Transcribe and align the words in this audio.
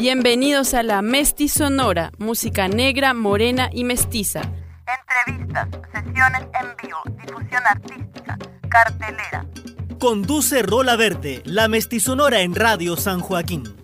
Bienvenidos 0.00 0.72
a 0.72 0.82
la 0.82 1.02
Mestisonora, 1.02 2.10
música 2.16 2.68
negra, 2.68 3.12
morena 3.12 3.68
y 3.70 3.84
mestiza. 3.84 4.40
Entrevistas, 4.86 5.68
sesiones 5.92 6.40
en 6.58 6.74
vivo, 6.82 6.98
difusión 7.22 7.62
artística, 7.66 8.38
cartelera. 8.70 9.44
Conduce 9.98 10.62
Rola 10.62 10.96
Verde, 10.96 11.42
la 11.44 11.68
Mestisonora 11.68 12.40
en 12.40 12.54
Radio 12.54 12.96
San 12.96 13.20
Joaquín. 13.20 13.79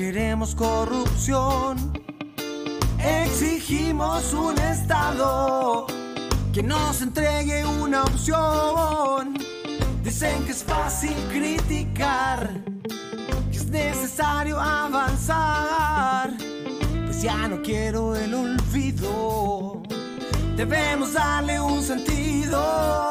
queremos 0.00 0.54
corrupción. 0.54 1.92
Exigimos 2.98 4.32
un 4.32 4.56
Estado 4.58 5.86
que 6.54 6.62
nos 6.62 7.02
entregue 7.02 7.66
una 7.66 8.04
opción. 8.04 9.34
Dicen 10.02 10.42
que 10.46 10.52
es 10.52 10.64
fácil 10.64 11.14
criticar, 11.30 12.48
que 13.50 13.58
es 13.58 13.66
necesario 13.66 14.58
avanzar. 14.58 16.30
Pues 17.04 17.20
ya 17.20 17.46
no 17.46 17.60
quiero 17.60 18.16
el 18.16 18.32
olvido. 18.32 19.82
Debemos 20.56 21.12
darle 21.12 21.60
un 21.60 21.82
sentido. 21.82 23.09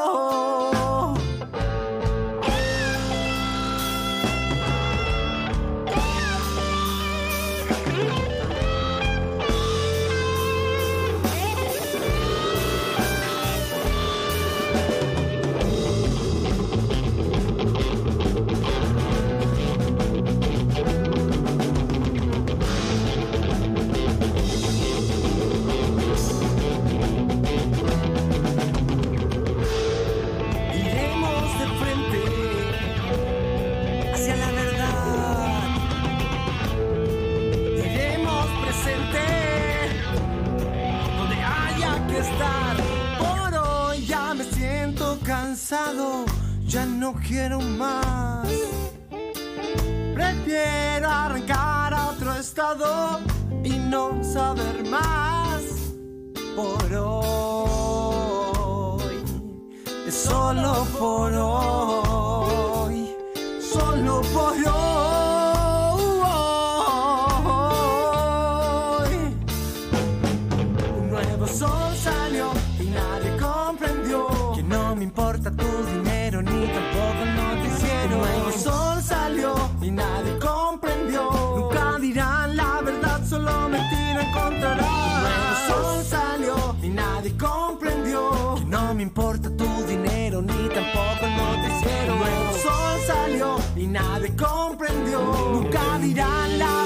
me 88.99 89.03
importa 89.03 89.49
tu 89.55 89.65
dinero, 89.87 90.41
ni 90.41 90.67
tampoco 90.67 91.21
el 91.21 91.37
noticiero. 91.37 92.15
El 92.15 92.59
sol 92.59 92.99
salió 93.07 93.55
y 93.77 93.87
nadie 93.87 94.35
comprendió. 94.35 95.21
Nunca 95.53 95.97
dirán 95.99 96.59
la 96.59 96.78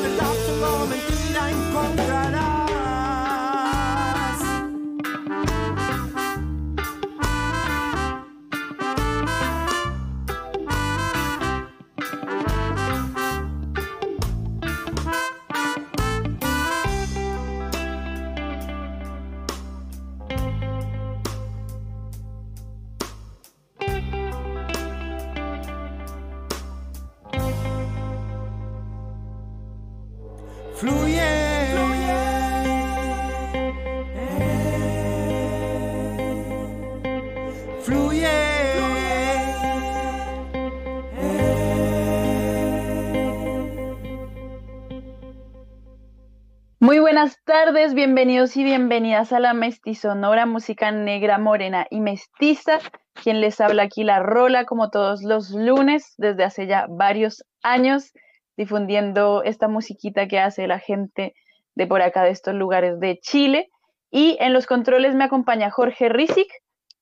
Tardes, 47.65 47.94
bienvenidos 47.94 48.57
y 48.57 48.63
bienvenidas 48.65 49.31
a 49.31 49.39
la 49.39 49.54
Mestizonora, 49.54 50.45
música 50.45 50.92
negra, 50.92 51.38
morena 51.38 51.88
y 51.89 52.01
mestiza. 52.01 52.80
Quien 53.13 53.39
les 53.39 53.62
habla 53.62 53.83
aquí 53.83 54.04
la 54.04 54.19
Rola, 54.19 54.65
como 54.65 54.89
todos 54.89 55.24
los 55.24 55.51
lunes, 55.51 56.13
desde 56.18 56.44
hace 56.44 56.68
ya 56.68 56.88
varios 56.89 57.45
años, 57.62 58.12
difundiendo 58.57 59.44
esta 59.44 59.69
musiquita 59.69 60.27
que 60.27 60.39
hace 60.39 60.68
la 60.68 60.80
gente 60.80 61.36
de 61.75 61.88
por 61.88 62.01
acá, 62.01 62.24
de 62.24 62.31
estos 62.31 62.54
lugares 62.54 63.00
de 63.00 63.18
Chile. 63.21 63.69
Y 64.12 64.36
en 64.42 64.51
los 64.51 64.65
controles 64.65 65.15
me 65.15 65.24
acompaña 65.24 65.71
Jorge 65.71 66.10
Rizik. 66.10 66.51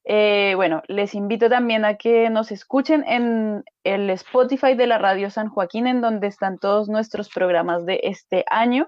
Eh, 0.03 0.53
bueno, 0.57 0.83
les 0.87 1.15
invito 1.15 1.49
también 1.49 1.85
a 1.85 1.95
que 1.95 2.29
nos 2.29 2.51
escuchen 2.51 3.03
en 3.07 3.63
el 3.83 4.11
Spotify 4.11 4.75
de 4.75 4.85
la 4.85 4.99
Radio 4.99 5.31
San 5.31 5.49
Joaquín, 5.49 5.87
en 5.87 6.01
donde 6.01 6.27
están 6.27 6.59
todos 6.59 6.87
nuestros 6.87 7.29
programas 7.29 7.83
de 7.83 7.99
este 8.03 8.45
año 8.47 8.87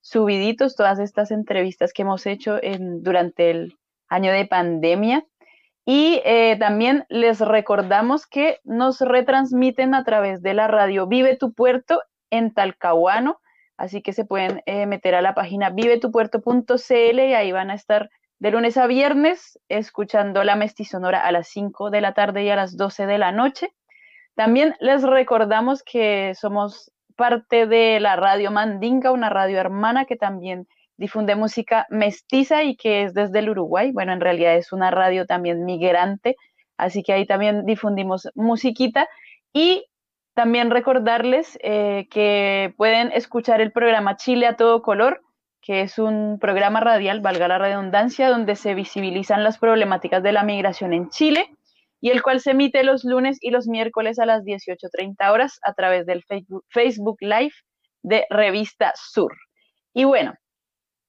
subiditos 0.00 0.76
todas 0.76 0.98
estas 0.98 1.30
entrevistas 1.30 1.92
que 1.92 2.02
hemos 2.02 2.26
hecho 2.26 2.58
en, 2.62 3.02
durante 3.02 3.50
el 3.50 3.78
año 4.08 4.32
de 4.32 4.46
pandemia. 4.46 5.24
Y 5.84 6.20
eh, 6.24 6.56
también 6.58 7.04
les 7.08 7.40
recordamos 7.40 8.26
que 8.26 8.60
nos 8.64 9.00
retransmiten 9.00 9.94
a 9.94 10.04
través 10.04 10.42
de 10.42 10.54
la 10.54 10.68
radio 10.68 11.06
Vive 11.06 11.36
tu 11.36 11.52
Puerto 11.52 12.02
en 12.30 12.52
Talcahuano, 12.52 13.40
así 13.76 14.02
que 14.02 14.12
se 14.12 14.24
pueden 14.24 14.62
eh, 14.66 14.86
meter 14.86 15.14
a 15.14 15.22
la 15.22 15.34
página 15.34 15.70
vivetupuerto.cl 15.70 17.18
y 17.18 17.34
ahí 17.34 17.52
van 17.52 17.70
a 17.70 17.74
estar 17.74 18.10
de 18.38 18.50
lunes 18.50 18.76
a 18.76 18.86
viernes 18.86 19.58
escuchando 19.68 20.44
la 20.44 20.56
mestizonora 20.56 21.26
a 21.26 21.32
las 21.32 21.48
5 21.48 21.90
de 21.90 22.00
la 22.00 22.14
tarde 22.14 22.44
y 22.44 22.50
a 22.50 22.56
las 22.56 22.76
12 22.76 23.06
de 23.06 23.18
la 23.18 23.32
noche. 23.32 23.74
También 24.34 24.76
les 24.80 25.02
recordamos 25.02 25.82
que 25.82 26.34
somos 26.34 26.90
parte 27.20 27.66
de 27.66 28.00
la 28.00 28.16
radio 28.16 28.50
Mandinga, 28.50 29.12
una 29.12 29.28
radio 29.28 29.58
hermana 29.58 30.06
que 30.06 30.16
también 30.16 30.66
difunde 30.96 31.36
música 31.36 31.86
mestiza 31.90 32.62
y 32.62 32.76
que 32.76 33.02
es 33.02 33.12
desde 33.12 33.40
el 33.40 33.50
Uruguay. 33.50 33.92
Bueno, 33.92 34.14
en 34.14 34.22
realidad 34.22 34.56
es 34.56 34.72
una 34.72 34.90
radio 34.90 35.26
también 35.26 35.66
migrante, 35.66 36.36
así 36.78 37.02
que 37.02 37.12
ahí 37.12 37.26
también 37.26 37.66
difundimos 37.66 38.30
musiquita. 38.34 39.06
Y 39.52 39.84
también 40.32 40.70
recordarles 40.70 41.58
eh, 41.62 42.08
que 42.10 42.72
pueden 42.78 43.12
escuchar 43.12 43.60
el 43.60 43.70
programa 43.70 44.16
Chile 44.16 44.46
a 44.46 44.56
todo 44.56 44.80
color, 44.80 45.20
que 45.60 45.82
es 45.82 45.98
un 45.98 46.38
programa 46.40 46.80
radial, 46.80 47.20
valga 47.20 47.48
la 47.48 47.58
redundancia, 47.58 48.30
donde 48.30 48.56
se 48.56 48.72
visibilizan 48.74 49.44
las 49.44 49.58
problemáticas 49.58 50.22
de 50.22 50.32
la 50.32 50.42
migración 50.42 50.94
en 50.94 51.10
Chile 51.10 51.50
y 52.00 52.10
el 52.10 52.22
cual 52.22 52.40
se 52.40 52.52
emite 52.52 52.82
los 52.82 53.04
lunes 53.04 53.38
y 53.40 53.50
los 53.50 53.66
miércoles 53.68 54.18
a 54.18 54.26
las 54.26 54.42
18.30 54.44 55.30
horas 55.30 55.58
a 55.62 55.74
través 55.74 56.06
del 56.06 56.24
Facebook, 56.68 57.16
Live 57.20 57.54
de 58.02 58.26
Revista 58.30 58.92
Sur. 58.96 59.36
Y 59.92 60.04
bueno, 60.04 60.34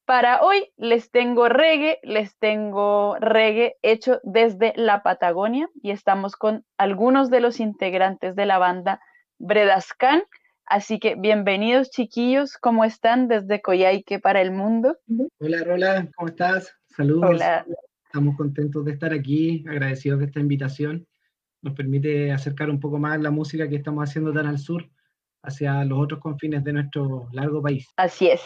para 0.05 0.41
hoy 0.41 0.71
les 0.75 1.09
tengo 1.09 1.47
reggae, 1.47 1.99
les 2.03 2.37
tengo 2.37 3.15
reggae 3.19 3.75
hecho 3.81 4.19
desde 4.23 4.73
la 4.75 5.03
Patagonia 5.03 5.69
y 5.81 5.91
estamos 5.91 6.35
con 6.35 6.65
algunos 6.77 7.29
de 7.29 7.39
los 7.39 7.59
integrantes 7.59 8.35
de 8.35 8.45
la 8.45 8.57
banda 8.57 8.99
Bredascan. 9.39 10.23
Así 10.65 10.99
que 10.99 11.15
bienvenidos 11.15 11.91
chiquillos, 11.91 12.57
¿cómo 12.57 12.83
están 12.83 13.27
desde 13.27 13.61
Coyhaique 13.61 14.19
para 14.19 14.41
el 14.41 14.51
mundo? 14.51 14.97
Hola 15.39 15.63
Rola, 15.63 16.07
¿cómo 16.15 16.29
estás? 16.29 16.75
Saludos. 16.89 17.29
Hola. 17.29 17.65
Estamos 18.13 18.35
contentos 18.35 18.83
de 18.83 18.91
estar 18.91 19.13
aquí, 19.13 19.63
agradecidos 19.69 20.19
de 20.19 20.25
esta 20.25 20.41
invitación. 20.41 21.07
Nos 21.61 21.73
permite 21.75 22.33
acercar 22.33 22.69
un 22.69 22.81
poco 22.81 22.99
más 22.99 23.17
la 23.21 23.31
música 23.31 23.69
que 23.69 23.77
estamos 23.77 24.03
haciendo 24.03 24.33
tan 24.33 24.47
al 24.47 24.57
sur 24.57 24.89
hacia 25.43 25.85
los 25.85 25.97
otros 25.97 26.19
confines 26.19 26.61
de 26.65 26.73
nuestro 26.73 27.29
largo 27.31 27.61
país. 27.61 27.87
Así 27.95 28.27
es. 28.27 28.41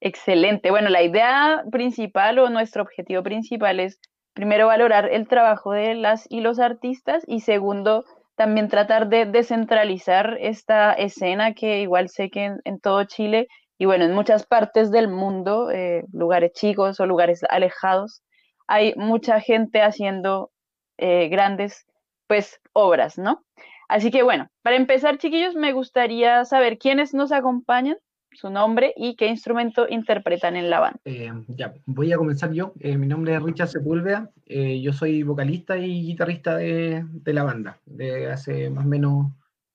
Excelente. 0.00 0.70
Bueno, 0.70 0.88
la 0.88 1.02
idea 1.02 1.64
principal 1.72 2.38
o 2.38 2.48
nuestro 2.48 2.84
objetivo 2.84 3.24
principal 3.24 3.80
es 3.80 3.98
primero 4.34 4.68
valorar 4.68 5.12
el 5.12 5.26
trabajo 5.26 5.72
de 5.72 5.96
las 5.96 6.24
y 6.30 6.40
los 6.40 6.60
artistas 6.60 7.24
y 7.26 7.40
segundo 7.40 8.04
también 8.36 8.68
tratar 8.68 9.08
de 9.08 9.26
descentralizar 9.26 10.38
esta 10.40 10.92
escena 10.92 11.54
que 11.54 11.80
igual 11.80 12.08
sé 12.08 12.30
que 12.30 12.54
en, 12.62 12.78
todo 12.78 13.02
Chile 13.02 13.48
y 13.78 13.86
bueno, 13.86 14.04
en 14.04 14.14
muchas 14.14 14.46
partes 14.46 14.92
del 14.92 15.08
mundo, 15.08 15.72
eh, 15.72 16.04
lugares 16.12 16.52
chicos 16.52 17.00
o 17.00 17.06
lugares 17.06 17.42
alejados, 17.50 18.22
hay 18.66 18.94
mucha 18.96 19.40
gente 19.40 19.82
haciendo 19.82 20.50
eh, 20.98 21.28
grandes 21.28 21.86
pues 22.26 22.60
obras, 22.72 23.18
¿no? 23.18 23.44
Así 23.88 24.10
que 24.10 24.22
bueno, 24.22 24.48
para 24.62 24.76
empezar, 24.76 25.18
chiquillos, 25.18 25.54
me 25.54 25.72
gustaría 25.72 26.44
saber 26.44 26.78
quiénes 26.78 27.14
nos 27.14 27.30
acompañan, 27.30 27.96
su 28.32 28.50
nombre 28.50 28.92
y 28.96 29.14
qué 29.14 29.28
instrumento 29.28 29.86
interpretan 29.88 30.56
en 30.56 30.68
la 30.68 30.80
banda. 30.80 31.00
Eh, 31.04 31.32
ya, 31.48 31.72
voy 31.86 32.12
a 32.12 32.16
comenzar 32.16 32.52
yo. 32.52 32.74
Eh, 32.80 32.98
mi 32.98 33.06
nombre 33.06 33.34
es 33.34 33.42
Richard 33.42 33.68
Sepúlveda. 33.68 34.30
yo 34.46 34.92
soy 34.92 35.22
vocalista 35.22 35.78
y 35.78 36.02
guitarrista 36.02 36.56
de, 36.56 37.04
de, 37.08 37.32
la 37.32 37.44
banda, 37.44 37.78
de 37.86 38.30
hace 38.30 38.68
más 38.68 38.84
o 38.84 38.88
menos 38.88 39.26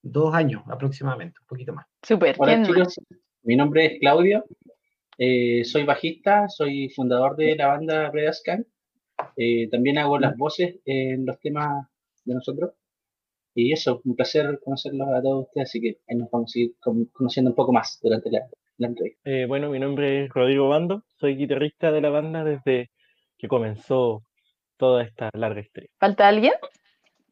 dos 0.04 0.36
años 0.36 0.64
aproximadamente, 0.68 1.40
un 1.40 1.48
poquito 1.48 1.74
más. 1.74 1.86
Súper. 2.04 2.36
Hola 2.38 2.62
chicos, 2.64 3.00
mi 3.44 3.56
nombre 3.56 3.86
es 3.86 4.00
Claudio. 4.00 4.44
soy 5.18 5.84
bajista, 5.86 6.50
soy 6.50 6.90
fundador 6.90 7.38
de 7.38 7.56
la 7.56 7.68
banda 7.68 8.12
Predascan 8.12 8.66
eh, 9.36 9.70
también 9.70 9.98
hago 9.98 10.20
las 10.20 10.38
voces 10.38 10.76
en 10.86 11.26
los 11.26 11.40
temas 11.40 11.88
de 12.26 12.34
nosotros. 12.34 12.72
Y 13.54 13.74
eso, 13.74 14.02
un 14.06 14.16
placer 14.16 14.60
conocerlos 14.64 15.10
a 15.10 15.22
todos 15.22 15.48
ustedes, 15.48 15.70
así 15.70 15.82
que 15.82 15.98
ahí 16.08 16.16
nos 16.16 16.32
vamos 16.32 16.56
a 16.56 16.60
ir 16.60 16.74
conociendo 17.12 17.52
un 17.52 17.56
poco 17.56 17.74
más 17.74 18.00
durante 18.02 18.30
la, 18.32 18.48
entrevista. 18.78 19.30
Eh, 19.30 19.46
bueno, 19.46 19.70
mi 19.70 19.78
nombre 19.78 20.24
es 20.26 20.30
Rodrigo 20.30 20.70
Bando, 20.70 21.04
soy 21.18 21.36
guitarrista 21.36 21.92
de 21.92 22.02
la 22.02 22.10
banda 22.10 22.44
desde 22.44 22.90
que 23.38 23.48
comenzó 23.48 24.24
toda 24.78 25.04
esta 25.04 25.30
larga 25.34 25.62
historia. 25.62 25.90
¿Falta 26.00 26.28
alguien? 26.28 26.54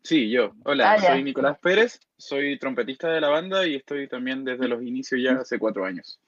Sí, 0.03 0.29
yo. 0.29 0.51
Hola, 0.65 0.93
ah, 0.93 0.99
soy 0.99 1.23
Nicolás 1.23 1.57
Pérez, 1.59 1.99
soy 2.17 2.59
trompetista 2.59 3.09
de 3.09 3.21
la 3.21 3.29
banda 3.29 3.65
y 3.65 3.75
estoy 3.75 4.07
también 4.07 4.43
desde 4.43 4.67
los 4.67 4.81
inicios 4.83 5.21
ya 5.23 5.33
hace 5.33 5.57
cuatro 5.57 5.85
años. 5.85 6.19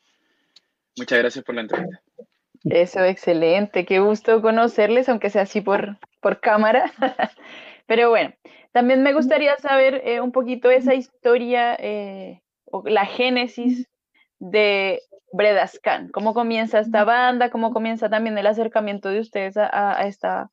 Muchas 0.97 1.19
gracias 1.19 1.43
por 1.45 1.55
la 1.55 1.61
entrevista. 1.61 2.01
Eso, 2.63 3.03
excelente. 3.03 3.85
Qué 3.85 3.99
gusto 3.99 4.41
conocerles, 4.41 5.09
aunque 5.09 5.29
sea 5.29 5.43
así 5.43 5.61
por, 5.61 5.97
por 6.21 6.39
cámara. 6.39 6.91
Pero 7.87 8.09
bueno, 8.09 8.33
también 8.71 9.03
me 9.03 9.13
gustaría 9.13 9.57
saber 9.57 10.01
eh, 10.05 10.21
un 10.21 10.31
poquito 10.31 10.69
esa 10.69 10.93
historia 10.93 11.75
eh, 11.79 12.41
o 12.65 12.83
la 12.85 13.05
génesis 13.05 13.89
de 14.39 15.01
Bredascan. 15.33 16.09
¿Cómo 16.09 16.33
comienza 16.33 16.79
esta 16.79 17.03
banda? 17.03 17.49
¿Cómo 17.49 17.73
comienza 17.73 18.09
también 18.09 18.37
el 18.37 18.47
acercamiento 18.47 19.09
de 19.09 19.19
ustedes 19.19 19.57
a, 19.57 19.99
a, 19.99 20.07
esta, 20.07 20.49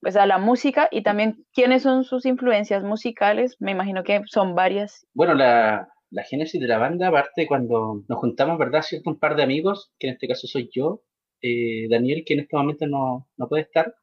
pues 0.00 0.16
a 0.16 0.26
la 0.26 0.38
música? 0.38 0.88
Y 0.90 1.02
también, 1.02 1.44
¿quiénes 1.52 1.82
son 1.82 2.04
sus 2.04 2.26
influencias 2.26 2.82
musicales? 2.82 3.56
Me 3.60 3.72
imagino 3.72 4.02
que 4.02 4.22
son 4.26 4.54
varias. 4.54 5.06
Bueno, 5.14 5.34
la, 5.34 5.88
la 6.10 6.22
génesis 6.22 6.60
de 6.60 6.68
la 6.68 6.78
banda 6.78 7.10
parte 7.10 7.46
cuando 7.46 8.02
nos 8.08 8.18
juntamos, 8.18 8.58
¿verdad? 8.58 8.82
Cierto, 8.82 9.10
un 9.10 9.18
par 9.18 9.36
de 9.36 9.42
amigos, 9.42 9.92
que 9.98 10.08
en 10.08 10.14
este 10.14 10.28
caso 10.28 10.46
soy 10.46 10.70
yo, 10.72 11.00
eh, 11.44 11.88
Daniel, 11.90 12.24
que 12.24 12.34
en 12.34 12.40
este 12.40 12.56
momento 12.56 12.86
no, 12.86 13.28
no, 13.36 13.48
puede 13.48 13.64
estar, 13.64 13.94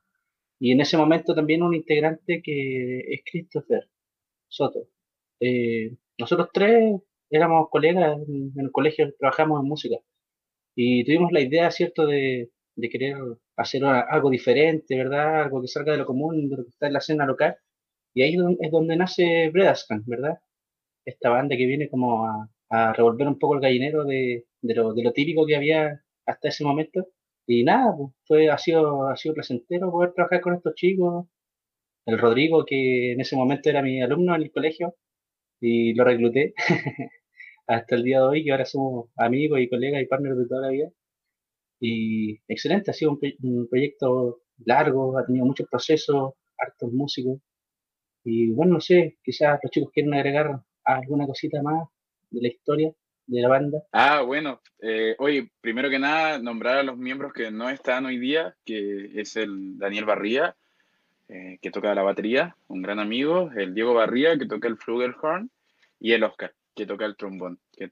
y 0.60 0.72
en 0.74 0.82
ese 0.82 0.98
momento 0.98 1.36
también 1.36 1.64
un 1.64 1.74
integrante 1.76 2.42
que 2.44 3.00
es 3.14 3.22
Christopher 3.30 3.90
Soto. 4.48 4.88
Eh, 5.40 5.96
nosotros 6.20 6.50
tres 6.54 7.02
éramos 7.32 7.70
colegas 7.72 8.20
en, 8.28 8.54
el 8.58 8.72
colegio, 8.72 9.14
trabajamos 9.20 9.62
en 9.62 9.68
música, 9.70 9.98
y 10.76 11.04
tuvimos 11.06 11.32
la 11.32 11.42
idea, 11.42 11.72
¿cierto?, 11.72 12.06
de, 12.08 12.52
de 12.76 12.90
querer 12.90 13.18
hacer 13.58 13.84
algo 13.86 14.30
diferente, 14.30 14.96
¿verdad? 14.98 15.44
Algo 15.44 15.62
que 15.62 15.68
salga 15.68 15.94
de 15.94 16.00
lo 16.00 16.06
común, 16.06 16.50
de 16.50 16.58
lo 16.58 16.64
que 16.64 16.70
está 16.70 16.88
en 16.88 16.94
la 16.94 17.00
escena 17.00 17.26
local. 17.26 17.58
Y 18.14 18.24
ahí 18.24 18.38
es 18.62 18.72
donde 18.72 18.98
nace 18.98 19.50
Bredascan, 19.50 20.04
¿verdad? 20.06 20.40
Esta 21.06 21.30
banda 21.30 21.58
que 21.58 21.66
viene 21.66 21.90
como 21.90 22.26
a, 22.26 22.50
a 22.70 22.94
revolver 22.94 23.28
un 23.28 23.40
poco 23.40 23.56
el 23.56 23.62
gallinero 23.62 24.06
de, 24.06 24.46
de, 24.62 24.76
lo, 24.76 24.94
de, 24.94 25.04
lo, 25.04 25.12
típico 25.14 25.46
que 25.46 25.56
había 25.56 26.04
hasta 26.26 26.50
ese 26.50 26.64
momento 26.64 27.08
y 27.48 27.64
nada, 27.64 27.96
pues, 27.98 28.12
fue, 28.28 28.50
ha, 28.50 28.58
sido, 28.58 29.08
ha 29.10 29.16
sido 29.18 29.36
placentero 29.36 29.92
poder 29.92 30.14
trabajar 30.14 30.42
con 30.42 30.56
estos 30.56 30.76
chicos. 30.76 31.28
El 32.06 32.20
Rodrigo, 32.20 32.66
que 32.66 33.14
en 33.14 33.22
ese 33.22 33.36
momento 33.36 33.70
era 33.70 33.82
mi 33.82 34.02
alumno 34.02 34.36
en 34.36 34.44
el 34.44 34.52
colegio, 34.52 34.96
y 35.62 35.94
lo 35.94 36.04
recluté 36.06 36.54
hasta 37.68 37.96
el 37.96 38.04
día 38.04 38.20
de 38.20 38.26
hoy, 38.26 38.44
que 38.44 38.52
ahora 38.52 38.66
somos 38.66 39.10
amigos 39.18 39.60
y 39.62 39.70
colegas 39.70 40.02
y 40.02 40.08
partners 40.08 40.38
de 40.38 40.48
toda 40.48 40.62
la 40.62 40.70
vida. 40.70 40.90
Y 41.80 42.40
excelente, 42.48 42.92
ha 42.92 42.94
sido 42.94 43.20
un, 43.42 43.68
proyecto 43.70 44.42
largo, 44.66 45.18
ha 45.18 45.26
tenido 45.26 45.46
muchos 45.46 45.68
procesos, 45.70 46.34
hartos 46.58 46.92
músicos. 46.94 47.40
Y 48.24 48.52
bueno, 48.52 48.76
no 48.76 48.82
sé, 48.82 49.18
quizás 49.24 49.60
los 49.64 49.72
chicos 49.72 49.92
quieren 49.94 50.14
agregar 50.14 50.62
alguna 50.86 51.28
cosita 51.28 51.62
más 51.64 51.88
de 52.32 52.42
la 52.42 52.48
historia 52.50 52.94
de 53.32 53.42
la 53.42 53.48
banda? 53.48 53.84
Ah, 53.92 54.22
bueno, 54.22 54.62
eh, 54.82 55.16
oye, 55.20 55.50
primero 55.62 55.90
que 55.90 56.00
nada, 56.00 56.38
nombrar 56.38 56.78
a 56.78 56.84
los 56.84 56.98
miembros 56.98 57.32
que 57.34 57.50
no 57.50 57.70
están 57.70 58.06
hoy 58.06 58.18
día, 58.18 58.56
que 58.66 59.10
es 59.16 59.38
el 59.38 59.78
Daniel 59.78 60.06
Barría, 60.06 60.56
eh, 61.30 61.58
que 61.62 61.72
toca 61.72 61.96
la 61.96 62.04
batería, 62.04 62.56
un 62.68 62.82
gran 62.82 63.00
amigo, 63.00 63.50
el 63.56 63.74
Diego 63.74 63.94
Barría, 63.94 64.38
que 64.38 64.46
toca 64.46 64.68
el 64.68 64.78
flugelhorn, 64.78 65.50
y 66.00 66.12
el 66.12 66.24
Oscar, 66.24 66.52
que 66.76 66.86
toca 66.86 67.06
el 67.06 67.16
trombón. 67.16 67.60
que, 67.78 67.90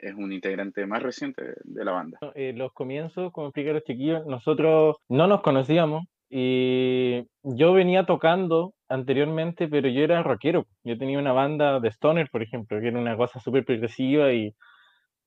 es 0.00 0.14
un 0.14 0.32
integrante 0.32 0.86
más 0.86 1.02
reciente 1.02 1.42
de 1.64 1.84
la 1.84 1.90
banda. 1.90 2.18
Eh, 2.36 2.52
los 2.54 2.72
comienzos, 2.72 3.32
como 3.32 3.48
explica 3.48 3.72
los 3.72 3.82
chiquillos, 3.82 4.24
nosotros 4.26 4.98
no 5.08 5.26
nos 5.26 5.40
conocíamos 5.40 6.04
y 6.28 7.26
yo 7.42 7.72
venía 7.72 8.06
tocando 8.06 8.72
anteriormente, 8.90 9.68
pero 9.68 9.88
yo 9.88 10.02
era 10.02 10.22
rockero. 10.22 10.66
Yo 10.84 10.98
tenía 10.98 11.18
una 11.18 11.32
banda 11.32 11.80
de 11.80 11.88
stoner, 11.90 12.28
por 12.30 12.42
ejemplo, 12.42 12.80
que 12.80 12.88
era 12.88 12.98
una 12.98 13.16
cosa 13.16 13.40
súper 13.40 13.64
progresiva 13.64 14.32
y... 14.32 14.54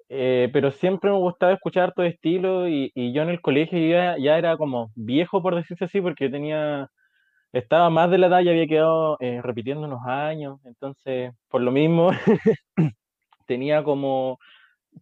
Eh, 0.09 0.49
pero 0.53 0.71
siempre 0.71 1.09
me 1.09 1.17
gustaba 1.17 1.53
escuchar 1.53 1.93
todo 1.93 2.05
estilo 2.05 2.67
y, 2.67 2.91
y, 2.93 3.13
yo 3.13 3.23
en 3.23 3.29
el 3.29 3.41
colegio 3.41 3.79
ya, 3.79 4.17
ya 4.19 4.37
era 4.37 4.57
como 4.57 4.91
viejo, 4.95 5.41
por 5.41 5.55
decirse 5.55 5.85
así, 5.85 6.01
porque 6.01 6.25
yo 6.25 6.31
tenía 6.31 6.89
estaba 7.53 7.89
más 7.89 8.09
de 8.11 8.17
la 8.17 8.27
edad 8.27 8.41
y 8.41 8.49
había 8.49 8.67
quedado 8.67 9.17
eh, 9.19 9.39
repitiendo 9.41 9.85
unos 9.87 10.01
años, 10.05 10.59
entonces 10.65 11.33
por 11.49 11.61
lo 11.61 11.71
mismo 11.71 12.11
tenía 13.47 13.83
como, 13.83 14.39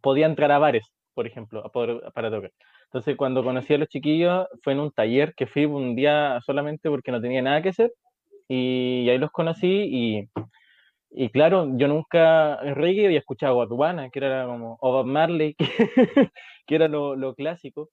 podía 0.01 0.25
entrar 0.27 0.51
a 0.51 0.59
bares, 0.59 0.85
por 1.13 1.27
ejemplo, 1.27 1.63
para 1.71 2.29
tocar. 2.29 2.51
Entonces 2.85 3.15
cuando 3.17 3.43
conocí 3.43 3.73
a 3.73 3.77
los 3.77 3.87
chiquillos 3.87 4.47
fue 4.63 4.73
en 4.73 4.81
un 4.81 4.91
taller 4.91 5.33
que 5.35 5.47
fui 5.47 5.65
un 5.65 5.95
día 5.95 6.39
solamente 6.45 6.89
porque 6.89 7.11
no 7.11 7.21
tenía 7.21 7.41
nada 7.41 7.61
que 7.61 7.69
hacer 7.69 7.91
y 8.53 9.09
ahí 9.09 9.17
los 9.17 9.31
conocí 9.31 9.67
y, 9.67 10.29
y 11.11 11.29
claro, 11.29 11.67
yo 11.77 11.87
nunca 11.87 12.59
en 12.61 12.75
reggae 12.75 13.05
había 13.05 13.19
escuchado 13.19 13.53
a 13.53 13.55
Guatubana, 13.55 14.09
que 14.09 14.19
era 14.19 14.45
como, 14.45 14.77
o 14.81 14.91
Bob 14.91 15.05
Marley, 15.05 15.55
que, 16.67 16.75
era 16.75 16.87
lo, 16.87 17.15
lo 17.15 17.35
clásico 17.35 17.89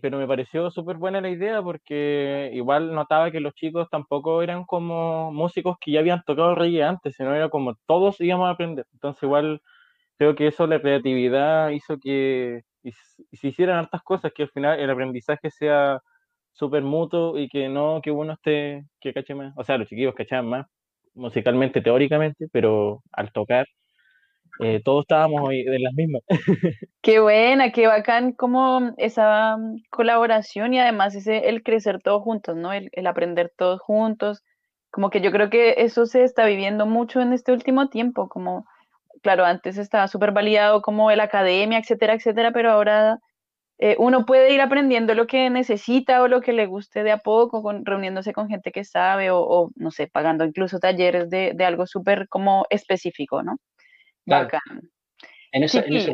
pero 0.00 0.18
me 0.18 0.26
pareció 0.26 0.70
súper 0.70 0.96
buena 0.96 1.20
la 1.20 1.30
idea 1.30 1.62
porque 1.62 2.50
igual 2.54 2.94
notaba 2.94 3.30
que 3.30 3.40
los 3.40 3.54
chicos 3.54 3.88
tampoco 3.90 4.42
eran 4.42 4.64
como 4.64 5.32
músicos 5.32 5.76
que 5.80 5.92
ya 5.92 6.00
habían 6.00 6.22
tocado 6.24 6.54
reggae 6.54 6.82
antes, 6.82 7.16
sino 7.16 7.34
era 7.34 7.48
como 7.48 7.74
todos 7.86 8.20
íbamos 8.20 8.48
a 8.48 8.50
aprender. 8.50 8.86
Entonces 8.92 9.22
igual 9.22 9.62
creo 10.18 10.34
que 10.34 10.48
eso, 10.48 10.66
la 10.66 10.80
creatividad 10.80 11.70
hizo 11.70 11.98
que 11.98 12.62
se 13.32 13.48
hicieran 13.48 13.78
hartas 13.78 14.02
cosas, 14.02 14.32
que 14.34 14.44
al 14.44 14.50
final 14.50 14.80
el 14.80 14.90
aprendizaje 14.90 15.50
sea 15.50 16.00
súper 16.58 16.82
mutuo 16.82 17.38
y 17.38 17.48
que 17.48 17.68
no 17.68 18.00
que 18.02 18.10
uno 18.10 18.34
esté, 18.34 18.84
que 19.00 19.12
cache 19.12 19.34
más, 19.34 19.54
o 19.56 19.64
sea, 19.64 19.78
los 19.78 19.88
chiquillos 19.88 20.14
cachaban 20.14 20.46
más 20.46 20.66
musicalmente, 21.14 21.80
teóricamente, 21.80 22.48
pero 22.52 23.02
al 23.12 23.32
tocar 23.32 23.66
eh, 24.60 24.80
todos 24.84 25.02
estábamos 25.04 25.50
de 25.50 25.78
las 25.78 25.94
mismas. 25.94 26.22
Qué 27.02 27.20
buena, 27.20 27.70
qué 27.70 27.86
bacán 27.86 28.32
como 28.32 28.92
esa 28.96 29.56
mm, 29.56 29.82
colaboración 29.90 30.74
y 30.74 30.80
además 30.80 31.14
ese, 31.14 31.48
el 31.48 31.62
crecer 31.62 32.00
todos 32.02 32.22
juntos, 32.22 32.56
¿no? 32.56 32.72
El, 32.72 32.90
aprender 33.06 33.52
todos 33.56 33.80
juntos. 33.80 34.42
Como 34.90 35.10
que 35.10 35.20
yo 35.20 35.30
creo 35.30 35.48
que 35.48 35.74
eso 35.78 36.06
se 36.06 36.24
está 36.24 36.44
viviendo 36.44 36.86
mucho 36.86 37.20
en 37.20 37.32
este 37.32 37.52
último 37.52 37.88
tiempo, 37.88 38.28
como, 38.28 38.66
claro, 39.22 39.44
antes 39.44 39.78
estaba 39.78 40.08
súper 40.08 40.32
validado 40.32 40.82
como 40.82 41.10
la 41.12 41.24
academia, 41.24 41.78
etcétera, 41.78 42.14
etcétera, 42.14 42.52
pero 42.52 42.72
ahora 42.72 43.20
eh, 43.78 43.96
uno 43.98 44.26
puede 44.26 44.52
ir 44.52 44.60
aprendiendo 44.60 45.14
lo 45.14 45.26
que 45.26 45.50
necesita 45.50 46.22
o 46.22 46.28
lo 46.28 46.40
que 46.40 46.52
le 46.52 46.66
guste 46.66 47.04
de 47.04 47.12
a 47.12 47.18
poco, 47.18 47.62
con, 47.62 47.84
reuniéndose 47.84 48.32
con 48.32 48.48
gente 48.48 48.72
que 48.72 48.84
sabe 48.84 49.30
o, 49.30 49.40
o 49.40 49.70
no 49.76 49.90
sé, 49.90 50.08
pagando 50.08 50.44
incluso 50.44 50.80
talleres 50.80 51.30
de, 51.30 51.52
de 51.54 51.64
algo 51.64 51.86
súper 51.86 52.28
como 52.28 52.66
específico, 52.70 53.42
¿no? 53.42 53.58
En, 55.52 55.62
ese, 55.62 55.78
en, 55.78 55.94
ese, 55.94 56.12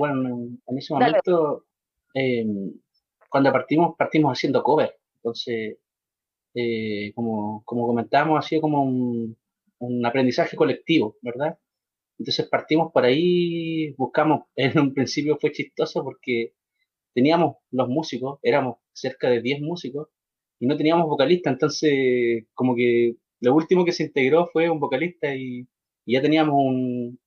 momento, 0.95 1.65
em, 2.15 2.73
cuando 3.29 3.53
partimos, 3.53 3.97
partimos 3.99 4.39
haciendo 4.39 4.63
cover. 4.63 4.97
Entonces, 5.17 5.79
eh, 6.55 7.13
como, 7.15 7.63
como 7.65 7.87
comentábamos, 7.87 8.39
ha 8.39 8.49
sido 8.49 8.61
como 8.61 8.83
un, 8.83 9.37
aprendizaje 10.07 10.57
colectivo, 10.57 11.17
¿verdad? 11.21 11.59
Entonces 12.19 12.49
partimos 12.49 12.93
por 12.93 13.05
ahí, 13.05 13.93
buscamos, 13.95 14.45
en 14.57 14.79
un 14.79 14.95
principio 14.95 15.37
fue 15.41 15.53
chistoso 15.53 16.05
porque 16.05 16.53
teníamos 17.15 17.57
los 17.71 17.89
músicos, 17.89 18.39
éramos 18.43 18.79
cerca 18.93 19.29
de 19.29 19.41
10 19.41 19.61
músicos, 19.63 20.09
y 20.61 20.67
no 20.67 20.77
teníamos 20.77 21.07
vocalista, 21.07 21.51
entonces 21.51 22.45
como 22.55 22.75
que 22.75 23.17
lo 23.41 23.55
último 23.55 23.85
que 23.85 23.93
se 23.93 24.05
integró 24.05 24.49
fue 24.53 24.71
un 24.71 24.81
vocalista 24.81 25.35
y, 25.35 25.67
ya 26.07 26.21
teníamos 26.21 26.55
un, 26.59 27.19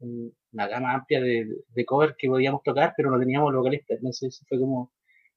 una 0.52 0.68
gama 0.68 0.94
amplia 0.94 1.20
de, 1.20 1.48
de 1.70 1.86
covers 1.86 2.16
que 2.16 2.28
podíamos 2.28 2.62
tocar, 2.62 2.94
pero 2.96 3.10
no 3.10 3.18
teníamos 3.18 3.52
vocalistas. 3.52 3.98
Entonces 3.98 4.46
fue 4.48 4.60
como 4.60 4.92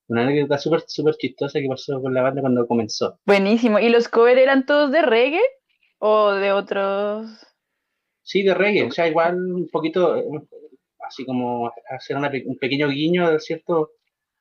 una 0.08 0.24
anécdota 0.24 0.58
súper 0.58 0.82
súper 0.86 1.14
chistosa 1.16 1.58
que 1.58 1.68
pasó 1.68 2.02
con 2.02 2.12
la 2.12 2.20
banda 2.20 2.42
cuando 2.42 2.66
comenzó. 2.66 3.18
Buenísimo. 3.24 3.78
¿Y 3.78 3.88
los 3.88 4.08
covers 4.08 4.40
eran 4.40 4.66
todos 4.66 4.92
de 4.92 5.00
reggae 5.00 5.40
o 5.98 6.32
de 6.32 6.52
otros? 6.52 7.30
Sí, 8.22 8.42
de 8.42 8.52
reggae. 8.52 8.84
O 8.84 8.90
sea, 8.90 9.08
igual 9.08 9.36
un 9.36 9.68
poquito, 9.68 10.22
así 11.06 11.24
como 11.24 11.70
hacer 11.88 12.16
un 12.16 12.58
pequeño 12.58 12.88
guiño, 12.88 13.38
¿cierto? 13.38 13.92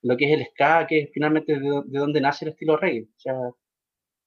Lo 0.01 0.15
que 0.17 0.25
es 0.25 0.39
el 0.39 0.45
ska, 0.47 0.87
que 0.87 0.99
es 1.01 1.09
finalmente 1.13 1.59
de, 1.59 1.81
de 1.85 1.99
donde 1.99 2.21
nace 2.21 2.45
el 2.45 2.51
estilo 2.51 2.77
reggae. 2.77 3.03
O 3.03 3.19
sea, 3.19 3.35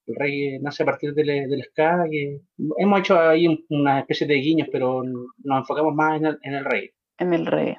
el 0.06 0.14
reggae 0.16 0.58
nace 0.60 0.82
a 0.82 0.86
partir 0.86 1.14
del, 1.14 1.48
del 1.48 1.64
ska, 1.64 2.04
que 2.10 2.40
hemos 2.78 3.00
hecho 3.00 3.18
ahí 3.18 3.64
una 3.70 4.00
especie 4.00 4.26
de 4.26 4.34
guiños, 4.34 4.68
pero 4.70 5.02
nos 5.04 5.58
enfocamos 5.58 5.94
más 5.94 6.18
en 6.18 6.26
el, 6.26 6.38
en 6.42 6.54
el 6.54 6.64
reggae. 6.64 6.94
En 7.18 7.34
el 7.34 7.46
reggae. 7.46 7.78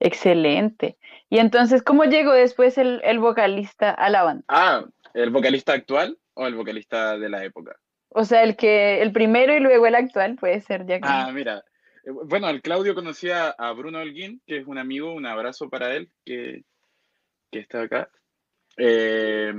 Excelente. 0.00 0.96
Y 1.28 1.38
entonces, 1.38 1.82
¿cómo 1.82 2.04
llegó 2.04 2.32
después 2.32 2.78
el, 2.78 3.00
el, 3.04 3.18
vocalista 3.18 3.90
a 3.90 4.10
la 4.10 4.22
banda? 4.22 4.44
Ah, 4.48 4.84
¿el 5.14 5.30
vocalista 5.30 5.72
actual 5.72 6.18
o 6.34 6.46
el 6.46 6.54
vocalista 6.54 7.18
de 7.18 7.28
la 7.28 7.44
época? 7.44 7.76
O 8.10 8.24
sea, 8.24 8.42
el 8.42 8.56
que 8.56 9.00
el 9.02 9.12
primero 9.12 9.56
y 9.56 9.60
luego 9.60 9.86
el 9.86 9.94
actual 9.94 10.36
puede 10.36 10.60
ser 10.60 10.86
ya 10.86 11.00
Ah, 11.02 11.30
mira. 11.32 11.64
Eh, 12.04 12.10
bueno, 12.26 12.48
el 12.48 12.62
Claudio 12.62 12.94
conocía 12.94 13.50
a 13.50 13.72
Bruno 13.72 13.98
Holguín, 13.98 14.42
que 14.46 14.58
es 14.58 14.66
un 14.66 14.78
amigo, 14.78 15.12
un 15.12 15.26
abrazo 15.26 15.68
para 15.68 15.94
él, 15.96 16.10
que, 16.24 16.62
que 17.52 17.60
está 17.60 17.82
acá. 17.82 18.10
Eh, 18.76 19.52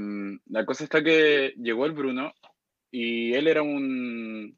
la 0.47 0.65
cosa 0.65 0.83
está 0.83 1.03
que 1.03 1.53
llegó 1.57 1.85
el 1.85 1.93
Bruno 1.93 2.33
y 2.91 3.33
él 3.33 3.47
era 3.47 3.61
un, 3.61 4.57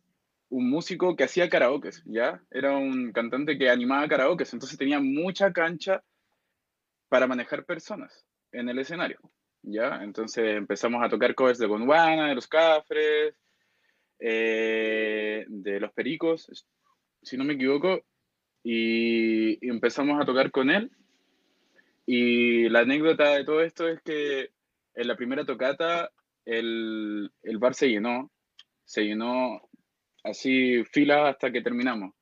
un 0.49 0.69
músico 0.69 1.15
que 1.15 1.25
hacía 1.25 1.49
karaoke, 1.49 1.89
¿ya? 2.05 2.41
Era 2.49 2.75
un 2.77 3.11
cantante 3.11 3.57
que 3.57 3.69
animaba 3.69 4.07
karaoke, 4.07 4.45
entonces 4.51 4.77
tenía 4.77 4.99
mucha 4.99 5.51
cancha 5.51 6.03
para 7.09 7.27
manejar 7.27 7.65
personas 7.65 8.25
en 8.51 8.69
el 8.69 8.79
escenario, 8.79 9.19
¿ya? 9.61 10.01
Entonces 10.01 10.55
empezamos 10.55 11.03
a 11.03 11.09
tocar 11.09 11.35
covers 11.35 11.59
de 11.59 11.67
Gondwana, 11.67 12.29
de 12.29 12.35
Los 12.35 12.47
Cafres, 12.47 13.35
eh, 14.19 15.45
de 15.47 15.79
Los 15.81 15.91
Pericos, 15.91 16.65
si 17.21 17.37
no 17.37 17.43
me 17.43 17.55
equivoco, 17.55 17.99
y 18.63 19.67
empezamos 19.67 20.19
a 20.21 20.25
tocar 20.25 20.49
con 20.49 20.69
él 20.69 20.89
y 22.05 22.69
la 22.69 22.81
anécdota 22.81 23.35
de 23.35 23.43
todo 23.43 23.61
esto 23.61 23.87
es 23.87 24.01
que 24.01 24.49
en 24.93 25.07
la 25.07 25.15
primera 25.15 25.45
tocata 25.45 26.11
el, 26.45 27.31
el 27.41 27.57
bar 27.57 27.73
se 27.73 27.89
llenó, 27.89 28.31
se 28.83 29.03
llenó 29.03 29.61
así 30.23 30.83
fila 30.85 31.29
hasta 31.29 31.51
que 31.51 31.61
terminamos. 31.61 32.13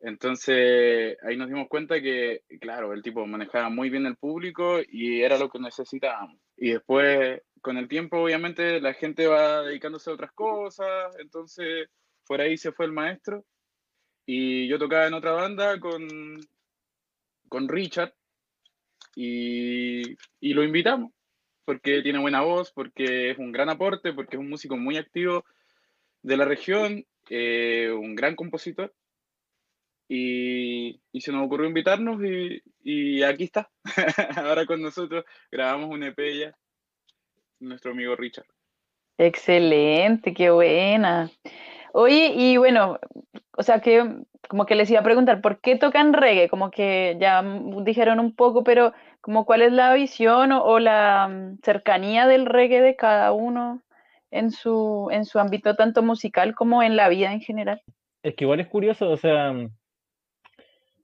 Entonces 0.00 1.16
ahí 1.22 1.36
nos 1.36 1.48
dimos 1.48 1.68
cuenta 1.68 2.00
que, 2.00 2.42
claro, 2.60 2.92
el 2.92 3.02
tipo 3.02 3.26
manejaba 3.26 3.70
muy 3.70 3.90
bien 3.90 4.06
el 4.06 4.16
público 4.16 4.78
y 4.86 5.22
era 5.22 5.38
lo 5.38 5.48
que 5.48 5.58
necesitábamos. 5.58 6.38
Y 6.56 6.72
después, 6.72 7.40
con 7.60 7.76
el 7.76 7.88
tiempo, 7.88 8.18
obviamente, 8.18 8.80
la 8.80 8.94
gente 8.94 9.26
va 9.26 9.62
dedicándose 9.62 10.10
a 10.10 10.14
otras 10.14 10.32
cosas, 10.32 11.16
entonces 11.18 11.88
por 12.26 12.40
ahí 12.40 12.56
se 12.56 12.72
fue 12.72 12.86
el 12.86 12.92
maestro. 12.92 13.44
Y 14.26 14.68
yo 14.68 14.78
tocaba 14.78 15.06
en 15.06 15.14
otra 15.14 15.32
banda 15.32 15.78
con, 15.80 16.06
con 17.48 17.68
Richard, 17.68 18.12
y, 19.16 20.16
lo 20.54 20.62
invitamos 20.62 21.10
porque 21.64 22.02
tiene 22.02 22.20
buena 22.20 22.42
voz, 22.42 22.70
porque 22.70 23.30
es 23.30 23.38
un 23.38 23.50
gran 23.50 23.68
aporte, 23.68 24.12
porque 24.12 24.36
es 24.36 24.40
un 24.40 24.48
músico 24.48 24.76
muy 24.76 24.98
activo 24.98 25.44
de 26.22 26.36
la 26.36 26.44
región, 26.44 27.04
eh, 27.28 27.90
un 27.90 28.14
gran 28.14 28.36
compositor. 28.36 28.94
Y, 30.08 31.00
y, 31.10 31.20
se 31.20 31.32
nos 31.32 31.44
ocurrió 31.44 31.66
invitarnos 31.66 32.22
y, 32.22 32.62
y 32.84 33.22
aquí 33.24 33.44
está. 33.44 33.68
Ahora 34.36 34.64
con 34.66 34.80
nosotros 34.80 35.24
grabamos 35.50 35.90
un 35.90 36.04
EP 36.04 36.18
ya, 36.38 36.56
nuestro 37.58 37.90
amigo 37.90 38.14
Richard. 38.14 38.46
Excelente, 39.18 40.32
qué 40.32 40.50
buena. 40.50 41.28
Oye, 41.92 42.32
y 42.36 42.58
bueno, 42.58 43.00
o 43.56 43.62
sea 43.62 43.80
que 43.80 44.04
como 44.48 44.66
que 44.66 44.74
les 44.74 44.90
iba 44.90 45.00
a 45.00 45.04
preguntar, 45.04 45.40
¿por 45.40 45.60
qué 45.60 45.76
tocan 45.76 46.12
reggae? 46.12 46.48
Como 46.48 46.70
que 46.70 47.16
ya 47.20 47.42
dijeron 47.82 48.20
un 48.20 48.34
poco, 48.34 48.62
pero 48.62 48.92
como 49.20 49.44
cuál 49.44 49.62
es 49.62 49.72
la 49.72 49.92
visión 49.94 50.52
o, 50.52 50.78
la 50.78 51.28
mm, 51.28 51.58
cercanía 51.62 52.26
del 52.26 52.46
reggae 52.46 52.80
de 52.80 52.96
cada 52.96 53.32
uno 53.32 53.82
en 54.30 54.50
su, 54.50 55.08
en 55.10 55.24
su 55.24 55.38
ámbito 55.38 55.74
tanto 55.74 56.02
musical 56.02 56.54
como 56.54 56.82
en 56.82 56.96
la 56.96 57.08
vida 57.08 57.32
en 57.32 57.40
general. 57.40 57.80
Es 58.22 58.34
que 58.34 58.44
igual 58.44 58.60
es 58.60 58.68
curioso, 58.68 59.10
o 59.10 59.16
sea, 59.16 59.52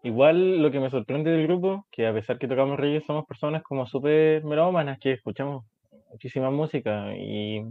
igual 0.02 0.62
lo 0.62 0.70
que 0.70 0.80
me 0.80 0.90
sorprende 0.90 1.30
del 1.30 1.46
grupo, 1.46 1.86
que 1.90 2.06
a 2.06 2.12
pesar 2.12 2.38
que 2.38 2.48
tocamos 2.48 2.78
reggae 2.78 3.00
somos 3.00 3.26
personas 3.26 3.62
como 3.62 3.86
súper 3.86 4.44
melómanas, 4.44 4.98
que 4.98 5.12
escuchamos 5.12 5.64
muchísima 6.10 6.50
música 6.50 7.16
y 7.16 7.64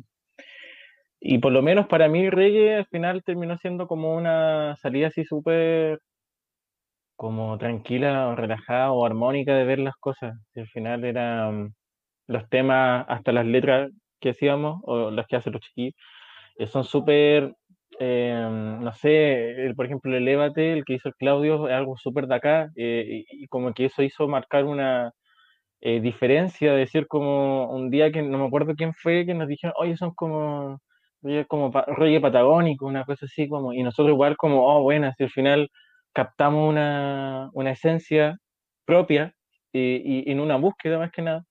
y 1.21 1.39
por 1.39 1.53
lo 1.53 1.61
menos 1.61 1.87
para 1.87 2.09
mí 2.09 2.29
reggae 2.29 2.75
al 2.77 2.87
final 2.87 3.23
terminó 3.23 3.57
siendo 3.59 3.87
como 3.87 4.15
una 4.15 4.75
salida 4.77 5.07
así 5.07 5.23
súper 5.25 5.99
como 7.15 7.57
tranquila 7.59 8.29
o 8.29 8.35
relajada 8.35 8.91
o 8.91 9.05
armónica 9.05 9.55
de 9.55 9.65
ver 9.65 9.79
las 9.79 9.95
cosas. 9.97 10.33
al 10.55 10.67
final 10.69 11.05
eran 11.05 11.73
los 12.27 12.49
temas, 12.49 13.05
hasta 13.09 13.31
las 13.31 13.45
letras 13.45 13.91
que 14.19 14.31
hacíamos, 14.31 14.81
o 14.85 15.11
las 15.11 15.27
que 15.27 15.35
hacen 15.37 15.53
los 15.53 15.61
chiquillos, 15.61 15.95
eh, 16.57 16.67
son 16.67 16.83
súper, 16.85 17.53
em, 17.99 18.81
no 18.81 18.93
sé, 18.93 19.73
por 19.75 19.85
ejemplo, 19.85 20.11
el 20.11 20.23
Elévate, 20.23 20.73
el 20.73 20.85
que 20.85 20.93
hizo 20.95 21.09
el 21.09 21.15
Claudio, 21.15 21.67
es 21.69 21.75
algo 21.75 21.97
súper 21.97 22.27
de 22.27 22.35
acá, 22.35 22.69
eh, 22.75 23.25
y, 23.29 23.47
como 23.47 23.73
que 23.73 23.85
eso 23.85 24.03
hizo 24.03 24.27
marcar 24.27 24.65
una 24.65 25.11
eh, 25.81 26.01
diferencia, 26.01 26.73
decir 26.73 27.07
como 27.07 27.71
un 27.71 27.89
día 27.91 28.11
que 28.11 28.21
no 28.23 28.37
me 28.39 28.47
acuerdo 28.47 28.75
quién 28.75 28.93
fue, 28.95 29.25
que 29.25 29.33
nos 29.35 29.47
dijeron, 29.47 29.73
oye, 29.79 29.97
son 29.97 30.13
como 30.15 30.79
como 31.47 31.71
rollo 31.87 32.21
patagónico, 32.21 32.85
una 32.87 33.05
cosa 33.05 33.25
así 33.25 33.47
como, 33.47 33.73
y 33.73 33.83
nosotros 33.83 34.13
igual 34.13 34.37
como, 34.37 34.65
oh, 34.67 34.81
bueno, 34.83 35.11
si 35.17 35.23
al 35.23 35.29
final 35.31 35.69
captamos 36.13 36.69
una, 36.69 37.49
una 37.53 37.71
esencia 37.71 38.37
propia 38.85 39.33
y, 39.73 40.23
y, 40.27 40.31
en 40.31 40.39
una 40.39 40.57
búsqueda 40.57 40.99
más 40.99 41.11
que 41.11 41.21
nada, 41.21 41.43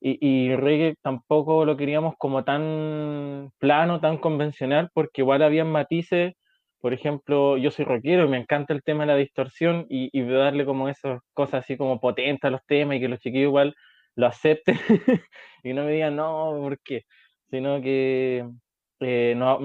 y, 0.00 0.18
y, 0.20 0.56
reggae 0.56 0.96
tampoco 1.02 1.64
lo 1.64 1.76
queríamos 1.76 2.14
como 2.18 2.44
tan 2.44 3.50
plano, 3.58 4.00
tan 4.00 4.18
convencional, 4.18 4.90
porque 4.94 5.22
igual 5.22 5.42
habían 5.42 5.70
matices, 5.70 6.34
por 6.80 6.92
ejemplo, 6.94 7.56
yo 7.58 7.70
soy 7.70 7.84
rockero 7.84 8.24
y 8.26 8.28
me 8.28 8.38
encanta 8.38 8.74
el 8.74 8.82
tema 8.82 9.04
de 9.04 9.12
la 9.12 9.16
distorsión 9.16 9.86
y, 9.88 10.10
y 10.12 10.22
darle 10.24 10.64
como 10.66 10.88
esas 10.88 11.20
cosas 11.34 11.64
así 11.64 11.76
como 11.76 12.00
potentes 12.00 12.44
a 12.44 12.50
los 12.50 12.60
temas 12.66 12.96
y 12.96 13.00
que 13.00 13.08
los 13.08 13.20
chiquillos 13.20 13.48
igual 13.48 13.74
lo 14.16 14.26
acepten. 14.26 14.76
Y 15.64 15.72
no 15.74 15.84
me 15.84 15.92
digan, 15.92 16.16
no, 16.16 16.56
¿por 16.60 16.80
qué? 16.80 17.02
Sino 17.50 17.80
que 17.80 18.44
eh, 19.04 19.34
nos, 19.36 19.58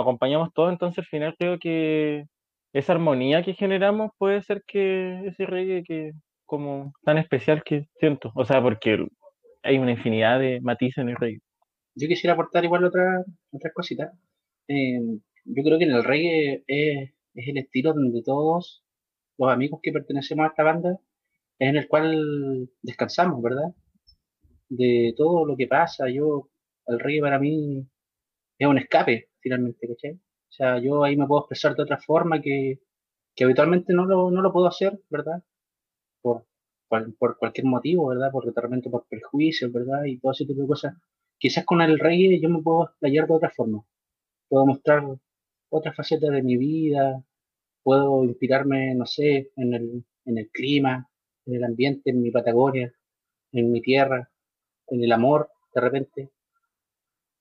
acompañamos 0.00 0.52
todos, 0.54 0.72
entonces 0.72 0.98
al 0.98 1.06
final 1.06 1.34
creo 1.38 1.58
que 1.58 2.24
esa 2.72 2.92
armonía 2.92 3.42
que 3.42 3.54
generamos 3.54 4.10
puede 4.18 4.42
ser 4.42 4.62
que 4.66 5.26
ese 5.26 5.46
reggae 5.46 5.82
que 5.84 6.12
como 6.44 6.92
tan 7.04 7.18
especial 7.18 7.62
que 7.64 7.86
siento, 7.98 8.30
o 8.34 8.44
sea, 8.44 8.62
porque 8.62 9.06
hay 9.62 9.78
una 9.78 9.92
infinidad 9.92 10.38
de 10.38 10.60
matices 10.60 10.98
en 10.98 11.10
el 11.10 11.16
reggae. 11.16 11.40
Yo 11.94 12.08
quisiera 12.08 12.34
aportar 12.34 12.64
igual 12.64 12.84
otra, 12.84 13.24
otras 13.52 13.72
cositas. 13.72 14.12
Eh, 14.68 15.00
yo 15.44 15.62
creo 15.62 15.78
que 15.78 15.84
en 15.84 15.92
el 15.92 16.04
reggae 16.04 16.64
es, 16.66 17.10
es, 17.34 17.48
el 17.48 17.58
estilo 17.58 17.92
donde 17.92 18.22
todos 18.22 18.84
los 19.38 19.52
amigos 19.52 19.80
que 19.82 19.92
pertenecemos 19.92 20.44
a 20.44 20.48
esta 20.48 20.64
banda 20.64 20.98
es 21.58 21.68
en 21.68 21.76
el 21.76 21.88
cual 21.88 22.68
descansamos, 22.82 23.42
¿verdad? 23.42 23.74
De 24.68 25.14
todo 25.16 25.46
lo 25.46 25.56
que 25.56 25.66
pasa. 25.66 26.08
Yo, 26.10 26.48
el 26.86 26.98
reggae 26.98 27.20
para 27.20 27.38
mí 27.38 27.86
es 28.64 28.70
un 28.70 28.78
escape, 28.78 29.30
finalmente, 29.40 29.88
¿cachai? 29.88 30.12
O 30.12 30.52
sea, 30.56 30.78
yo 30.78 31.04
ahí 31.04 31.16
me 31.16 31.26
puedo 31.26 31.42
expresar 31.42 31.74
de 31.74 31.82
otra 31.82 31.98
forma 31.98 32.40
que, 32.40 32.80
que 33.34 33.44
habitualmente 33.44 33.92
no 33.92 34.06
lo, 34.06 34.30
no 34.30 34.42
lo 34.42 34.52
puedo 34.52 34.66
hacer, 34.66 35.00
¿verdad? 35.10 35.42
Por, 36.22 36.46
por, 37.18 37.38
cualquier 37.38 37.66
motivo, 37.66 38.08
¿verdad? 38.08 38.30
Por 38.30 38.52
realmente 38.54 38.90
por 38.90 39.06
prejuicios, 39.08 39.72
¿verdad? 39.72 40.04
Y 40.04 40.18
todo 40.18 40.32
ese 40.32 40.46
tipo 40.46 40.62
de 40.62 40.68
cosas. 40.68 40.94
Quizás 41.38 41.64
con 41.64 41.80
el 41.82 41.98
rey 41.98 42.40
yo 42.40 42.48
me 42.48 42.62
puedo 42.62 42.84
explayar 42.84 43.26
de 43.26 43.34
otra 43.34 43.50
forma. 43.50 43.84
Puedo 44.48 44.66
mostrar 44.66 45.02
otras 45.70 45.96
facetas 45.96 46.30
de 46.30 46.42
mi 46.42 46.56
vida, 46.56 47.22
puedo 47.82 48.24
inspirarme, 48.24 48.94
no 48.94 49.06
sé, 49.06 49.50
en 49.56 49.74
el, 49.74 50.04
en 50.24 50.38
el 50.38 50.50
clima, 50.50 51.08
en 51.46 51.54
el 51.56 51.64
ambiente, 51.64 52.10
en 52.10 52.22
mi 52.22 52.30
Patagonia, 52.30 52.92
en 53.52 53.72
mi 53.72 53.80
tierra, 53.82 54.30
en 54.88 55.04
el 55.04 55.12
amor, 55.12 55.50
de 55.74 55.80
repente. 55.80 56.30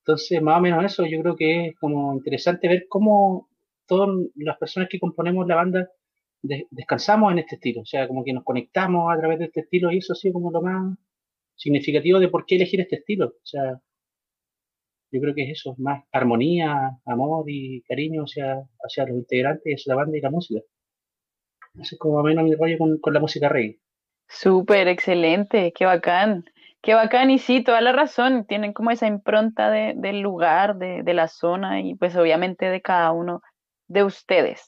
Entonces, 0.05 0.41
más 0.41 0.57
o 0.57 0.61
menos 0.61 0.83
eso, 0.83 1.05
yo 1.05 1.21
creo 1.21 1.35
que 1.35 1.67
es 1.67 1.75
como 1.79 2.13
interesante 2.13 2.67
ver 2.67 2.87
cómo 2.89 3.47
todas 3.87 4.09
las 4.35 4.57
personas 4.57 4.89
que 4.89 4.99
componemos 4.99 5.47
la 5.47 5.55
banda 5.55 5.89
descansamos 6.41 7.31
en 7.31 7.39
este 7.39 7.55
estilo, 7.55 7.81
o 7.81 7.85
sea, 7.85 8.05
como 8.07 8.23
que 8.25 8.33
nos 8.33 8.43
conectamos 8.43 9.13
a 9.13 9.17
través 9.17 9.39
de 9.39 9.45
este 9.45 9.61
estilo 9.61 9.91
y 9.91 9.99
eso 9.99 10.11
ha 10.11 10.15
sido 10.17 10.33
como 10.33 10.51
lo 10.51 10.61
más 10.61 10.97
significativo 11.55 12.19
de 12.19 12.27
por 12.27 12.45
qué 12.45 12.55
elegir 12.55 12.81
este 12.81 12.97
estilo. 12.97 13.27
O 13.27 13.45
sea, 13.45 13.79
yo 15.11 15.21
creo 15.21 15.33
que 15.33 15.43
es 15.43 15.59
eso, 15.59 15.73
más 15.77 16.03
armonía, 16.11 16.99
amor 17.05 17.45
y 17.47 17.81
cariño 17.83 18.23
hacia, 18.23 18.61
hacia 18.83 19.05
los 19.05 19.17
integrantes, 19.17 19.75
hacia 19.75 19.93
la 19.93 20.01
banda 20.03 20.17
y 20.17 20.21
la 20.21 20.31
música. 20.31 20.59
Eso 21.75 21.95
es 21.95 21.99
como 21.99 22.21
menos 22.23 22.43
mi 22.43 22.55
rollo 22.55 22.77
con, 22.77 22.97
con 22.99 23.13
la 23.13 23.21
música 23.21 23.47
rey. 23.47 23.79
Súper, 24.27 24.89
excelente, 24.89 25.71
qué 25.73 25.85
bacán. 25.85 26.43
Qué 26.83 26.95
bacán, 26.95 27.31
y 27.31 27.39
sí, 27.39 27.63
toda 27.63 27.79
la 27.79 27.93
razón, 27.93 28.45
tienen 28.45 28.73
como 28.73 28.91
esa 28.91 29.07
impronta 29.07 29.71
de, 29.71 29.93
del 29.95 30.19
lugar, 30.19 30.75
de, 30.75 31.01
de, 31.01 31.13
la 31.13 31.29
zona 31.29 31.79
y 31.79 31.95
pues 31.95 32.13
obviamente 32.17 32.69
de 32.69 32.81
cada 32.81 33.13
uno 33.13 33.41
de 33.87 34.03
ustedes. 34.03 34.67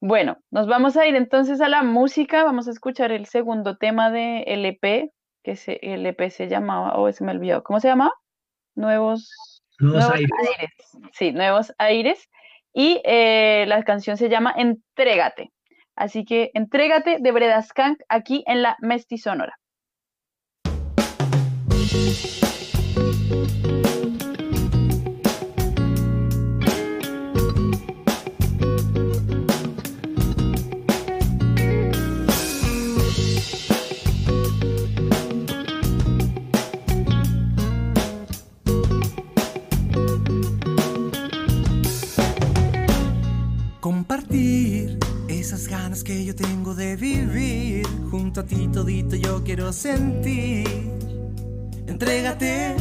Bueno, 0.00 0.38
nos 0.50 0.66
vamos 0.66 0.96
a 0.96 1.06
ir 1.06 1.14
entonces 1.14 1.60
a 1.60 1.68
la 1.68 1.82
música, 1.82 2.42
vamos 2.42 2.68
a 2.68 2.70
escuchar 2.70 3.12
el 3.12 3.26
segundo 3.26 3.76
tema 3.76 4.10
de 4.10 4.44
LP, 4.46 5.10
que 5.44 5.56
se, 5.56 5.78
el 5.82 6.06
EP 6.06 6.30
se 6.30 6.48
llamaba, 6.48 6.96
oh, 6.96 7.12
se 7.12 7.22
me 7.22 7.32
olvidó, 7.32 7.62
¿cómo 7.62 7.80
se 7.80 7.88
llamaba? 7.88 8.14
Nuevos, 8.74 9.62
nuevos, 9.78 10.10
aires. 10.10 10.70
Sí, 11.12 11.32
Nuevos 11.32 11.74
Aires. 11.76 12.30
Y 12.72 13.02
eh, 13.04 13.66
la 13.68 13.82
canción 13.82 14.16
se 14.16 14.30
llama 14.30 14.54
Entrégate. 14.56 15.52
Así 15.96 16.24
que 16.24 16.50
Entrégate 16.54 17.18
de 17.20 17.30
Breda 17.30 17.60
Skank 17.60 18.00
aquí 18.08 18.42
en 18.46 18.62
la 18.62 18.78
Mestizonora. 18.80 19.58
Compartir 43.80 44.98
esas 45.28 45.68
ganas 45.68 46.02
que 46.02 46.24
yo 46.24 46.34
tengo 46.34 46.74
de 46.74 46.96
vivir. 46.96 47.86
Junto 48.10 48.40
a 48.40 48.46
ti 48.46 48.66
todito 48.72 49.14
yo 49.16 49.44
quiero 49.44 49.74
sentir 49.74 51.11
Entrégate, 51.92 52.74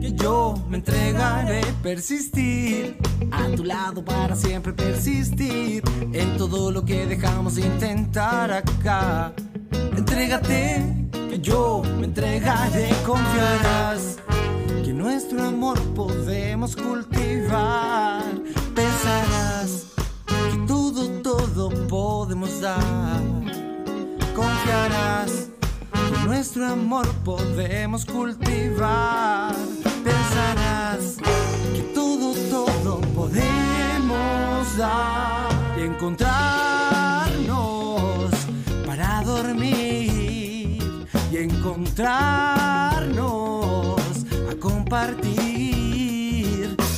que 0.00 0.10
yo 0.14 0.54
me 0.70 0.78
entregaré, 0.78 1.60
persistir 1.82 2.96
a 3.30 3.46
tu 3.54 3.62
lado 3.62 4.02
para 4.02 4.34
siempre 4.34 4.72
persistir 4.72 5.82
en 6.14 6.36
todo 6.38 6.70
lo 6.70 6.82
que 6.82 7.04
dejamos 7.04 7.56
de 7.56 7.66
intentar 7.66 8.50
acá. 8.50 9.34
Entrégate, 9.94 10.82
que 11.12 11.38
yo 11.40 11.82
me 11.98 12.06
entregaré, 12.06 12.88
confiarás 13.04 14.16
que 14.82 14.94
nuestro 14.94 15.42
amor 15.42 15.78
podemos 15.94 16.74
cultivar. 16.74 18.24
Pensarás 18.74 19.88
que 20.26 20.66
todo, 20.66 21.06
todo 21.20 21.68
podemos 21.86 22.62
dar. 22.62 23.22
Confiarás 24.34 25.53
nuestro 26.24 26.66
amor 26.66 27.06
podemos 27.24 28.04
cultivar. 28.04 29.54
Pensarás 30.02 31.18
que 31.74 31.82
todo, 31.94 32.34
todo 32.50 33.00
podemos 33.14 34.76
dar 34.76 35.48
y 35.78 35.82
encontrarnos 35.82 38.34
para 38.86 39.22
dormir 39.22 41.06
y 41.30 41.36
encontrarnos 41.36 44.00
a 44.50 44.54
compartir 44.60 45.36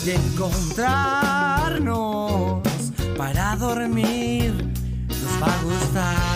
y 0.05 0.11
encontrarnos 0.11 2.63
para 3.17 3.57
dormir. 3.57 4.53
Nos 5.09 5.43
va 5.43 5.47
a 5.47 5.63
gustar. 5.63 6.36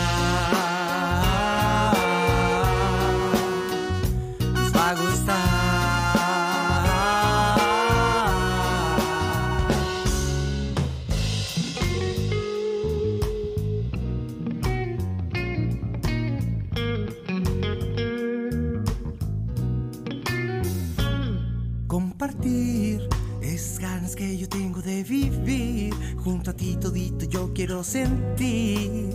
Sentir. 27.91 29.11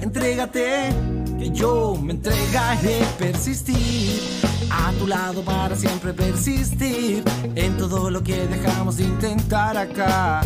Entrégate, 0.00 0.92
que 1.38 1.50
yo 1.50 1.96
me 2.02 2.14
entregaré, 2.14 2.98
persistir. 3.18 4.20
A 4.68 4.90
tu 4.98 5.06
lado 5.06 5.44
para 5.44 5.76
siempre 5.76 6.12
persistir. 6.12 7.22
En 7.54 7.76
todo 7.76 8.10
lo 8.10 8.20
que 8.22 8.48
dejamos 8.48 8.96
de 8.96 9.04
intentar 9.04 9.76
acá. 9.76 10.42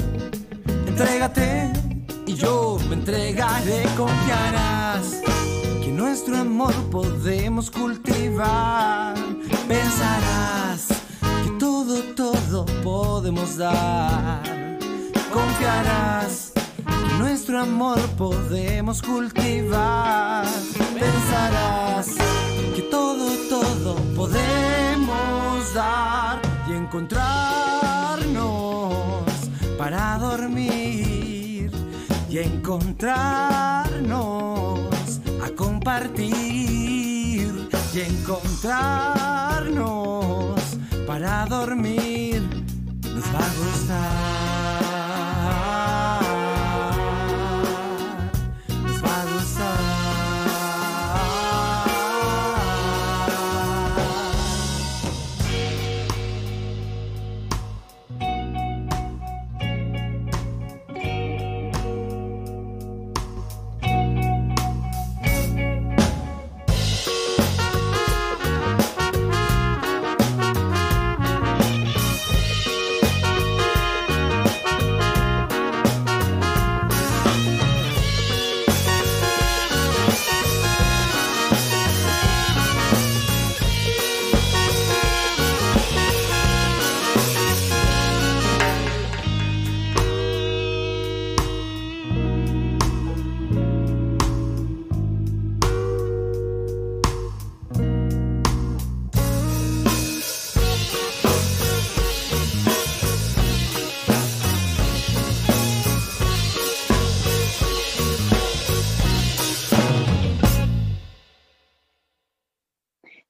Entrégate 0.86 1.72
y 2.26 2.34
yo 2.34 2.78
me 2.88 2.96
entregaré, 2.96 3.82
confiarás 3.96 5.22
que 5.82 5.90
nuestro 5.90 6.36
amor 6.36 6.74
podemos 6.90 7.70
cultivar. 7.70 9.14
Pensarás 9.66 10.88
que 11.44 11.50
todo, 11.58 12.02
todo 12.14 12.66
podemos 12.82 13.56
dar. 13.56 14.42
Confiarás 15.32 16.57
nuestro 17.18 17.60
amor 17.60 17.98
podemos 18.16 19.02
cultivar. 19.02 20.46
Pensarás 20.94 22.14
que 22.74 22.80
todo, 22.82 23.36
todo 23.48 23.96
podemos 24.14 25.74
dar 25.74 26.40
y 26.68 26.74
encontrarnos 26.74 29.32
para 29.76 30.18
dormir 30.18 31.72
y 32.30 32.38
encontrarnos 32.38 34.78
a 35.42 35.50
compartir 35.56 36.28
y 37.94 38.00
encontrarnos 38.00 40.60
para 41.06 41.46
dormir 41.46 42.42
nos 43.02 43.24
va 43.34 43.38
a 43.38 43.54
gustar. 43.58 44.57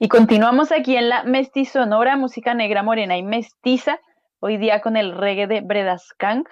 Y 0.00 0.06
continuamos 0.06 0.70
aquí 0.70 0.96
en 0.96 1.08
la 1.08 1.24
Mestizonora, 1.24 2.16
música 2.16 2.54
negra, 2.54 2.84
morena 2.84 3.18
y 3.18 3.24
mestiza, 3.24 3.98
hoy 4.38 4.56
día 4.56 4.80
con 4.80 4.96
el 4.96 5.12
reggae 5.12 5.48
de 5.48 5.60
Bredaskank. 5.60 6.48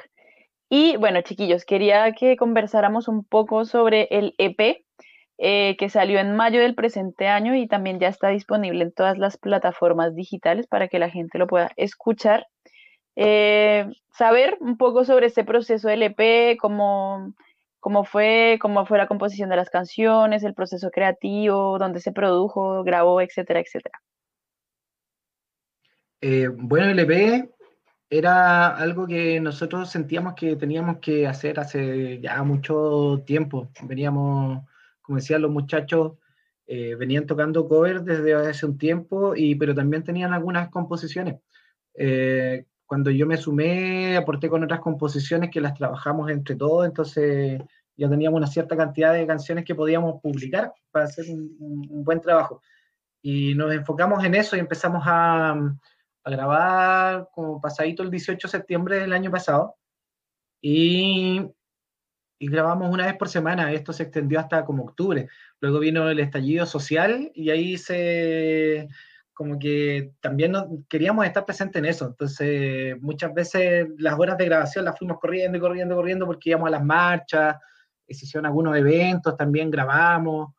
Y 0.69 0.97
bueno, 0.97 1.21
chiquillos, 1.21 1.65
quería 1.65 2.11
que 2.11 2.37
conversáramos 2.37 3.07
un 3.07 3.23
poco 3.23 3.65
sobre 3.65 4.09
el 4.11 4.35
EP 4.39 4.85
eh, 5.39 5.77
que 5.79 5.89
salió 5.89 6.19
en 6.19 6.35
mayo 6.35 6.59
del 6.61 6.75
presente 6.75 7.29
año 7.29 7.55
y 7.55 7.69
también 7.69 8.01
ya 8.01 8.09
está 8.09 8.31
disponible 8.31 8.83
en 8.83 8.93
todas 8.93 9.17
las 9.17 9.37
plataformas 9.37 10.17
digitales 10.17 10.67
para 10.67 10.89
que 10.89 10.99
la 10.99 11.09
gente 11.09 11.39
lo 11.39 11.47
pueda 11.47 11.71
escuchar. 11.77 12.49
Eh, 13.15 13.87
saber 14.13 14.57
un 14.59 14.77
poco 14.77 15.05
sobre 15.05 15.27
este 15.27 15.45
proceso 15.45 15.87
del 15.87 16.03
EP, 16.03 16.57
cómo, 16.59 17.33
cómo 17.81 18.05
fue, 18.05 18.59
cómo 18.61 18.87
fue 18.87 18.99
la 18.99 19.07
composición 19.07 19.51
de 19.51 19.57
las 19.57 19.71
canciones, 19.71 20.43
el 20.43 20.55
proceso 20.55 20.91
creativo, 20.91 21.79
dónde 21.79 22.01
se 22.01 22.12
produjo, 22.12 22.83
grabó, 22.85 23.21
etcétera, 23.21 23.61
etcétera. 23.61 24.01
Eh, 26.21 26.49
bueno, 26.49 26.91
el 26.91 26.99
EP 26.99 27.51
era 28.09 28.69
algo 28.77 29.07
que 29.07 29.41
nosotros 29.41 29.91
sentíamos 29.91 30.35
que 30.35 30.57
teníamos 30.57 30.99
que 30.99 31.27
hacer 31.27 31.59
hace 31.61 32.21
ya 32.21 32.43
mucho 32.43 33.23
tiempo. 33.27 33.71
Veníamos, 33.83 34.65
como 35.03 35.17
decían 35.19 35.43
los 35.43 35.51
muchachos, 35.51 36.12
eh, 36.67 36.95
venían 36.97 37.27
tocando 37.27 37.69
covers 37.69 38.05
desde 38.05 38.35
hace 38.35 38.67
un 38.67 38.79
tiempo, 38.79 39.35
y, 39.37 39.55
pero 39.55 39.75
también 39.75 40.05
tenían 40.05 40.33
algunas 40.33 40.69
composiciones. 40.71 41.37
Eh, 41.95 42.65
cuando 42.87 43.11
yo 43.11 43.27
me 43.27 43.37
sumé, 43.37 44.16
aporté 44.16 44.49
con 44.49 44.62
otras 44.64 44.81
composiciones 44.81 45.51
que 45.51 45.61
las 45.61 45.75
trabajamos 45.75 46.31
entre 46.31 46.55
todos, 46.55 46.87
entonces 46.87 47.61
ya 47.96 48.09
teníamos 48.09 48.38
una 48.38 48.46
cierta 48.46 48.77
cantidad 48.77 49.12
de 49.12 49.27
canciones 49.27 49.64
que 49.64 49.75
podíamos 49.75 50.20
publicar 50.20 50.72
para 50.90 51.07
hacer 51.07 51.27
un, 51.29 51.87
un 51.90 52.05
buen 52.05 52.20
trabajo. 52.20 52.62
Y 53.22 53.55
nos 53.55 53.75
enfocamos 53.75 54.25
en 54.25 54.35
eso 54.37 54.57
y 54.57 54.61
empezamos 54.61 55.03
a, 55.05 55.51
a, 55.51 56.31
grabar 56.31 57.29
como 57.33 57.61
pasadito 57.61 58.03
el 58.03 58.11
18 58.11 58.46
de 58.46 58.53
septiembre 58.53 59.01
del 59.01 59.12
año 59.12 59.31
pasado. 59.31 59.77
Y, 60.61 61.42
y 62.38 62.49
grabamos 62.49 62.92
una 62.92 63.07
vez 63.07 63.16
por 63.16 63.29
semana, 63.29 63.72
esto 63.72 63.92
se 63.92 64.05
extendió 64.05 64.38
hasta 64.38 64.64
como 64.64 64.85
octubre. 64.85 65.29
Luego 65.61 65.81
vino 65.81 66.09
el 66.09 66.20
estallido 66.20 66.66
social 66.66 67.33
y 67.35 67.51
ahí 67.51 67.79
se 67.79 68.88
como 69.37 69.59
que 69.59 70.12
también 70.20 70.53
nos, 70.53 70.64
queríamos 70.88 71.27
estar 71.27 71.44
presentes 71.44 71.79
en 71.79 71.85
eso. 71.85 72.07
Entonces, 72.07 72.99
muchas 73.03 73.35
veces 73.35 73.87
las 73.99 74.18
horas 74.18 74.38
de 74.38 74.46
grabación 74.46 74.87
las 74.87 74.99
fuimos 74.99 75.18
corriendo 75.20 75.59
y 75.59 75.61
corriendo, 75.61 75.94
corriendo 75.94 76.25
porque 76.25 76.51
íbamos 76.51 76.68
a 76.68 76.70
las 76.70 76.83
marchas, 76.83 77.57
se 78.09 78.25
hicieron 78.25 78.46
algunos 78.46 78.75
eventos, 78.75 79.37
también 79.37 79.70
grabamos. 79.70 80.55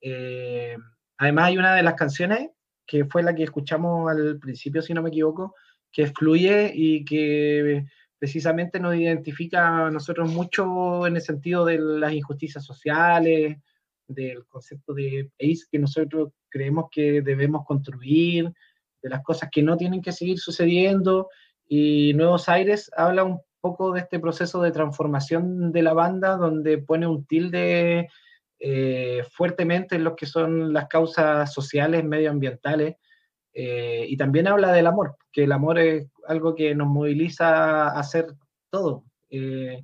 Eh, 0.00 0.76
además, 1.16 1.46
hay 1.46 1.58
una 1.58 1.74
de 1.74 1.82
las 1.82 1.94
canciones 1.94 2.50
que 2.86 3.04
fue 3.06 3.24
la 3.24 3.34
que 3.34 3.42
escuchamos 3.42 4.08
al 4.08 4.38
principio, 4.38 4.82
si 4.82 4.94
no 4.94 5.02
me 5.02 5.08
equivoco, 5.08 5.56
que 5.90 6.06
fluye 6.06 6.70
y 6.72 7.04
que 7.04 7.84
precisamente 8.20 8.78
nos 8.78 8.94
identifica 8.94 9.86
a 9.86 9.90
nosotros 9.90 10.32
mucho 10.32 11.08
en 11.08 11.16
el 11.16 11.22
sentido 11.22 11.64
de 11.64 11.78
las 11.78 12.12
injusticias 12.12 12.64
sociales, 12.64 13.56
del 14.06 14.46
concepto 14.46 14.94
de 14.94 15.28
país 15.36 15.66
que 15.66 15.80
nosotros 15.80 16.30
creemos 16.52 16.86
que 16.90 17.22
debemos 17.22 17.64
construir, 17.64 18.52
de 19.02 19.08
las 19.08 19.22
cosas 19.22 19.48
que 19.50 19.62
no 19.62 19.76
tienen 19.76 20.02
que 20.02 20.12
seguir 20.12 20.38
sucediendo. 20.38 21.28
Y 21.66 22.12
Nuevos 22.14 22.48
Aires 22.48 22.90
habla 22.96 23.24
un 23.24 23.40
poco 23.60 23.92
de 23.92 24.00
este 24.00 24.20
proceso 24.20 24.60
de 24.60 24.72
transformación 24.72 25.72
de 25.72 25.82
la 25.82 25.94
banda, 25.94 26.36
donde 26.36 26.78
pone 26.78 27.06
un 27.06 27.24
tilde 27.24 28.08
eh, 28.60 29.24
fuertemente 29.32 29.96
en 29.96 30.04
lo 30.04 30.14
que 30.14 30.26
son 30.26 30.72
las 30.72 30.86
causas 30.88 31.52
sociales, 31.52 32.04
medioambientales, 32.04 32.96
eh, 33.54 34.06
y 34.08 34.16
también 34.16 34.48
habla 34.48 34.72
del 34.72 34.86
amor, 34.86 35.16
que 35.32 35.44
el 35.44 35.52
amor 35.52 35.78
es 35.78 36.08
algo 36.26 36.54
que 36.54 36.74
nos 36.74 36.88
moviliza 36.88 37.88
a 37.88 37.98
hacer 37.98 38.26
todo. 38.70 39.04
Eh, 39.30 39.82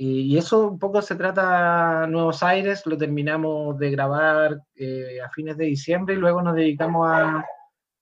y, 0.00 0.32
y, 0.32 0.38
eso 0.38 0.68
un 0.68 0.78
poco 0.78 1.02
se 1.02 1.16
trata 1.16 2.06
Nuevos 2.06 2.44
Aires, 2.44 2.86
lo 2.86 2.96
terminamos 2.96 3.76
de 3.78 3.90
grabar 3.90 4.62
eh, 4.76 5.20
a 5.20 5.28
fines 5.30 5.56
de 5.56 5.64
diciembre 5.64 6.14
y 6.14 6.18
luego 6.18 6.40
nos 6.40 6.54
dedicamos 6.54 7.08
a, 7.08 7.44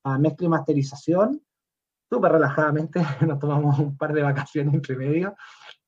a 0.05 0.19
mezcla 0.19 0.47
y 0.47 0.51
masterización. 0.51 1.43
Súper 2.11 2.33
relajadamente, 2.33 3.01
nos 3.27 3.39
tomamos 3.39 3.79
un 3.79 3.97
par 3.97 4.13
de 4.13 4.21
vacaciones 4.21 4.75
entre 4.75 4.95
medio. 4.95 5.37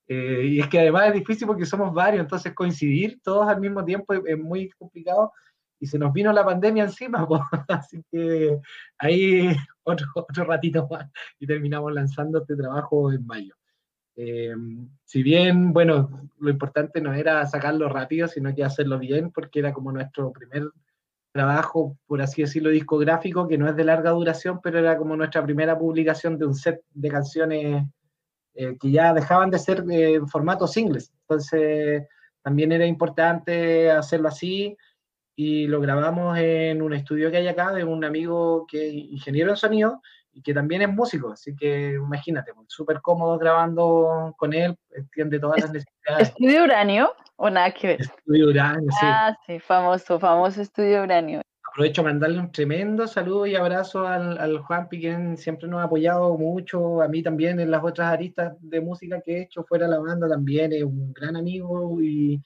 Eh, 0.07 0.45
y 0.45 0.59
es 0.59 0.67
que 0.67 0.79
además 0.79 1.09
es 1.09 1.13
difícil 1.13 1.45
porque 1.45 1.67
somos 1.67 1.93
varios, 1.93 2.21
entonces 2.21 2.55
coincidir 2.55 3.21
todos 3.21 3.47
al 3.47 3.61
mismo 3.61 3.85
tiempo 3.85 4.13
es, 4.15 4.21
es 4.25 4.39
muy 4.39 4.71
complicado 4.71 5.31
y 5.79 5.85
se 5.85 5.99
nos 5.99 6.11
vino 6.11 6.33
la 6.33 6.43
pandemia 6.43 6.85
encima, 6.85 7.27
pues, 7.27 7.41
así 7.67 8.03
que 8.11 8.59
ahí 8.97 9.55
otro, 9.83 10.07
otro 10.15 10.43
ratito 10.45 10.87
más 10.89 11.07
y 11.37 11.45
terminamos 11.45 11.93
lanzando 11.93 12.39
este 12.39 12.55
trabajo 12.55 13.11
en 13.11 13.27
mayo. 13.27 13.58
Eh, 14.21 14.53
si 15.05 15.23
bien, 15.23 15.71
bueno, 15.71 16.29
lo 16.39 16.49
importante 16.49 16.99
no 16.99 17.13
era 17.13 17.45
sacarlo 17.45 17.87
rápido, 17.87 18.27
sino 18.27 18.53
que 18.53 18.65
hacerlo 18.65 18.99
bien, 18.99 19.31
porque 19.31 19.59
era 19.59 19.71
como 19.71 19.93
nuestro 19.93 20.33
primer 20.33 20.71
trabajo, 21.31 21.97
por 22.05 22.21
así 22.21 22.41
decirlo, 22.41 22.69
discográfico, 22.69 23.47
que 23.47 23.57
no 23.57 23.69
es 23.69 23.77
de 23.77 23.85
larga 23.85 24.11
duración, 24.11 24.59
pero 24.61 24.77
era 24.77 24.97
como 24.97 25.15
nuestra 25.15 25.41
primera 25.41 25.79
publicación 25.79 26.37
de 26.37 26.47
un 26.47 26.53
set 26.53 26.81
de 26.93 27.09
canciones 27.09 27.85
eh, 28.55 28.75
que 28.77 28.91
ya 28.91 29.13
dejaban 29.13 29.51
de 29.51 29.59
ser 29.59 29.85
eh, 29.89 30.15
en 30.15 30.27
formato 30.27 30.67
singles. 30.67 31.13
Entonces, 31.21 32.05
también 32.41 32.73
era 32.73 32.85
importante 32.85 33.89
hacerlo 33.89 34.27
así. 34.27 34.75
y 35.33 35.67
lo 35.67 35.79
grabamos 35.79 36.37
en 36.37 36.81
un 36.81 36.93
estudio 36.93 37.31
que 37.31 37.37
hay 37.37 37.47
acá 37.47 37.71
de 37.71 37.85
un 37.85 38.03
amigo 38.03 38.65
que 38.67 38.89
es 38.89 38.93
ingeniero 38.93 39.51
de 39.51 39.57
sonido 39.57 40.01
y 40.39 40.41
que 40.41 40.53
también 40.53 40.81
es 40.81 40.89
músico, 40.89 41.31
así 41.31 41.53
que 41.55 41.95
imagínate, 41.95 42.53
pues, 42.53 42.67
súper 42.69 43.01
cómodo 43.01 43.37
grabando 43.37 44.33
con 44.37 44.53
él, 44.53 44.75
entiende 44.91 45.39
todas 45.39 45.61
las 45.61 45.71
necesidades. 45.71 46.29
¿Estudio 46.29 46.63
Uranio 46.63 47.13
o 47.35 47.49
nada 47.49 47.71
que 47.71 47.87
ver? 47.87 48.01
Estudio 48.01 48.47
Uranio, 48.47 48.89
sí. 48.89 49.05
Ah, 49.05 49.37
sí, 49.45 49.59
famoso, 49.59 50.19
famoso 50.19 50.61
Estudio 50.61 51.03
Uranio. 51.03 51.41
Aprovecho 51.71 52.01
para 52.01 52.13
mandarle 52.13 52.39
un 52.39 52.51
tremendo 52.51 53.05
saludo 53.05 53.45
y 53.45 53.55
abrazo 53.55 54.07
al, 54.07 54.37
al 54.37 54.59
Juanpi, 54.59 54.99
quien 54.99 55.37
siempre 55.37 55.67
nos 55.67 55.81
ha 55.81 55.83
apoyado 55.83 56.37
mucho, 56.37 57.01
a 57.01 57.07
mí 57.07 57.21
también 57.21 57.59
en 57.59 57.69
las 57.69 57.83
otras 57.83 58.11
aristas 58.11 58.53
de 58.61 58.81
música 58.81 59.21
que 59.21 59.37
he 59.37 59.41
hecho 59.43 59.63
fuera 59.65 59.85
de 59.85 59.91
la 59.91 59.99
banda 59.99 60.27
también, 60.27 60.71
es 60.71 60.83
un 60.83 61.13
gran 61.13 61.35
amigo 61.35 62.01
y, 62.01 62.41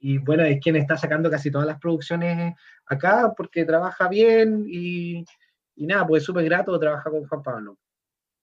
y 0.00 0.18
bueno, 0.18 0.44
es 0.44 0.60
quien 0.60 0.76
está 0.76 0.96
sacando 0.96 1.30
casi 1.30 1.50
todas 1.50 1.66
las 1.66 1.78
producciones 1.78 2.54
acá 2.86 3.32
porque 3.36 3.64
trabaja 3.64 4.08
bien 4.08 4.64
y, 4.66 5.24
y 5.76 5.86
nada, 5.86 6.06
pues 6.06 6.24
súper 6.24 6.44
grato 6.44 6.78
trabajar 6.78 7.12
con 7.12 7.26
Juan 7.26 7.42
Pablo. 7.42 7.76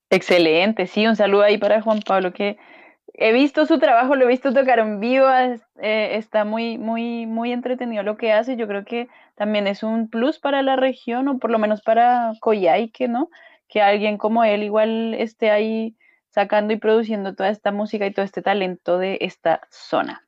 Excelente, 0.09 0.87
sí, 0.87 1.07
un 1.07 1.15
saludo 1.15 1.43
ahí 1.43 1.57
para 1.57 1.81
Juan 1.81 2.01
Pablo, 2.01 2.33
que 2.33 2.57
he 3.13 3.31
visto 3.33 3.65
su 3.65 3.79
trabajo, 3.79 4.15
lo 4.15 4.25
he 4.25 4.27
visto 4.27 4.53
tocar 4.53 4.79
en 4.79 4.99
vivo, 4.99 5.25
eh, 5.81 6.15
está 6.15 6.45
muy, 6.45 6.77
muy, 6.77 7.25
muy 7.25 7.51
entretenido 7.51 8.03
lo 8.03 8.17
que 8.17 8.31
hace. 8.31 8.55
Yo 8.55 8.67
creo 8.67 8.85
que 8.85 9.07
también 9.35 9.67
es 9.67 9.83
un 9.83 10.09
plus 10.09 10.39
para 10.39 10.61
la 10.61 10.75
región, 10.75 11.27
o 11.27 11.39
por 11.39 11.51
lo 11.51 11.59
menos 11.59 11.81
para 11.81 12.33
Coyhaique, 12.39 13.07
¿no? 13.07 13.29
Que 13.67 13.81
alguien 13.81 14.17
como 14.17 14.43
él 14.43 14.63
igual 14.63 15.13
esté 15.13 15.51
ahí 15.51 15.95
sacando 16.29 16.73
y 16.73 16.77
produciendo 16.77 17.35
toda 17.35 17.49
esta 17.49 17.71
música 17.71 18.05
y 18.05 18.13
todo 18.13 18.25
este 18.25 18.41
talento 18.41 18.97
de 18.97 19.17
esta 19.21 19.61
zona. 19.69 20.25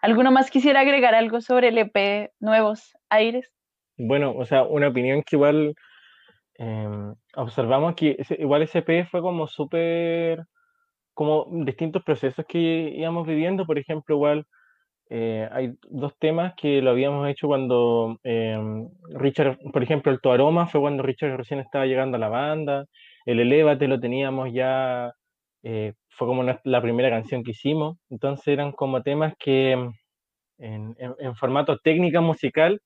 ¿Alguno 0.00 0.30
más 0.30 0.50
quisiera 0.50 0.80
agregar 0.80 1.14
algo 1.14 1.40
sobre 1.40 1.68
el 1.68 1.78
EP 1.78 2.32
Nuevos 2.40 2.96
Aires? 3.08 3.50
Bueno, 3.96 4.34
o 4.36 4.44
sea, 4.44 4.64
una 4.64 4.88
opinión 4.88 5.22
que 5.22 5.36
igual 5.36 5.74
em, 6.58 7.14
observamos 7.36 7.94
que 7.94 8.16
igual 8.38 8.62
ese 8.62 8.78
EP 8.78 9.06
fue 9.10 9.20
como 9.20 9.46
súper 9.46 10.44
como 11.14 11.46
distintos 11.64 12.04
procesos 12.04 12.44
que 12.46 12.58
íbamos 12.94 13.26
viviendo. 13.26 13.66
Por 13.66 13.78
ejemplo, 13.78 14.16
igual 14.16 14.46
eh, 15.10 15.48
hay 15.52 15.72
dos 15.88 16.12
temas 16.18 16.54
que 16.56 16.82
lo 16.82 16.90
habíamos 16.90 17.28
hecho 17.28 17.46
cuando 17.46 18.18
em, 18.24 18.88
Richard, 19.10 19.58
por 19.72 19.82
ejemplo, 19.82 20.12
el 20.12 20.20
Tu 20.20 20.30
Aroma 20.30 20.66
fue 20.66 20.80
cuando 20.80 21.02
Richard 21.02 21.36
recién 21.36 21.60
estaba 21.60 21.86
llegando 21.86 22.16
a 22.16 22.20
la 22.20 22.28
banda. 22.28 22.86
El 23.24 23.40
Elévate 23.40 23.88
lo 23.88 24.00
teníamos 24.00 24.52
ya, 24.52 25.12
eh, 25.62 25.94
fue 26.10 26.28
como 26.28 26.42
la 26.42 26.82
primera 26.82 27.10
canción 27.10 27.42
que 27.44 27.52
hicimos. 27.52 27.98
Entonces 28.10 28.48
eran 28.48 28.72
como 28.72 29.02
temas 29.02 29.34
que 29.38 29.72
em, 29.72 29.92
en, 30.58 31.14
en, 31.18 31.36
formato 31.36 31.78
técnica 31.78 32.20
musical 32.20 32.80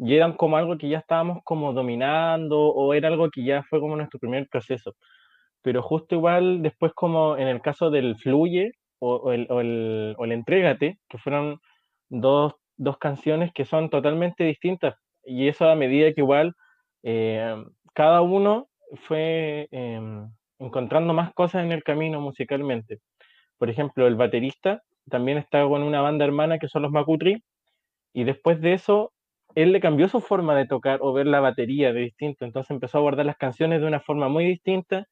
y 0.00 0.16
eran 0.16 0.34
como 0.34 0.56
algo 0.56 0.78
que 0.78 0.88
ya 0.88 0.98
estábamos 0.98 1.38
como 1.44 1.72
dominando 1.72 2.58
o 2.58 2.94
era 2.94 3.08
algo 3.08 3.30
que 3.30 3.44
ya 3.44 3.62
fue 3.68 3.80
como 3.80 3.96
nuestro 3.96 4.18
primer 4.18 4.48
proceso 4.48 4.94
pero 5.62 5.82
justo 5.82 6.14
igual 6.14 6.62
después 6.62 6.92
como 6.94 7.36
en 7.36 7.48
el 7.48 7.60
caso 7.60 7.90
del 7.90 8.16
Fluye 8.16 8.72
o, 8.98 9.32
el, 9.32 9.46
o, 9.50 9.60
el, 9.60 10.14
o 10.18 10.24
el 10.24 10.32
Entrégate, 10.32 10.98
que 11.08 11.18
fueron 11.18 11.58
dos, 12.08 12.54
dos, 12.76 12.98
canciones 12.98 13.52
que 13.52 13.64
son 13.64 13.90
totalmente 13.90 14.44
distintas, 14.44 14.94
y 15.24 15.48
eso 15.48 15.68
a 15.68 15.74
medida 15.74 16.12
que 16.12 16.20
igual 16.20 16.54
eh, 17.02 17.56
cada 17.94 18.20
uno 18.20 18.68
fue 19.06 19.68
eh, 19.70 20.00
encontrando 20.58 21.14
más 21.14 21.32
cosas 21.34 21.64
en 21.64 21.72
el 21.72 21.82
camino 21.82 22.20
musicalmente. 22.20 22.98
Por 23.58 23.70
ejemplo, 23.70 24.06
el 24.06 24.16
baterista 24.16 24.82
también 25.08 25.38
está 25.38 25.66
con 25.66 25.82
una 25.82 26.00
banda 26.00 26.24
hermana 26.24 26.58
que 26.58 26.68
son 26.68 26.82
los 26.82 26.92
Macutri, 26.92 27.42
y 28.12 28.24
después 28.24 28.60
de 28.60 28.74
eso 28.74 29.12
él 29.54 29.72
le 29.72 29.80
cambió 29.80 30.08
su 30.08 30.20
forma 30.20 30.54
de 30.56 30.66
tocar 30.66 30.98
o 31.02 31.12
ver 31.12 31.26
la 31.26 31.40
batería 31.40 31.92
de 31.92 32.00
distinto, 32.00 32.44
entonces 32.44 32.70
empezó 32.70 32.98
a 32.98 33.00
abordar 33.00 33.26
las 33.26 33.36
canciones 33.36 33.80
de 33.80 33.86
una 33.86 34.00
forma 34.00 34.28
muy 34.28 34.44
distinta 34.46 35.06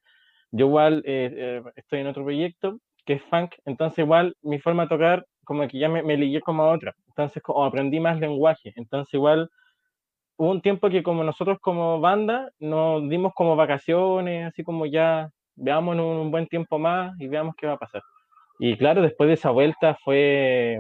yo 0.51 0.67
igual 0.67 1.03
eh, 1.05 1.31
eh, 1.35 1.63
estoy 1.77 2.01
en 2.01 2.07
otro 2.07 2.25
proyecto 2.25 2.79
que 3.05 3.15
es 3.15 3.23
funk, 3.23 3.55
entonces 3.65 4.01
igual 4.01 4.35
mi 4.43 4.59
forma 4.59 4.85
de 4.85 4.89
tocar 4.91 5.27
como 5.45 5.67
que 5.67 5.79
ya 5.79 5.89
me, 5.89 6.03
me 6.03 6.41
como 6.41 6.63
a 6.63 6.73
otra, 6.73 6.95
entonces 7.09 7.43
como 7.43 7.65
aprendí 7.65 8.01
más 8.01 8.19
lenguaje, 8.19 8.73
entonces 8.77 9.13
igual 9.15 9.49
hubo 10.37 10.51
un 10.51 10.61
tiempo 10.61 10.91
que 10.91 11.03
como 11.03 11.25
nosotros 11.25 11.59
como 11.61 12.01
banda 12.01 12.51
nos 12.59 13.09
dimos 13.09 13.33
como 13.35 13.57
vacaciones, 13.57 14.47
así 14.47 14.63
como 14.63 14.87
ya 14.87 15.31
veamos 15.57 15.95
en 15.95 16.01
un 16.01 16.31
buen 16.31 16.47
tiempo 16.47 16.79
más 16.79 17.19
y 17.19 17.29
veamos 17.29 17.55
qué 17.57 17.67
va 17.67 17.75
a 17.75 17.79
pasar. 17.79 18.03
Y 18.59 18.77
claro, 18.77 19.03
después 19.03 19.29
de 19.29 19.35
esa 19.35 19.51
vuelta 19.51 19.97
fue, 20.05 20.79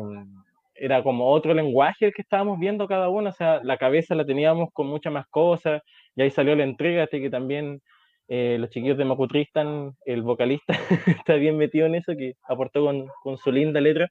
era 0.78 1.02
como 1.02 1.30
otro 1.30 1.54
lenguaje 1.54 2.06
el 2.06 2.12
que 2.12 2.22
estábamos 2.22 2.58
viendo 2.58 2.86
cada 2.86 3.08
uno, 3.08 3.30
o 3.30 3.32
sea, 3.32 3.60
la 3.62 3.76
cabeza 3.76 4.14
la 4.14 4.24
teníamos 4.24 4.70
con 4.72 4.86
muchas 4.86 5.12
más 5.12 5.26
cosas, 5.28 5.82
y 6.16 6.22
ahí 6.22 6.30
salió 6.30 6.54
la 6.56 6.64
entrega, 6.64 7.04
este 7.04 7.20
que 7.20 7.30
también 7.30 7.80
eh, 8.28 8.58
los 8.60 8.70
chiquillos 8.70 8.98
de 8.98 9.04
Macutristan, 9.06 9.94
el 10.04 10.22
vocalista 10.22 10.74
está 11.24 11.34
bien 11.34 11.56
metido 11.56 11.86
en 11.86 11.94
eso, 11.94 12.12
que 12.16 12.34
aportó 12.48 12.84
con, 12.84 13.08
con 13.22 13.38
su 13.38 13.50
linda 13.50 13.80
letra. 13.80 14.08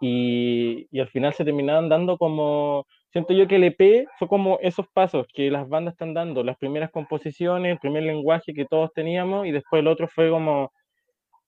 Y, 0.00 0.86
y, 0.90 1.00
al 1.00 1.08
final 1.08 1.32
se 1.32 1.44
terminaban 1.44 1.88
dando 1.88 2.18
como, 2.18 2.86
siento 3.10 3.32
yo 3.32 3.48
que 3.48 3.56
el 3.56 3.64
EP 3.64 4.06
fue 4.18 4.28
como 4.28 4.58
esos 4.60 4.86
pasos 4.92 5.26
que 5.32 5.50
las 5.50 5.66
bandas 5.68 5.94
están 5.94 6.12
dando, 6.12 6.44
las 6.44 6.58
primeras 6.58 6.90
composiciones, 6.90 7.72
el 7.72 7.78
primer 7.78 8.02
lenguaje 8.02 8.52
que 8.52 8.66
todos 8.66 8.92
teníamos 8.92 9.46
y 9.46 9.52
después 9.52 9.80
el 9.80 9.88
otro 9.88 10.06
fue 10.06 10.28
como 10.28 10.70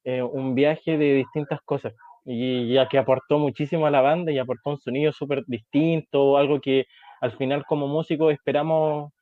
eh, 0.04 0.22
un 0.22 0.54
viaje 0.54 0.96
de 0.96 1.14
distintas 1.14 1.60
cosas. 1.62 1.92
Y 2.24 2.72
ya 2.74 2.88
que 2.88 2.98
aportó 2.98 3.38
muchísimo 3.38 3.86
a 3.86 3.90
la 3.90 4.00
banda 4.00 4.32
y 4.32 4.38
aportó 4.38 4.70
un 4.70 4.78
sonido 4.78 5.12
súper 5.12 5.44
distinto, 5.46 6.36
algo 6.36 6.60
que 6.60 6.86
al 7.20 7.32
final 7.32 7.64
como 7.66 7.88
músicos 7.88 8.32
esperamos 8.32 9.12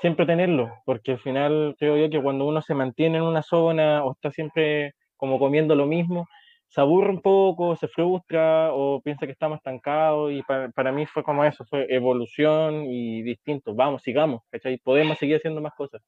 siempre 0.00 0.26
tenerlo, 0.26 0.70
porque 0.84 1.12
al 1.12 1.18
final 1.18 1.76
creo 1.78 1.96
yo 1.96 2.10
que 2.10 2.22
cuando 2.22 2.46
uno 2.46 2.62
se 2.62 2.74
mantiene 2.74 3.18
en 3.18 3.24
una 3.24 3.42
zona 3.42 4.04
o 4.04 4.12
está 4.12 4.30
siempre 4.30 4.94
como 5.16 5.38
comiendo 5.38 5.74
lo 5.74 5.86
mismo, 5.86 6.26
se 6.68 6.80
aburre 6.80 7.10
un 7.10 7.20
poco, 7.20 7.76
se 7.76 7.88
frustra 7.88 8.72
o 8.72 9.00
piensa 9.00 9.26
que 9.26 9.32
estamos 9.32 9.58
estancados 9.58 10.32
y 10.32 10.42
para, 10.42 10.70
para 10.70 10.90
mí 10.92 11.06
fue 11.06 11.22
como 11.22 11.44
eso, 11.44 11.64
fue 11.66 11.86
evolución 11.88 12.86
y 12.86 13.22
distinto, 13.22 13.74
vamos, 13.74 14.02
sigamos, 14.02 14.42
¿cachai? 14.50 14.78
Podemos 14.78 15.18
seguir 15.18 15.36
haciendo 15.36 15.60
más 15.60 15.74
cosas. 15.74 16.02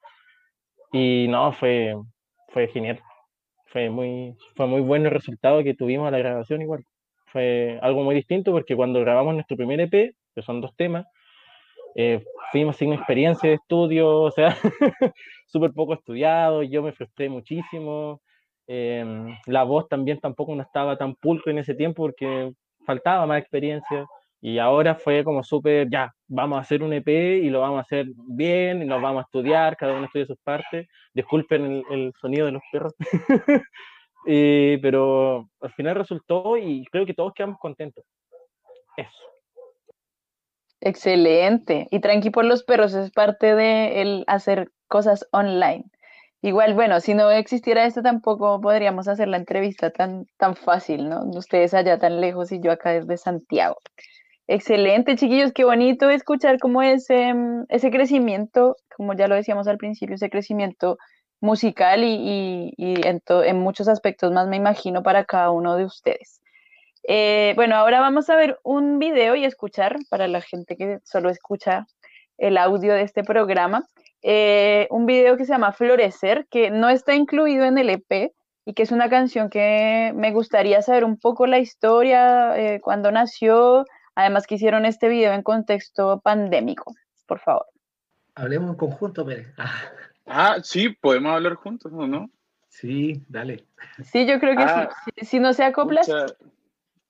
Y 0.93 1.27
no, 1.29 1.53
fue, 1.53 1.95
fue 2.49 2.69
genial, 2.69 3.01
fue 3.77 3.91
muy, 3.91 4.35
fue 4.55 4.67
muy 4.67 4.81
bueno 4.81 5.09
el 5.09 5.11
resultado 5.11 5.63
que 5.63 5.75
tuvimos 5.75 6.09
a 6.09 6.11
la 6.11 6.17
grabación 6.17 6.63
igual. 6.63 6.83
Fue 7.27 7.79
algo 7.83 8.03
muy 8.05 8.15
distinto 8.15 8.51
porque 8.51 8.75
cuando 8.75 9.01
grabamos 9.01 9.35
nuestro 9.35 9.55
primer 9.55 9.81
EP, 9.81 10.15
que 10.35 10.43
son 10.43 10.63
dos 10.63 10.75
temas, 10.77 11.05
eh, 11.95 12.25
fuimos 12.51 12.79
sin 12.79 12.95
experiencia 12.95 13.51
de 13.51 13.57
estudio, 13.57 14.09
o 14.23 14.31
sea, 14.31 14.57
súper 15.47 15.73
poco 15.75 15.93
estudiado, 15.93 16.63
yo 16.63 16.83
me 16.83 16.93
frustré 16.93 17.29
muchísimo. 17.29 18.23
Em, 18.67 19.37
la 19.45 19.65
voz 19.65 19.87
también 19.91 20.21
tampoco 20.21 20.55
no 20.55 20.63
estaba 20.63 20.97
tan 20.97 21.15
pulcro 21.15 21.53
en 21.53 21.59
ese 21.59 21.75
tiempo 21.75 22.05
porque 22.05 22.55
faltaba 22.87 23.27
más 23.27 23.41
experiencia. 23.41 24.07
Y 24.47 24.61
ahora 24.61 24.95
fue 24.95 25.25
como 25.25 25.43
súper, 25.43 25.91
ya, 25.91 26.15
vamos 26.29 26.59
a 26.59 26.61
hacer 26.61 26.81
un 26.81 26.93
EP 26.93 27.09
y 27.09 27.51
lo 27.51 27.63
vamos 27.63 27.79
a 27.79 27.81
hacer 27.81 28.07
bien, 28.29 28.81
y 28.81 28.85
nos 28.85 29.03
vamos 29.03 29.25
a 29.25 29.25
estudiar, 29.25 29.77
cada 29.77 29.95
uno 29.95 30.05
estudia 30.05 30.25
sus 30.25 30.39
partes. 30.39 30.87
Disculpen 31.13 31.65
el, 31.65 31.83
el 31.91 32.13
sonido 32.21 32.47
de 32.47 32.53
los 32.53 32.63
perros. 32.71 32.95
eh, 34.29 34.79
pero 34.81 35.51
al 35.61 35.73
final 35.73 35.97
resultó 35.97 36.57
y 36.57 36.85
creo 36.93 37.05
que 37.05 37.15
todos 37.15 37.33
quedamos 37.35 37.59
contentos. 37.59 38.05
Eso. 38.97 39.25
Excelente. 40.81 41.89
Y 41.91 41.99
tranqui 41.99 42.31
por 42.31 42.45
los 42.45 42.63
perros 42.63 42.95
es 42.95 43.11
parte 43.11 43.53
de 43.57 44.01
el 44.01 44.25
hacer 44.29 44.71
cosas 44.87 45.27
online. 45.33 45.87
Igual, 46.41 46.75
bueno, 46.75 47.01
si 47.01 47.15
no 47.15 47.33
existiera 47.33 47.85
esto 47.85 48.01
tampoco 48.01 48.61
podríamos 48.61 49.09
hacer 49.09 49.27
la 49.27 49.39
entrevista 49.39 49.91
tan, 49.91 50.27
tan 50.37 50.55
fácil, 50.55 51.09
¿no? 51.09 51.25
Ustedes 51.31 51.75
allá 51.75 51.99
tan 51.99 52.21
lejos 52.21 52.53
y 52.53 52.61
yo 52.61 52.71
acá 52.71 52.93
desde 52.93 53.17
Santiago. 53.17 53.79
Excelente, 54.49 55.17
chiquillos, 55.17 55.53
qué 55.53 55.65
bonito 55.65 56.09
escuchar 56.09 56.59
cómo 56.61 56.81
ese, 56.81 57.35
mm, 57.35 57.65
ese 57.69 57.91
crecimiento, 57.91 58.77
como 58.97 59.13
ya 59.15 59.27
lo 59.27 59.35
decíamos 59.35 59.67
al 59.67 59.77
principio, 59.77 60.15
ese 60.15 60.31
crecimiento 60.31 60.99
musical 61.41 62.05
y, 62.05 62.73
y, 62.77 63.07
en, 63.07 63.21
en 63.29 63.59
muchos 63.59 63.89
aspectos 63.89 64.33
más, 64.33 64.47
me 64.49 64.57
imagino, 64.57 65.03
para 65.03 65.25
cada 65.25 65.51
uno 65.51 65.77
de 65.77 65.85
ustedes. 65.85 66.41
Eh, 67.09 67.53
bueno, 67.57 67.77
ahora 67.77 68.01
vamos 68.01 68.31
a 68.31 68.37
ver 68.37 68.59
un 68.63 68.99
video 68.99 69.35
y 69.35 69.45
escuchar, 69.45 69.97
para 70.11 70.29
la 70.29 70.41
gente 70.41 70.77
que 70.77 70.99
solo 71.05 71.29
escucha 71.31 71.87
el 72.39 72.57
audio 72.57 72.95
de 72.95 73.03
este 73.03 73.25
programa, 73.25 73.89
eh, 74.23 74.87
un 74.91 75.07
video 75.07 75.37
que 75.37 75.45
se 75.45 75.53
llama 75.53 75.73
Florecer, 75.73 76.47
que 76.51 76.71
no 76.71 76.89
está 76.89 77.15
incluido 77.15 77.65
en 77.65 77.79
el 77.79 77.91
EP 77.91 78.33
y 78.65 78.75
que 78.75 78.83
es 78.83 78.93
una 78.93 79.09
canción 79.09 79.51
que 79.51 80.13
me 80.15 80.33
gustaría 80.33 80.83
saber 80.83 81.05
un 81.05 81.19
poco 81.19 81.47
la 81.47 81.59
historia, 81.59 82.57
eh, 82.57 82.81
cuándo 82.81 83.13
nació, 83.13 83.85
además 84.17 84.47
que 84.49 84.57
hicieron 84.57 84.85
este 84.85 85.09
video 85.09 85.33
en 85.33 85.43
contexto 85.43 86.21
pandémico, 86.21 86.93
por 87.27 87.39
favor. 87.39 87.67
Hablemos 88.35 88.71
en 88.71 88.77
conjunto, 88.77 89.25
Pérez. 89.25 89.47
Ah, 90.29 90.57
sí, 90.61 90.89
podemos 90.89 91.31
hablar 91.33 91.55
juntos, 91.55 91.93
¿o 91.95 92.05
no? 92.05 92.29
Sí, 92.69 93.23
dale. 93.29 93.65
Sí, 94.03 94.27
yo 94.27 94.41
creo 94.41 94.57
que 94.57 94.65
Ah, 94.65 94.91
sí. 95.05 95.11
Si, 95.21 95.27
si 95.27 95.39
no 95.39 95.53
se 95.53 95.63
acopla, 95.63 96.01
Pucha, 96.01 96.27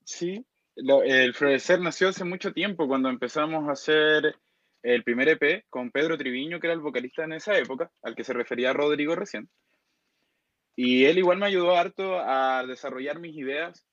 Sí, 0.05 0.45
lo- 0.75 1.03
el 1.03 1.33
Florecer 1.33 1.81
nació 1.81 2.11
hace 2.11 2.25
mucho 2.25 2.53
tiempo, 2.53 2.87
cuando 2.87 3.09
empezamos 3.09 3.67
a 3.67 3.73
hacer 3.73 4.37
el 4.83 5.03
primer 5.03 5.31
EP 5.31 5.65
con 5.71 5.91
Pedro 5.91 6.19
Triviño, 6.19 6.61
que 6.61 6.67
era 6.67 6.75
el 6.75 6.81
vocalista 6.81 7.25
en 7.25 7.33
esa 7.33 7.57
época, 7.57 7.91
al 8.03 8.15
que 8.15 8.23
se 8.23 8.35
refería 8.35 8.75
Rodrigo 8.75 9.15
recién. 9.17 9.49
Y 10.77 11.07
él 11.07 11.17
igual 11.17 11.39
me 11.39 11.47
ayudó 11.47 11.75
harto 11.75 12.21
a 12.21 12.65
desarrollar 12.67 13.19
mis 13.19 13.35
ideas 13.35 13.87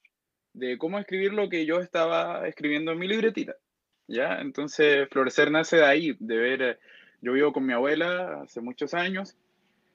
de 0.54 0.78
cómo 0.78 1.00
escribir 1.00 1.34
lo 1.34 1.50
que 1.50 1.66
yo 1.66 1.80
estaba 1.80 2.48
escribiendo 2.48 2.92
en 2.92 3.00
mi 3.00 3.08
libretita. 3.08 3.56
¿ya? 4.08 4.40
Entonces, 4.40 5.08
Florecer 5.10 5.52
nace 5.52 5.78
de 5.78 5.86
ahí, 5.86 6.16
de 6.20 6.38
ver, 6.38 6.80
yo 7.22 7.34
vivo 7.34 7.54
con 7.54 7.66
mi 7.66 7.74
abuela 7.74 8.42
hace 8.44 8.62
muchos 8.62 8.94
años, 8.94 9.36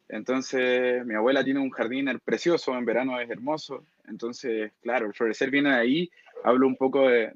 entonces 0.08 1.04
mi 1.04 1.14
abuela 1.14 1.44
tiene 1.44 1.60
un 1.60 1.70
jardín 1.70 2.10
precioso, 2.24 2.76
en 2.76 2.84
verano 2.84 3.20
es 3.20 3.28
hermoso, 3.30 3.84
entonces, 4.06 4.72
claro, 4.82 5.06
el 5.06 5.14
Florecer 5.14 5.50
viene 5.50 5.70
de 5.70 5.76
ahí, 5.76 6.10
hablo 6.44 6.66
un 6.66 6.76
poco 6.76 7.08
de, 7.08 7.32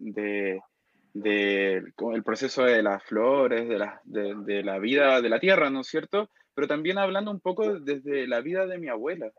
de, 1.13 1.83
el 2.15 2.23
proceso 2.25 2.65
de 2.65 2.83
las 2.83 3.03
flores, 3.05 3.69
de 3.69 3.79
la, 3.79 4.01
de, 4.05 4.35
de 4.35 4.63
la 4.63 4.79
vida 4.79 5.21
de 5.21 5.29
la 5.29 5.39
tierra, 5.39 5.69
¿no 5.71 5.81
es 5.81 5.87
cierto? 5.87 6.31
Pero 6.55 6.67
también 6.67 6.99
hablando 6.99 7.31
un 7.31 7.41
poco 7.41 7.79
desde 7.79 8.27
la 8.27 8.41
vida 8.41 8.67
de 8.67 8.79
mi 8.79 8.89
abuela, 8.89 9.31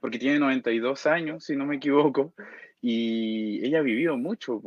porque 0.00 0.18
tiene 0.18 0.38
92 0.38 1.06
años, 1.06 1.44
si 1.44 1.56
no 1.56 1.66
me 1.66 1.76
equivoco, 1.76 2.32
y 2.80 3.64
ella 3.64 3.80
ha 3.80 3.82
vivido 3.82 4.16
mucho, 4.16 4.60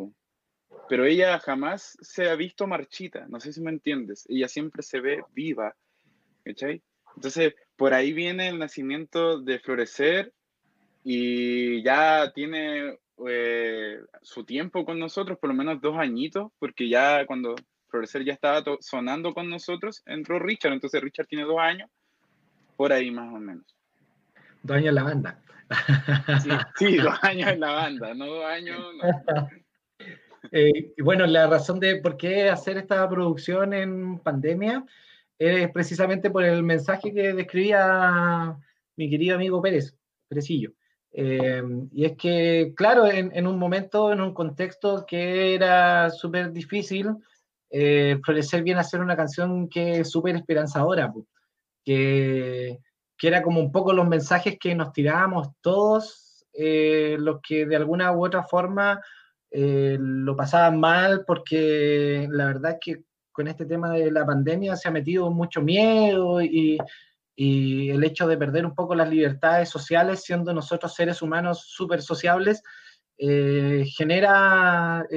pero 0.89 1.05
ella 1.05 1.39
jamás 1.39 1.97
se 2.01 2.29
ha 2.29 2.35
visto 2.35 2.67
marchita, 2.67 3.25
no 3.27 3.39
sé 3.39 3.53
si 3.53 3.61
me 3.61 3.71
entiendes, 3.71 4.25
ella 4.29 4.47
siempre 4.47 4.83
se 4.83 4.99
ve 4.99 5.23
viva, 5.33 5.75
¿cachai? 6.43 6.81
Entonces, 7.15 7.53
por 7.75 7.93
ahí 7.93 8.13
viene 8.13 8.49
el 8.49 8.59
nacimiento 8.59 9.39
de 9.39 9.59
Florecer 9.59 10.33
y 11.03 11.83
ya 11.83 12.31
tiene 12.33 12.99
eh, 13.27 13.99
su 14.21 14.43
tiempo 14.43 14.85
con 14.85 14.99
nosotros, 14.99 15.37
por 15.37 15.49
lo 15.49 15.55
menos 15.55 15.81
dos 15.81 15.97
añitos, 15.97 16.51
porque 16.59 16.89
ya 16.89 17.25
cuando 17.25 17.55
Florecer 17.89 18.23
ya 18.25 18.33
estaba 18.33 18.63
sonando 18.79 19.33
con 19.33 19.49
nosotros, 19.49 20.01
entró 20.05 20.39
Richard, 20.39 20.73
entonces 20.73 21.01
Richard 21.01 21.27
tiene 21.27 21.43
dos 21.43 21.59
años, 21.59 21.89
por 22.75 22.91
ahí 22.91 23.11
más 23.11 23.33
o 23.33 23.39
menos. 23.39 23.65
Dos 24.63 24.77
años 24.77 24.93
la 24.93 25.03
banda. 25.03 25.42
Sí, 26.75 26.97
dos 26.97 27.17
años 27.23 27.51
en 27.51 27.59
la 27.59 27.71
banda, 27.71 28.13
no 28.13 28.25
dos 28.27 28.45
años. 28.45 28.79
Eh, 30.51 30.93
bueno, 31.01 31.25
la 31.25 31.47
razón 31.47 31.79
de 31.79 31.95
por 31.95 32.17
qué 32.17 32.49
hacer 32.49 32.77
esta 32.77 33.07
producción 33.09 33.73
en 33.73 34.19
pandemia 34.19 34.85
es 35.39 35.71
precisamente 35.71 36.29
por 36.29 36.43
el 36.43 36.61
mensaje 36.63 37.13
que 37.13 37.33
describía 37.33 38.55
mi 38.97 39.09
querido 39.09 39.35
amigo 39.35 39.61
Pérez, 39.61 39.95
Perecillo. 40.27 40.73
Eh, 41.11 41.63
y 41.91 42.05
es 42.05 42.17
que, 42.17 42.73
claro, 42.75 43.07
en, 43.07 43.47
un 43.47 43.57
momento, 43.57 44.11
en 44.11 44.19
un 44.19 44.33
contexto 44.33 45.05
que 45.07 45.55
era 45.55 46.09
súper 46.09 46.51
difícil, 46.51 47.11
eh, 47.69 48.19
Florecer 48.23 48.63
viene 48.63 48.79
a 48.81 48.83
ser 48.83 48.99
una 48.99 49.15
canción 49.15 49.69
que 49.69 50.01
es 50.01 50.11
súper 50.11 50.35
esperanzadora, 50.35 51.13
que 51.85 52.79
que 53.23 53.29
era 53.29 53.41
como 53.41 53.61
un 53.61 53.71
poco 53.71 53.93
los 53.93 54.05
mensajes 54.05 54.59
que 54.59 54.75
nos 54.75 54.91
tirábamos 54.91 55.47
todos, 55.61 56.45
eh, 56.51 57.15
los 57.17 57.39
que 57.41 57.65
de 57.65 57.77
alguna 57.77 58.11
u 58.11 58.25
otra 58.25 58.43
forma 58.43 58.99
eh, 59.49 59.95
lo 59.97 60.35
pasaban 60.35 60.77
mal, 60.77 61.23
porque 61.25 62.27
la 62.29 62.47
verdad 62.47 62.71
es 62.71 62.77
que 62.81 63.03
con 63.31 63.47
este 63.47 63.65
tema 63.65 63.91
de 63.91 64.11
la 64.11 64.25
pandemia 64.25 64.75
se 64.75 64.89
ha 64.89 64.91
metido 64.91 65.31
mucho 65.31 65.61
miedo 65.61 66.41
y, 66.41 66.77
y 67.33 67.91
el 67.91 68.03
hecho 68.03 68.27
de 68.27 68.35
perder 68.35 68.65
un 68.65 68.75
poco 68.75 68.93
las 68.93 69.09
libertades 69.09 69.69
sociales, 69.69 70.21
siendo 70.21 70.53
nosotros 70.53 70.93
seres 70.93 71.21
humanos 71.21 71.63
súper 71.65 72.01
sociables, 72.01 72.61
eh, 73.17 73.85
genera 73.87 75.07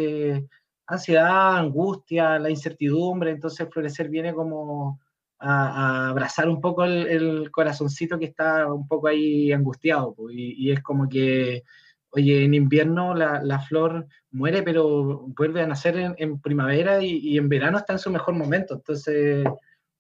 ansiedad, 0.87 1.57
angustia, 1.57 2.39
la 2.39 2.51
incertidumbre, 2.51 3.33
entonces 3.33 3.67
Florecer 3.69 4.09
viene 4.09 4.33
como 4.33 5.01
a, 5.39 6.09
abrazar 6.11 6.49
un 6.49 6.61
poco 6.61 6.85
el, 6.85 7.51
corazoncito 7.51 8.19
que 8.19 8.27
está 8.27 8.73
un 8.73 8.87
poco 8.89 9.09
ahí 9.09 9.53
angustiado. 9.53 10.15
y, 10.31 10.71
es 10.71 10.83
como 10.83 11.09
que, 11.09 11.63
oye, 12.11 12.45
en 12.45 12.55
invierno 12.55 13.15
la, 13.15 13.61
flor 13.61 14.07
muere, 14.31 14.63
pero 14.63 15.27
vuelve 15.37 15.63
a 15.63 15.67
nacer 15.67 16.15
en, 16.17 16.41
primavera 16.41 17.03
y, 17.03 17.37
en 17.37 17.49
verano 17.49 17.79
está 17.79 17.93
en 17.93 17.99
su 17.99 18.11
mejor 18.11 18.35
momento. 18.35 18.75
Entonces, 18.75 19.45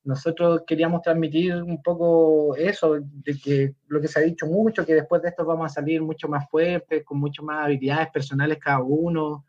nosotros 0.05 0.63
queríamos 0.67 1.03
transmitir 1.03 1.55
un 1.55 1.83
poco 1.83 2.55
eso, 2.57 2.99
de 3.01 3.39
que 3.39 3.75
lo 3.89 4.01
que 4.01 4.09
se 4.09 4.21
ha 4.21 4.23
dicho 4.23 4.47
mucho, 4.47 4.87
que 4.87 4.95
después 4.95 5.21
de 5.23 5.29
esto 5.31 5.45
vamos 5.45 5.67
a 5.67 5.75
salir 5.75 6.01
mucho 6.03 6.29
más 6.29 6.49
fuertes, 6.49 7.05
con 7.05 7.19
mucho 7.19 7.43
más 7.43 7.65
habilidades 7.65 8.09
personales 8.11 8.59
cada 8.59 8.83
uno. 8.83 9.45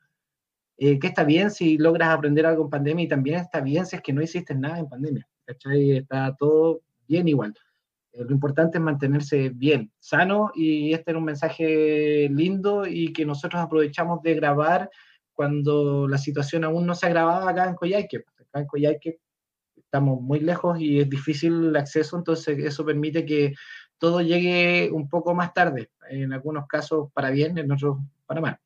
Eh, 0.80 1.00
que 1.00 1.08
está 1.08 1.24
bien 1.24 1.50
si 1.50 1.78
logras 1.78 2.10
aprender 2.10 2.46
algo 2.46 2.64
en 2.64 2.70
pandemia 2.70 3.06
y 3.06 3.08
también 3.08 3.40
está 3.40 3.62
bien 3.62 3.88
si 3.88 3.96
es 3.96 4.02
que 4.02 4.14
no 4.14 4.22
hiciste 4.22 4.54
nada 4.54 4.78
en 4.78 4.88
pandemia. 4.88 5.28
¿Cachai? 5.48 5.98
Está 5.98 6.36
todo 6.38 6.82
bien 7.08 7.28
igual. 7.28 7.56
Eh, 8.12 8.24
lo 8.24 8.32
importante 8.32 8.78
es 8.78 8.84
mantenerse 8.84 9.50
bien, 9.50 9.92
sano, 10.00 10.52
y 10.54 10.94
este 10.94 11.12
era 11.12 11.20
un 11.20 11.26
mensaje 11.26 12.30
lindo 12.30 12.86
y 12.86 13.14
que 13.14 13.26
nosotros 13.26 13.62
aprovechamos 13.62 14.22
de 14.22 14.36
grabar 14.36 14.90
cuando 15.34 16.08
la 16.08 16.18
situación 16.18 16.64
aún 16.64 16.86
no 16.86 16.96
se 16.96 17.06
agravaba 17.06 17.50
acá 17.50 17.68
en 17.68 17.76
Coyhaique. 17.76 18.24
Acá 18.40 18.60
en 18.60 18.68
Coyhaique 18.68 19.20
estamos 19.76 20.22
muy 20.22 20.42
lejos 20.42 20.80
y 20.80 21.00
es 21.00 21.10
difícil 21.10 21.68
el 21.68 21.76
acceso, 21.76 22.18
entonces 22.18 22.58
eso 22.60 22.86
permite 22.86 23.26
que 23.26 23.54
todo 23.98 24.22
llegue 24.22 24.92
un 24.92 25.08
poco 25.10 25.34
más 25.34 25.54
tarde, 25.54 25.90
en 26.10 26.34
algunos 26.34 26.68
casos 26.68 27.10
para 27.14 27.30
bien, 27.30 27.58
en 27.58 27.72
otros 27.72 27.98
para 28.26 28.42
mal. 28.42 28.60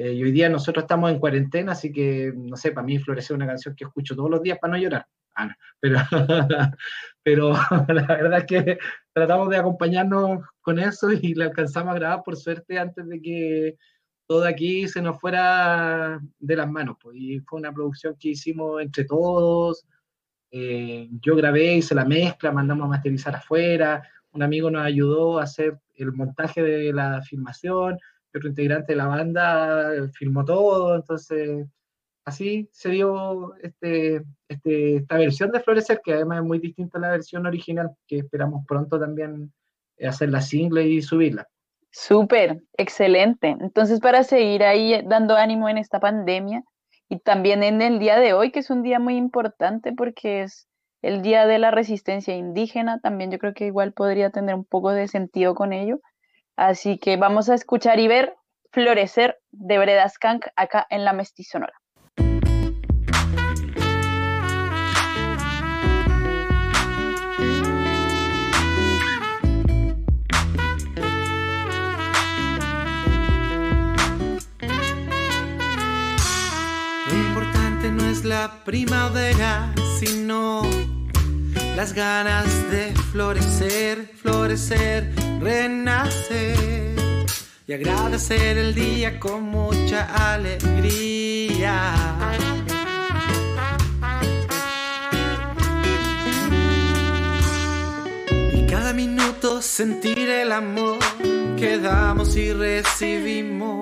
Eh, 0.00 0.14
y 0.14 0.22
hoy 0.24 0.32
día 0.32 0.48
nosotros 0.48 0.84
estamos 0.84 1.10
en 1.10 1.18
cuarentena, 1.18 1.72
así 1.72 1.92
que, 1.92 2.32
no 2.34 2.56
sé, 2.56 2.72
para 2.72 2.86
mí 2.86 2.98
Florecer 2.98 3.36
una 3.36 3.46
canción 3.46 3.74
que 3.76 3.84
escucho 3.84 4.16
todos 4.16 4.30
los 4.30 4.42
días 4.42 4.56
para 4.58 4.72
no 4.72 4.78
llorar. 4.78 5.06
Ah, 5.34 5.54
pero, 5.78 5.98
pero 7.22 7.52
la 7.88 8.06
verdad 8.06 8.38
es 8.38 8.44
que 8.46 8.78
tratamos 9.12 9.50
de 9.50 9.58
acompañarnos 9.58 10.40
con 10.62 10.78
eso 10.78 11.12
y 11.12 11.34
la 11.34 11.44
alcanzamos 11.44 11.92
a 11.92 11.98
grabar 11.98 12.22
por 12.24 12.38
suerte 12.38 12.78
antes 12.78 13.06
de 13.06 13.20
que 13.20 13.76
todo 14.26 14.46
aquí 14.46 14.88
se 14.88 15.02
nos 15.02 15.20
fuera 15.20 16.18
de 16.38 16.56
las 16.56 16.70
manos. 16.70 16.96
Pues, 16.98 17.16
y 17.18 17.40
fue 17.40 17.58
una 17.60 17.70
producción 17.70 18.16
que 18.18 18.30
hicimos 18.30 18.80
entre 18.80 19.04
todos. 19.04 19.84
Eh, 20.50 21.10
yo 21.20 21.36
grabé, 21.36 21.74
hice 21.74 21.94
la 21.94 22.06
mezcla, 22.06 22.52
mandamos 22.52 22.86
a 22.86 22.88
masterizar 22.88 23.36
afuera. 23.36 24.02
Un 24.32 24.42
amigo 24.42 24.70
nos 24.70 24.82
ayudó 24.82 25.38
a 25.38 25.42
hacer 25.42 25.78
el 25.94 26.10
montaje 26.12 26.62
de 26.62 26.90
la 26.90 27.20
filmación. 27.20 27.98
Otro 28.34 28.48
integrante 28.48 28.92
de 28.92 28.96
la 28.96 29.06
banda 29.06 30.08
filmó 30.12 30.44
todo. 30.44 30.96
Entonces, 30.96 31.66
así 32.24 32.68
se 32.72 32.90
dio 32.90 33.54
este, 33.56 34.22
este, 34.48 34.96
esta 34.96 35.16
versión 35.16 35.50
de 35.50 35.60
Florecer, 35.60 36.00
que 36.04 36.14
además 36.14 36.38
es 36.38 36.44
muy 36.44 36.58
distinta 36.58 36.98
a 36.98 37.00
la 37.00 37.10
versión 37.10 37.46
original, 37.46 37.90
que 38.06 38.18
esperamos 38.18 38.64
pronto 38.66 38.98
también 38.98 39.52
hacer 40.00 40.30
la 40.30 40.40
single 40.40 40.86
y 40.86 41.02
subirla. 41.02 41.46
Súper, 41.92 42.62
excelente. 42.76 43.56
Entonces, 43.60 44.00
para 44.00 44.22
seguir 44.22 44.62
ahí 44.62 45.02
dando 45.06 45.36
ánimo 45.36 45.68
en 45.68 45.78
esta 45.78 45.98
pandemia 45.98 46.62
y 47.08 47.18
también 47.18 47.62
en 47.64 47.82
el 47.82 47.98
día 47.98 48.18
de 48.18 48.32
hoy, 48.32 48.52
que 48.52 48.60
es 48.60 48.70
un 48.70 48.82
día 48.82 49.00
muy 49.00 49.16
importante 49.16 49.92
porque 49.92 50.42
es 50.42 50.68
el 51.02 51.22
día 51.22 51.46
de 51.46 51.58
la 51.58 51.70
resistencia 51.70 52.36
indígena, 52.36 53.00
también 53.00 53.30
yo 53.30 53.38
creo 53.38 53.54
que 53.54 53.66
igual 53.66 53.92
podría 53.92 54.30
tener 54.30 54.54
un 54.54 54.64
poco 54.64 54.90
de 54.90 55.08
sentido 55.08 55.54
con 55.54 55.72
ello. 55.72 56.00
Así 56.60 56.98
que 56.98 57.16
vamos 57.16 57.48
a 57.48 57.54
escuchar 57.54 57.98
y 58.00 58.06
ver 58.06 58.36
Florecer 58.70 59.38
de 59.50 59.78
Breda 59.78 60.06
Skank 60.06 60.44
acá 60.56 60.86
en 60.90 61.06
la 61.06 61.14
Mestizonora. 61.14 61.72
la 78.24 78.62
primavera, 78.64 79.72
sino 79.98 80.60
las 81.80 81.94
ganas 81.94 82.70
de 82.70 82.92
florecer, 83.10 84.12
florecer, 84.20 85.10
renacer. 85.40 87.24
Y 87.66 87.72
agradecer 87.72 88.58
el 88.58 88.74
día 88.74 89.18
con 89.18 89.44
mucha 89.44 90.34
alegría. 90.34 91.94
Y 98.52 98.66
cada 98.66 98.92
minuto 98.92 99.62
sentir 99.62 100.28
el 100.28 100.52
amor 100.52 100.98
que 101.56 101.78
damos 101.78 102.36
y 102.36 102.52
recibimos. 102.52 103.80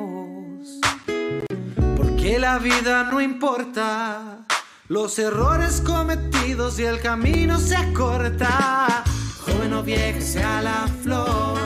Que 2.16 2.38
la 2.38 2.59
vida 2.59 3.09
no 3.11 3.20
importa 3.20 4.46
los 4.89 5.18
errores 5.18 5.82
cometidos 5.82 6.78
y 6.78 6.84
el 6.84 7.01
camino 7.01 7.59
se 7.59 7.76
acorta. 7.76 9.05
Joven 9.45 9.72
o 9.74 9.82
vieja 9.82 10.20
sea 10.20 10.62
la 10.62 10.89
flor, 11.03 11.59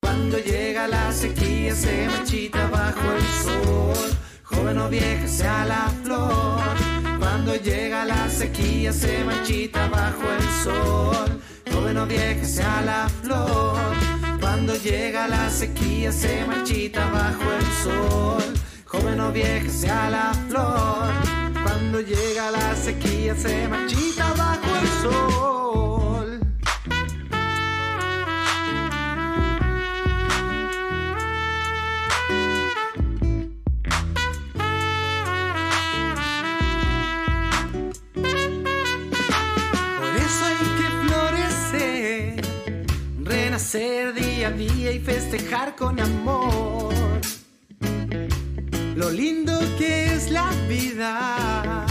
cuando 0.00 0.38
llega 0.38 0.86
la 0.86 1.12
sequía 1.12 1.74
se 1.74 2.06
marchita 2.08 2.68
bajo 2.68 3.12
el 3.12 3.22
sol. 3.44 4.16
Joven 4.44 4.78
o 4.78 4.88
vieja 4.88 5.26
sea 5.26 5.64
la 5.64 5.90
flor, 6.02 6.60
Cuando 7.18 7.54
llega 7.56 8.04
la 8.04 8.28
sequía 8.28 8.92
se 8.92 9.24
marchita 9.24 9.88
bajo 9.88 10.22
el 10.30 10.64
sol. 10.64 11.42
Joven 11.72 11.98
o 11.98 12.06
vieja 12.06 12.44
sea 12.44 12.82
la 12.82 13.08
flor. 13.22 13.78
Cuando 14.40 14.74
llega 14.76 15.28
la 15.28 15.48
sequía 15.50 16.12
se 16.12 16.44
marchita 16.44 17.08
bajo 17.10 17.52
el 17.52 17.66
sol. 17.82 18.54
Joven 18.84 19.20
o 19.20 19.32
vieja 19.32 19.70
sea 19.70 20.10
la 20.10 20.34
flor. 20.48 21.41
Cuando 21.92 22.08
llega 22.08 22.50
la 22.50 22.74
sequía 22.74 23.36
se 23.36 23.68
marchita 23.68 24.32
bajo 24.32 24.76
el 24.80 24.88
sol. 25.02 25.52
Ser 43.58 44.12
día 44.12 44.48
a 44.48 44.50
día 44.50 44.92
y 44.92 44.98
festejar 44.98 45.76
con 45.76 45.98
amor 45.98 47.11
lo 48.94 49.10
lindo 49.10 49.58
que 49.78 50.14
es 50.14 50.30
la 50.30 50.50
vida. 50.68 51.84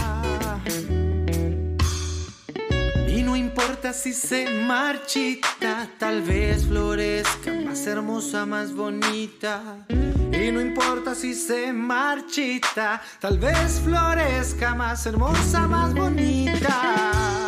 Y 3.08 3.22
no 3.22 3.36
importa 3.36 3.92
si 3.92 4.12
se 4.12 4.48
marchita, 4.50 5.88
tal 5.98 6.22
vez 6.22 6.66
florezca 6.66 7.52
más 7.52 7.86
hermosa, 7.86 8.46
más 8.46 8.72
bonita. 8.72 9.86
Y 9.88 10.50
no 10.50 10.60
importa 10.60 11.14
si 11.14 11.34
se 11.34 11.72
marchita, 11.72 13.02
tal 13.20 13.38
vez 13.38 13.80
florezca 13.80 14.74
más 14.74 15.06
hermosa, 15.06 15.66
más 15.68 15.94
bonita. 15.94 17.41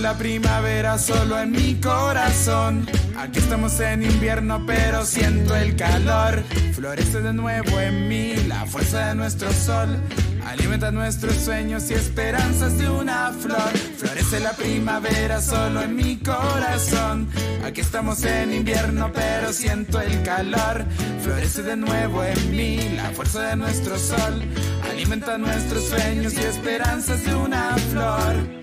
La 0.00 0.16
primavera 0.16 0.98
solo 0.98 1.38
en 1.38 1.52
mi 1.52 1.74
corazón. 1.74 2.86
Aquí 3.18 3.38
estamos 3.38 3.78
en 3.80 4.02
invierno, 4.02 4.64
pero 4.66 5.04
siento 5.04 5.54
el 5.54 5.76
calor. 5.76 6.42
Florece 6.72 7.20
de 7.20 7.32
nuevo 7.32 7.78
en 7.78 8.08
mí 8.08 8.34
la 8.48 8.64
fuerza 8.64 9.08
de 9.08 9.14
nuestro 9.14 9.52
sol. 9.52 10.00
Alimenta 10.46 10.90
nuestros 10.90 11.34
sueños 11.34 11.90
y 11.90 11.94
esperanzas 11.94 12.78
de 12.78 12.88
una 12.88 13.32
flor. 13.32 13.70
Florece 13.98 14.40
la 14.40 14.52
primavera 14.52 15.40
solo 15.42 15.82
en 15.82 15.94
mi 15.94 16.16
corazón. 16.16 17.28
Aquí 17.64 17.82
estamos 17.82 18.24
en 18.24 18.54
invierno, 18.54 19.10
pero 19.12 19.52
siento 19.52 20.00
el 20.00 20.22
calor. 20.22 20.84
Florece 21.22 21.62
de 21.62 21.76
nuevo 21.76 22.24
en 22.24 22.50
mí 22.56 22.78
la 22.96 23.10
fuerza 23.10 23.42
de 23.42 23.56
nuestro 23.56 23.98
sol. 23.98 24.42
Alimenta 24.90 25.36
nuestros 25.36 25.84
sueños 25.84 26.34
y 26.34 26.40
esperanzas 26.40 27.22
de 27.24 27.34
una 27.34 27.76
flor. 27.90 28.59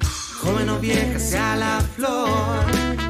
Joven 0.47 0.69
o 0.69 0.79
vieja 0.79 1.19
sea 1.19 1.57
la 1.57 1.81
flor, 1.97 2.63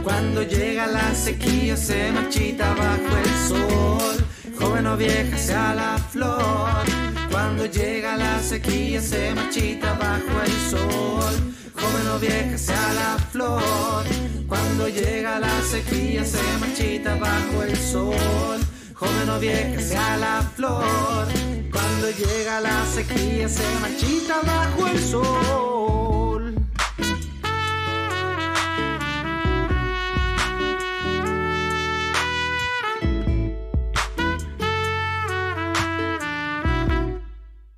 cuando 0.03 0.41
llega 0.41 0.87
la 0.87 1.13
sequía 1.13 1.77
se 1.77 2.11
marchita 2.11 2.73
bajo 2.73 3.15
el 3.15 3.29
sol. 3.47 4.15
Joven 4.57 4.87
o 4.87 4.97
vieja 4.97 5.37
sea 5.37 5.75
la 5.75 5.99
flor, 5.99 6.83
cuando 7.29 7.67
llega 7.67 8.17
la 8.17 8.41
sequía 8.41 8.99
se 8.99 9.35
marchita 9.35 9.93
bajo 9.93 10.41
el 10.43 10.51
sol. 10.71 11.53
Joven 11.79 12.07
o 12.07 12.17
vieja 12.17 12.57
sea 12.57 12.93
la 12.93 13.17
flor, 13.31 14.05
cuando 14.47 14.89
llega 14.89 15.39
la 15.39 15.61
sequía 15.61 16.25
se 16.25 16.41
marchita 16.59 17.17
bajo 17.17 17.61
el 17.61 17.77
sol. 17.77 18.59
Joven 18.95 19.29
o 19.29 19.39
vieja 19.39 19.79
sea 19.79 20.17
la 20.17 20.41
flor, 20.55 21.27
cuando 21.71 22.09
llega 22.09 22.61
la 22.61 22.83
sequía 22.87 23.47
se 23.47 23.63
marchita 23.79 24.41
bajo 24.43 24.87
el 24.87 24.99
sol. 24.99 25.66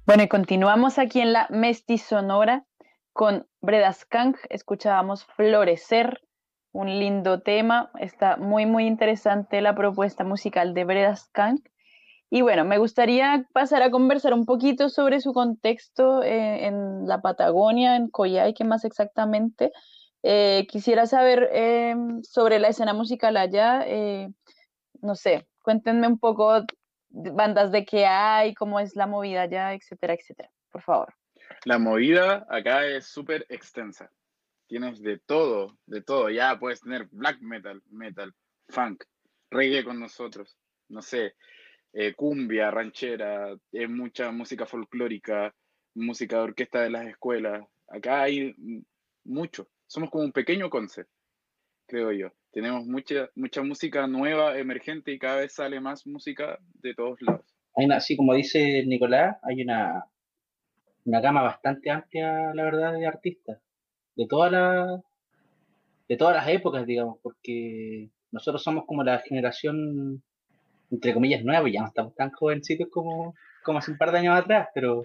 Bueno, 0.09 0.23
y 0.23 0.27
continuamos 0.27 0.97
aquí 0.97 1.21
en 1.21 1.33
la 1.33 1.45
Mestizonora 1.51 2.65
con 3.13 3.45
Breda 3.61 3.93
Skank. 3.93 4.37
Escuchábamos 4.49 5.23
Florecer, 5.35 6.21
un 6.71 6.87
lindo 6.87 7.43
tema. 7.43 7.91
Está 7.99 8.35
muy, 8.35 8.65
muy 8.65 8.87
interesante 8.87 9.61
la 9.61 9.75
propuesta 9.75 10.23
musical 10.23 10.73
de 10.73 10.83
Breda 10.83 11.15
Skank. 11.15 11.63
Y 12.31 12.41
bueno, 12.41 12.65
me 12.65 12.79
gustaría 12.79 13.47
pasar 13.53 13.83
a 13.83 13.91
conversar 13.91 14.33
un 14.33 14.45
poquito 14.45 14.89
sobre 14.89 15.21
su 15.21 15.31
contexto 15.31 16.23
eh, 16.23 16.65
en 16.65 17.07
la 17.07 17.21
Patagonia, 17.21 17.95
en 17.95 18.09
Coyhaique 18.09 18.63
más 18.63 18.85
exactamente. 18.85 19.71
Eh, 20.23 20.65
quisiera 20.71 21.05
saber 21.05 21.51
eh, 21.53 21.93
sobre 22.23 22.57
la 22.57 22.69
escena 22.69 22.93
musical 22.93 23.37
allá. 23.37 23.85
no 25.03 25.13
sé, 25.13 25.47
cuéntenme 25.61 26.07
un 26.07 26.17
poco 26.17 26.65
bandas 27.09 27.71
de 27.71 27.85
qué 27.85 28.05
hay, 28.05 28.53
cómo 28.53 28.79
es 28.79 28.95
la 28.95 29.07
movida 29.07 29.43
allá, 29.43 29.73
etcétera, 29.73 30.13
etcétera. 30.13 30.49
Por 30.71 30.81
favor. 30.81 31.13
La 31.65 31.79
movida 31.79 32.45
acá 32.49 32.85
es 32.85 33.07
súper 33.07 33.45
extensa. 33.49 34.11
Tienes 34.67 35.01
de 35.01 35.17
todo, 35.19 35.77
de 35.85 36.01
todo. 36.01 36.29
Ya 36.29 36.57
puedes 36.59 36.81
tener 36.81 37.07
black 37.11 37.39
metal, 37.41 37.81
metal, 37.89 38.33
funk, 38.69 39.03
reggae 39.49 39.83
con 39.83 39.99
nosotros, 39.99 40.55
no 40.89 41.01
sé, 41.01 41.35
eh, 41.93 42.13
cumbia, 42.13 42.69
ranchera, 42.69 43.55
es 43.71 43.89
mucha 43.89 44.31
música 44.31 44.65
folclórica, 44.65 45.53
música 45.95 46.37
de 46.37 46.43
orquesta 46.43 46.81
de 46.81 46.91
las 46.91 47.07
escuelas. 47.07 47.65
Acá 47.87 48.21
hay 48.23 48.55
mucho. 49.23 49.67
Somos 49.87 50.11
como 50.11 50.23
un 50.23 50.31
pequeño 50.31 50.69
concepto, 50.69 51.13
creo 51.87 52.11
yo. 52.11 52.31
Tenemos 52.51 52.85
mucha, 52.85 53.29
mucha 53.35 53.61
música 53.61 54.07
nueva, 54.07 54.57
emergente 54.57 55.11
y 55.11 55.19
cada 55.19 55.41
vez 55.41 55.53
sale 55.53 55.79
más 55.79 56.07
música 56.07 56.57
de 56.81 56.93
todos 56.95 57.21
lados. 57.21 57.45
Hay 57.75 57.85
así 57.91 58.17
como 58.17 58.33
dice 58.33 58.83
Nicolás, 58.85 59.37
hay 59.43 59.61
una, 59.61 60.05
una 61.05 61.21
gama 61.21 61.43
bastante 61.43 61.91
amplia, 61.91 62.53
la 62.53 62.63
verdad, 62.63 62.93
de 62.93 63.05
artistas. 63.05 63.59
De 64.15 64.25
todas 64.27 64.51
las 64.51 65.01
de 66.09 66.17
todas 66.17 66.35
las 66.35 66.47
épocas, 66.47 66.87
digamos, 66.87 67.19
porque 67.21 68.09
nosotros 68.31 68.63
somos 68.63 68.85
como 68.85 69.03
la 69.03 69.19
generación, 69.19 70.23
entre 70.89 71.13
comillas, 71.13 71.43
nueva, 71.43 71.69
ya 71.69 71.81
no 71.81 71.87
estamos 71.87 72.15
tan 72.15 72.31
jovencitos 72.31 72.87
como, 72.89 73.35
como 73.63 73.77
hace 73.77 73.91
un 73.91 73.97
par 73.99 74.11
de 74.11 74.17
años 74.17 74.37
atrás, 74.37 74.69
pero, 74.73 75.03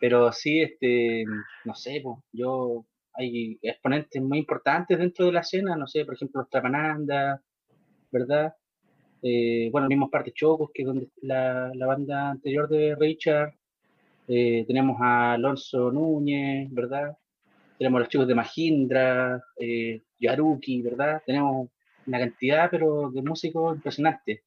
pero 0.00 0.32
sí, 0.32 0.62
este, 0.62 1.24
no 1.66 1.74
sé, 1.74 2.02
yo 2.32 2.86
hay 3.14 3.58
exponentes 3.62 4.20
muy 4.22 4.38
importantes 4.38 4.98
dentro 4.98 5.26
de 5.26 5.32
la 5.32 5.40
escena, 5.40 5.76
no 5.76 5.86
sé, 5.86 6.04
por 6.04 6.14
ejemplo, 6.14 6.40
los 6.40 6.50
Trapananda, 6.50 7.40
¿verdad? 8.10 8.54
Eh, 9.22 9.68
bueno, 9.70 9.86
el 9.86 9.88
mismo 9.88 10.10
Parte 10.10 10.32
Chocos, 10.32 10.70
que 10.74 10.82
es 10.82 10.86
donde 10.86 11.08
la, 11.22 11.70
la 11.74 11.86
banda 11.86 12.30
anterior 12.30 12.68
de 12.68 12.94
Richard. 12.94 13.54
Eh, 14.26 14.64
tenemos 14.66 14.96
a 15.00 15.34
Alonso 15.34 15.90
Núñez, 15.90 16.72
¿verdad? 16.72 17.16
Tenemos 17.78 17.98
a 17.98 18.00
los 18.00 18.08
chicos 18.08 18.26
de 18.26 18.34
Mahindra, 18.34 19.42
eh, 19.58 20.02
Yaruki, 20.18 20.82
¿verdad? 20.82 21.22
Tenemos 21.24 21.68
una 22.06 22.18
cantidad, 22.18 22.68
pero 22.70 23.10
de 23.10 23.22
músicos 23.22 23.76
impresionantes. 23.76 24.42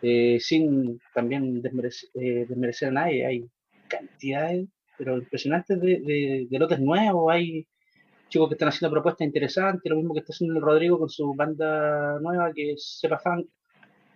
Eh, 0.00 0.38
sin 0.40 1.00
también 1.12 1.60
desmerecer, 1.60 2.88
a 2.88 2.92
nadie, 2.92 3.26
hay 3.26 3.44
cantidades, 3.88 4.68
pero 4.96 5.18
impresionantes 5.18 5.80
de, 5.80 6.00
de, 6.00 6.46
de 6.48 6.58
lotes 6.58 6.78
nuevos, 6.80 7.32
hay 7.32 7.66
chicos 8.28 8.48
que 8.48 8.54
están 8.54 8.68
haciendo 8.68 8.92
propuestas 8.92 9.26
interesantes, 9.26 9.90
lo 9.90 9.96
mismo 9.96 10.14
que 10.14 10.20
está 10.20 10.32
haciendo 10.32 10.60
Rodrigo 10.60 10.98
con 10.98 11.08
su 11.08 11.34
banda 11.34 12.18
nueva 12.20 12.52
que 12.52 12.72
es 12.72 12.98
Sepa 13.00 13.18
Funk, 13.18 13.46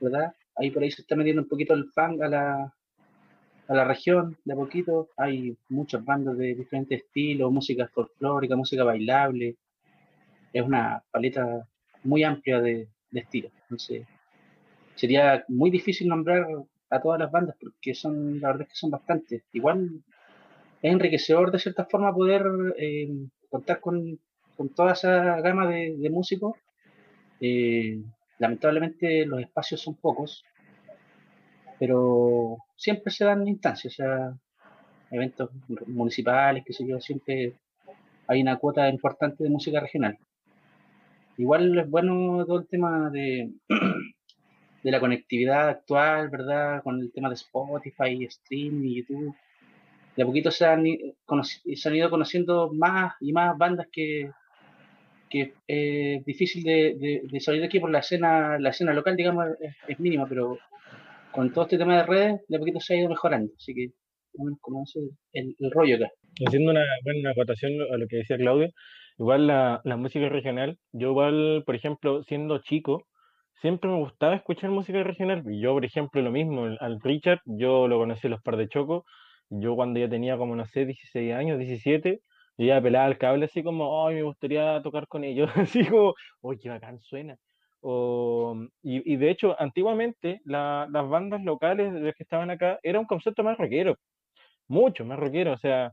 ¿verdad? 0.01 0.35
Ahí 0.57 0.71
por 0.71 0.83
ahí 0.83 0.91
se 0.91 1.03
está 1.03 1.17
metiendo 1.17 1.43
un 1.43 1.49
poquito 1.49 1.73
el 1.75 1.91
funk 1.91 2.21
a 2.21 2.29
la, 2.29 2.75
a 3.69 3.75
la 3.75 3.85
región, 3.85 4.37
de 4.45 4.53
a 4.53 4.57
poquito. 4.57 5.09
Hay 5.17 5.57
muchas 5.71 6.05
bandas 6.05 6.37
de 6.37 6.55
diferentes 6.55 7.03
estilos, 7.03 7.51
música 7.51 7.89
folclórica, 7.89 8.55
música 8.55 8.85
bailable. 8.85 9.57
Es 10.53 10.63
una 10.63 11.03
paleta 11.11 11.67
muy 12.05 12.23
amplia 12.23 12.61
de, 12.61 12.89
de 13.11 13.21
estilos. 13.21 13.53
Entonces, 13.63 14.07
sería 14.95 15.43
muy 15.49 15.71
difícil 15.71 16.09
nombrar 16.09 16.47
a 16.91 17.01
todas 17.01 17.19
las 17.19 17.31
bandas 17.31 17.57
porque 17.59 17.95
son, 17.95 18.41
la 18.41 18.49
verdad 18.49 18.63
es 18.63 18.69
que 18.69 18.77
son 18.77 18.91
bastantes. 18.91 19.43
Igual 19.53 20.03
es 20.83 20.93
enriquecedor 20.93 21.51
de 21.51 21.59
cierta 21.59 21.87
forma 21.87 22.15
poder 22.15 22.45
eh, 22.77 23.09
contar 23.53 23.81
con, 23.81 24.19
con 24.57 24.71
toda 24.71 24.93
esa 24.95 25.41
gama 25.43 25.69
de, 25.69 26.11
músicos. 26.11 26.57
Eh, 27.39 28.03
lamentablemente 28.39 29.27
los 29.27 29.41
espacios 29.41 29.83
son 29.83 29.95
pocos, 29.95 30.43
pero 31.79 32.57
siempre 32.77 33.13
se 33.13 33.27
dan 33.27 33.47
instancias, 33.47 33.93
o 33.93 33.97
sea, 33.97 34.35
eventos 35.11 35.51
municipales, 35.87 36.65
que 36.65 36.73
sé 36.73 36.87
yo, 36.87 36.99
siempre 36.99 37.53
hay 38.27 38.41
una 38.41 38.57
cuota 38.57 38.89
importante 38.89 39.45
de 39.45 39.51
música 39.51 39.81
regional. 39.81 40.19
Igual 41.37 41.79
es 41.79 41.91
bueno 41.91 42.45
todo 42.47 42.61
el 42.61 42.69
tema 42.69 43.11
de, 43.11 43.53
de 44.83 44.91
la 44.91 45.01
conectividad 45.01 45.69
actual, 45.69 46.31
¿verdad? 46.31 46.83
Con 46.83 47.01
el 47.01 47.13
tema 47.13 47.29
de 47.29 47.35
Spotify, 47.35 48.25
streaming, 48.25 48.95
YouTube. 48.95 49.35
De 50.17 50.23
a 50.23 50.27
poquito 50.27 50.51
se 50.51 50.67
han, 50.67 50.85
se 50.85 51.89
han 51.89 51.97
ido 51.97 52.11
conociendo 52.11 52.71
más 52.73 53.15
y 53.21 53.33
más 53.33 53.57
bandas 53.57 53.87
que, 53.91 54.31
que 55.31 55.55
es 55.67 56.25
difícil 56.25 56.63
de, 56.63 57.41
salir 57.41 57.63
de 57.63 57.67
aquí 57.67 57.81
por 57.81 57.91
la 57.91 58.01
escena, 58.01 58.59
la 58.59 58.71
escena 58.71 58.93
local, 58.93 59.17
digamos, 59.17 59.47
es, 59.89 59.99
mínima, 59.99 60.27
pero 60.29 60.59
con 61.31 61.53
todo 61.53 61.65
este 61.65 61.79
tema 61.79 61.97
de 61.97 62.03
redes, 62.03 62.41
de 62.47 62.59
poquito 62.59 62.81
se 62.81 62.95
ha 62.95 62.99
ido 62.99 63.09
mejorando. 63.09 63.53
Así 63.57 63.75
que, 63.75 63.93
como 64.61 64.85
el, 65.33 65.57
el 65.59 65.71
rollo 65.71 65.97
acá. 65.97 66.11
Haciendo 66.47 66.71
una 66.71 66.85
buena 67.05 67.31
acotación 67.31 67.73
a 67.93 67.97
lo 67.97 68.07
que 68.07 68.17
decía 68.17 68.37
Claudio, 68.37 68.69
igual 69.19 69.47
la, 69.47 69.81
música 69.97 70.29
regional, 70.29 70.79
yo 70.93 71.11
igual, 71.11 71.63
por 71.65 71.75
ejemplo, 71.77 72.23
siendo 72.25 72.59
chico, 72.59 73.07
siempre 73.61 73.91
me 73.91 73.99
gustaba 73.99 74.35
escuchar 74.35 74.71
música 74.71 75.03
regional. 75.03 75.45
Yo, 75.61 75.73
por 75.73 75.85
ejemplo, 75.85 76.21
lo 76.21 76.31
mismo, 76.31 76.65
al 76.81 77.01
Richard, 77.01 77.41
yo 77.45 77.89
lo 77.89 77.99
conocí 77.99 78.29
los 78.29 78.43
par 78.43 78.57
de 78.57 78.69
Choco. 78.69 79.05
Yo 79.61 79.77
cuando 79.77 80.01
ya 80.01 80.09
tenía 80.09 80.39
como, 80.39 80.57
no 80.57 80.65
sé, 80.67 80.87
16 80.87 81.35
años, 81.35 81.59
17, 81.59 82.21
yo 82.59 82.67
ya 82.67 82.81
pelaba 82.81 83.07
el 83.09 83.19
cable 83.19 83.45
así 83.45 83.63
como, 83.63 84.07
ay, 84.07 84.17
me 84.17 84.23
gustaría 84.23 84.81
tocar 84.83 85.07
con 85.09 85.25
ellos. 85.25 85.51
así 85.57 85.85
como, 85.87 86.15
oye, 86.41 86.59
qué 86.61 86.71
bacán 86.71 87.01
suena. 87.01 87.37
O, 87.81 88.57
y, 88.83 89.13
y, 89.13 89.17
de 89.17 89.31
hecho, 89.31 89.57
antiguamente 89.61 90.41
las 90.45 91.09
bandas 91.09 91.43
locales 91.43 91.93
de 91.93 92.01
las 92.01 92.15
que 92.15 92.23
estaban 92.23 92.51
acá 92.51 92.79
era 92.83 92.99
un 93.01 93.07
concepto 93.07 93.43
más 93.45 93.59
rockero, 93.59 93.97
mucho 94.69 95.05
más 95.05 95.19
rockero. 95.19 95.53
O 95.53 95.59
sea, 95.59 95.93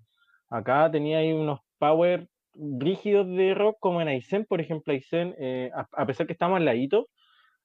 acá 0.50 0.90
tenía 0.92 1.20
ahí 1.20 1.34
unos 1.34 1.60
power 1.80 2.28
rígidos 2.54 3.28
de 3.28 3.54
rock 3.56 3.78
como 3.80 4.02
en 4.02 4.08
Aysén, 4.10 4.46
por 4.46 4.62
ejemplo, 4.62 4.94
Aysén, 4.94 5.36
eh, 5.40 5.72
a, 5.74 5.88
a, 5.92 6.06
pesar 6.06 6.28
que 6.28 6.34
estamos 6.34 6.58
al 6.58 6.66
ladito, 6.66 7.08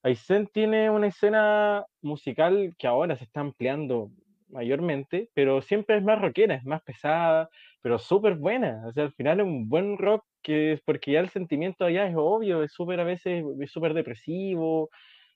Aysén 0.03 0.47
tiene 0.47 0.89
una 0.89 1.07
escena 1.07 1.85
musical 2.01 2.75
que 2.77 2.87
ahora 2.87 3.15
se 3.15 3.23
está 3.25 3.41
ampliando 3.41 4.11
mayormente, 4.49 5.29
pero 5.33 5.61
siempre 5.61 5.97
es 5.97 6.03
más 6.03 6.21
rockera, 6.21 6.55
es 6.55 6.65
más 6.65 6.81
pesada, 6.83 7.49
pero 7.81 7.97
súper 7.99 8.35
buena. 8.35 8.83
O 8.87 8.93
sea, 8.93 9.03
al 9.05 9.13
final 9.13 9.39
es 9.39 9.45
un 9.45 9.69
buen 9.69 9.97
rock 9.97 10.23
que 10.43 10.73
es 10.73 10.81
porque 10.81 11.13
ya 11.13 11.19
el 11.21 11.29
sentimiento 11.29 11.85
allá 11.85 12.07
es 12.07 12.15
obvio, 12.17 12.63
es 12.63 12.71
súper 12.73 12.99
a 12.99 13.03
veces, 13.03 13.43
es 13.59 13.71
súper 13.71 13.93
depresivo, 13.93 14.89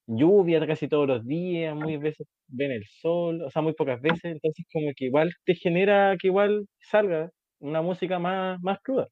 lluvia 0.08 0.66
casi 0.68 0.88
todos 0.88 1.08
los 1.08 1.26
días, 1.26 1.76
muy 1.76 1.98
veces 1.98 2.28
ven 2.48 2.72
el 2.72 2.86
sol, 3.02 3.42
o 3.44 3.50
sea, 3.52 3.62
muy 3.62 3.74
pocas 3.74 4.02
veces, 4.02 4.26
entonces 4.26 4.66
como 4.74 4.92
que 4.96 5.06
igual 5.06 5.32
te 5.46 5.56
genera 5.56 6.18
que 6.20 6.28
igual 6.28 6.68
salga 6.80 7.32
una 7.60 7.82
música 7.82 8.20
más, 8.20 8.60
más 8.62 8.80
cruda. 8.84 9.08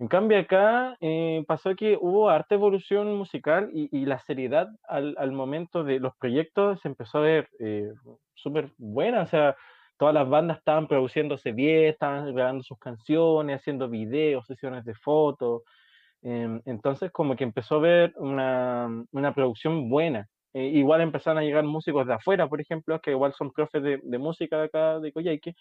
En 0.00 0.08
cambio 0.08 0.38
acá 0.38 0.96
eh, 1.00 1.44
pasó 1.46 1.74
que 1.76 1.96
hubo 2.00 2.28
harta 2.28 2.56
evolución 2.56 3.16
musical 3.16 3.70
y, 3.72 4.06
la 4.06 4.18
seriedad 4.20 4.68
al, 4.88 5.32
momento 5.32 5.84
de 5.84 6.00
los 6.00 6.16
proyectos 6.16 6.80
se 6.80 6.88
empezó 6.88 7.18
a 7.18 7.22
ver 7.22 7.48
eh, 7.60 7.92
súper 8.34 8.70
buena, 8.76 9.22
o 9.22 9.26
sea, 9.26 9.56
todas 9.96 10.14
las 10.14 10.28
bandas 10.28 10.58
estaban 10.58 10.88
produciéndose 10.88 11.52
bien, 11.52 11.84
estaban 11.84 12.34
grabando 12.34 12.62
sus 12.64 12.78
canciones, 12.78 13.60
haciendo 13.60 13.88
videos, 13.88 14.46
sesiones 14.46 14.84
de 14.84 14.94
fotos, 14.94 15.62
em, 16.22 16.60
entonces 16.66 17.10
como 17.12 17.36
que 17.36 17.44
empezó 17.44 17.76
a 17.76 17.80
ver 17.80 18.14
una, 18.16 19.06
producción 19.34 19.88
buena. 19.88 20.28
Eh, 20.54 20.66
igual 20.68 21.00
empezaron 21.00 21.38
a 21.38 21.42
llegar 21.42 21.64
músicos 21.64 22.06
de 22.06 22.14
afuera, 22.14 22.48
por 22.48 22.60
ejemplo, 22.60 23.00
que 23.00 23.10
igual 23.10 23.32
son 23.34 23.50
profes 23.52 23.82
de, 23.82 24.00
de 24.02 24.18
música 24.18 24.58
de 24.58 24.64
acá 24.64 25.00
de 25.00 25.12
Coyhaique, 25.12 25.54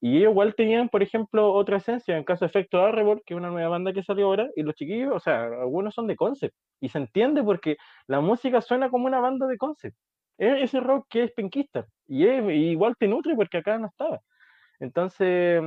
y 0.00 0.16
ellos 0.16 0.30
igual 0.30 0.54
tenían, 0.54 0.88
por 0.88 1.02
ejemplo, 1.02 1.52
otra 1.52 1.76
esencia, 1.76 2.16
en 2.16 2.24
caso 2.24 2.44
de 2.44 2.48
Efecto 2.48 2.82
Arrebol, 2.82 3.22
que 3.24 3.34
es 3.34 3.38
una 3.38 3.50
nueva 3.50 3.68
banda 3.68 3.92
que 3.92 4.02
salió 4.02 4.26
ahora, 4.26 4.48
y 4.56 4.62
los 4.62 4.74
chiquillos, 4.74 5.12
o 5.14 5.20
sea, 5.20 5.44
algunos 5.44 5.94
son 5.94 6.06
de 6.06 6.16
concept, 6.16 6.54
y 6.80 6.88
se 6.88 6.98
entiende 6.98 7.42
porque 7.44 7.76
la 8.06 8.20
música 8.20 8.62
suena 8.62 8.88
como 8.90 9.06
una 9.06 9.20
banda 9.20 9.46
de 9.46 9.58
concept. 9.58 9.96
Es 10.38 10.62
ese 10.64 10.80
rock 10.80 11.06
que 11.10 11.24
es 11.24 11.32
penquista, 11.32 11.86
y, 12.08 12.26
igual 12.26 12.96
te 12.98 13.08
nutre 13.08 13.36
porque 13.36 13.58
acá 13.58 13.78
no 13.78 13.88
estaba. 13.88 14.20
Entonces, 14.80 15.62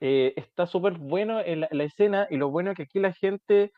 eh, 0.00 0.32
está 0.36 0.66
súper 0.66 0.94
bueno 0.94 1.40
en 1.40 1.60
la, 1.60 1.84
escena, 1.84 2.26
y 2.30 2.38
lo 2.38 2.50
bueno 2.50 2.70
es 2.70 2.76
que 2.78 2.84
aquí 2.84 3.00
la 3.00 3.12
gente, 3.12 3.70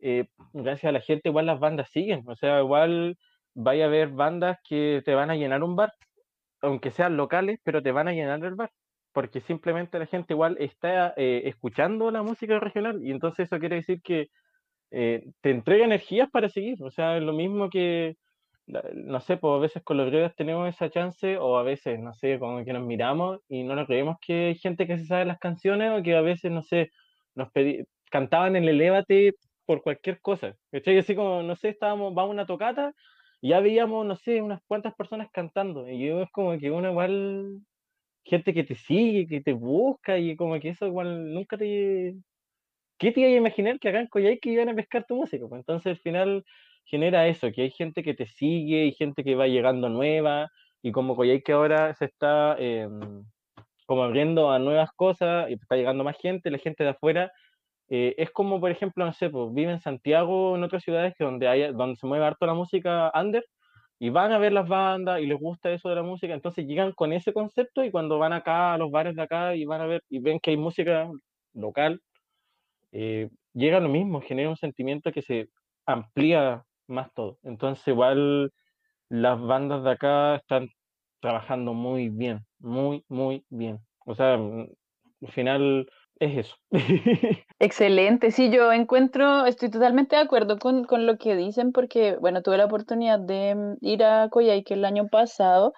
eh, 0.00 0.28
gracias 0.52 0.90
a 0.90 0.92
la 0.92 1.00
gente, 1.00 1.30
igual 1.30 1.46
las 1.46 1.58
bandas 1.58 1.90
siguen, 1.90 2.22
o 2.26 2.36
sea, 2.36 2.60
igual 2.60 3.16
vaya 3.54 3.84
a 3.84 3.88
haber 3.88 4.08
bandas 4.10 4.58
que 4.68 5.02
te 5.04 5.14
van 5.14 5.30
a 5.30 5.36
llenar 5.36 5.62
un 5.62 5.76
bar, 5.76 5.92
aunque 6.62 6.90
sean 6.90 7.16
locales, 7.16 7.60
pero 7.64 7.82
te 7.82 7.92
van 7.92 8.08
a 8.08 8.12
llenar 8.12 8.44
el 8.44 8.54
bar 8.54 8.70
porque 9.12 9.40
simplemente 9.40 9.98
la 9.98 10.06
gente 10.06 10.34
igual 10.34 10.56
está 10.60 11.14
eh, 11.16 11.42
escuchando 11.46 12.10
la 12.10 12.22
música 12.22 12.58
regional 12.60 13.00
y 13.04 13.10
entonces 13.10 13.46
eso 13.46 13.58
quiere 13.58 13.76
decir 13.76 14.00
que 14.02 14.28
eh, 14.92 15.24
te 15.40 15.50
entrega 15.50 15.84
energías 15.84 16.28
para 16.30 16.48
seguir, 16.48 16.82
o 16.82 16.90
sea, 16.90 17.16
es 17.16 17.22
lo 17.22 17.32
mismo 17.32 17.70
que, 17.70 18.16
no 18.66 19.20
sé, 19.20 19.36
pues 19.36 19.54
a 19.54 19.58
veces 19.60 19.82
con 19.84 19.96
los 19.96 20.06
griegos 20.06 20.34
tenemos 20.36 20.68
esa 20.68 20.90
chance 20.90 21.36
o 21.38 21.58
a 21.58 21.62
veces, 21.62 21.98
no 22.00 22.12
sé, 22.14 22.38
como 22.38 22.64
que 22.64 22.72
nos 22.72 22.84
miramos 22.84 23.40
y 23.48 23.64
no 23.64 23.76
nos 23.76 23.86
creemos 23.86 24.16
que 24.20 24.48
hay 24.48 24.54
gente 24.56 24.86
que 24.86 24.98
se 24.98 25.06
sabe 25.06 25.24
las 25.24 25.38
canciones 25.38 25.92
o 25.92 26.02
que 26.02 26.16
a 26.16 26.22
veces, 26.22 26.50
no 26.52 26.62
sé, 26.62 26.90
nos 27.34 27.50
pedí, 27.52 27.84
cantaban 28.10 28.56
el 28.56 28.68
Elévate 28.68 29.34
por 29.66 29.82
cualquier 29.82 30.20
cosa, 30.20 30.54
¿cachai? 30.72 30.98
Así 30.98 31.14
como, 31.14 31.42
no 31.42 31.56
sé, 31.56 31.70
estábamos, 31.70 32.14
vamos 32.14 32.30
a 32.30 32.34
una 32.34 32.46
tocata 32.46 32.92
ya 33.42 33.60
veíamos, 33.60 34.06
no 34.06 34.16
sé, 34.16 34.42
unas 34.42 34.62
cuantas 34.66 34.94
personas 34.94 35.28
cantando 35.32 35.88
y 35.88 36.06
yo 36.06 36.22
es 36.22 36.30
como 36.30 36.58
que 36.58 36.70
uno 36.70 36.90
igual 36.90 37.60
gente 38.24 38.54
que 38.54 38.64
te 38.64 38.74
sigue, 38.74 39.26
que 39.26 39.40
te 39.40 39.52
busca 39.52 40.18
y 40.18 40.36
como 40.36 40.58
que 40.60 40.70
eso 40.70 40.86
igual 40.86 41.32
nunca 41.34 41.56
te... 41.56 42.16
¿Qué 42.98 43.12
te 43.12 43.20
iba 43.20 43.30
a 43.30 43.32
imaginar 43.32 43.80
que 43.80 43.88
acá 43.88 44.00
en 44.00 44.08
Coyhaique 44.08 44.50
iban 44.50 44.68
a 44.68 44.74
pescar 44.74 45.06
tu 45.06 45.16
música? 45.16 45.46
Pues 45.48 45.60
entonces 45.60 45.92
al 45.92 45.98
final 45.98 46.44
genera 46.84 47.28
eso, 47.28 47.50
que 47.52 47.62
hay 47.62 47.70
gente 47.70 48.02
que 48.02 48.14
te 48.14 48.26
sigue 48.26 48.86
y 48.86 48.92
gente 48.92 49.24
que 49.24 49.36
va 49.36 49.46
llegando 49.48 49.88
nueva 49.88 50.50
y 50.82 50.92
como 50.92 51.16
Coyhaique 51.16 51.52
ahora 51.52 51.94
se 51.94 52.06
está 52.06 52.56
em, 52.58 53.24
como 53.86 54.04
abriendo 54.04 54.50
a 54.50 54.58
nuevas 54.58 54.90
cosas 54.92 55.50
y 55.50 55.54
está 55.54 55.76
llegando 55.76 56.04
más 56.04 56.16
gente, 56.18 56.50
la 56.50 56.58
gente 56.58 56.84
de 56.84 56.90
afuera 56.90 57.32
eh, 57.90 58.14
es 58.18 58.30
como, 58.30 58.60
por 58.60 58.70
ejemplo, 58.70 59.04
no 59.04 59.12
sé, 59.12 59.30
pues 59.30 59.52
vive 59.52 59.72
en 59.72 59.80
Santiago, 59.80 60.56
en 60.56 60.64
otras 60.64 60.82
ciudades 60.84 61.14
que 61.18 61.24
donde, 61.24 61.48
hay, 61.48 61.72
donde 61.72 61.96
se 61.96 62.06
mueve 62.06 62.24
harto 62.24 62.46
la 62.46 62.54
música 62.54 63.12
under, 63.14 63.44
y 63.98 64.10
van 64.10 64.32
a 64.32 64.38
ver 64.38 64.52
las 64.52 64.68
bandas 64.68 65.20
y 65.20 65.26
les 65.26 65.38
gusta 65.38 65.70
eso 65.72 65.88
de 65.90 65.96
la 65.96 66.02
música, 66.02 66.32
entonces 66.32 66.66
llegan 66.66 66.92
con 66.92 67.12
ese 67.12 67.32
concepto 67.34 67.84
y 67.84 67.90
cuando 67.90 68.18
van 68.18 68.32
acá 68.32 68.72
a 68.74 68.78
los 68.78 68.90
bares 68.90 69.14
de 69.16 69.22
acá 69.22 69.54
y 69.56 69.66
van 69.66 69.82
a 69.82 69.86
ver 69.86 70.02
y 70.08 70.20
ven 70.20 70.40
que 70.40 70.52
hay 70.52 70.56
música 70.56 71.10
local, 71.52 72.00
eh, 72.92 73.28
llega 73.54 73.80
lo 73.80 73.88
mismo, 73.88 74.20
genera 74.22 74.48
un 74.50 74.56
sentimiento 74.56 75.12
que 75.12 75.22
se 75.22 75.48
amplía 75.86 76.64
más 76.86 77.12
todo. 77.14 77.38
Entonces 77.42 77.86
igual 77.88 78.52
las 79.08 79.40
bandas 79.40 79.84
de 79.84 79.90
acá 79.90 80.36
están 80.36 80.68
trabajando 81.20 81.74
muy 81.74 82.08
bien, 82.08 82.46
muy, 82.58 83.04
muy 83.08 83.44
bien. 83.50 83.80
O 84.06 84.14
sea, 84.14 84.34
al 84.34 85.32
final 85.32 85.86
es 86.20 86.46
eso. 86.46 86.56
Excelente, 87.58 88.30
sí, 88.30 88.50
yo 88.50 88.72
encuentro, 88.72 89.46
estoy 89.46 89.70
totalmente 89.70 90.16
de 90.16 90.22
acuerdo 90.22 90.58
con, 90.58 90.86
lo 91.06 91.18
que 91.18 91.34
dicen 91.34 91.72
porque, 91.72 92.16
bueno, 92.20 92.42
tuve 92.42 92.58
la 92.58 92.66
oportunidad 92.66 93.18
de 93.18 93.54
mm, 93.54 93.76
ir 93.80 94.04
a 94.04 94.28
Coyhaique 94.28 94.74
el 94.74 94.84
año 94.84 95.08
pasado, 95.08 95.72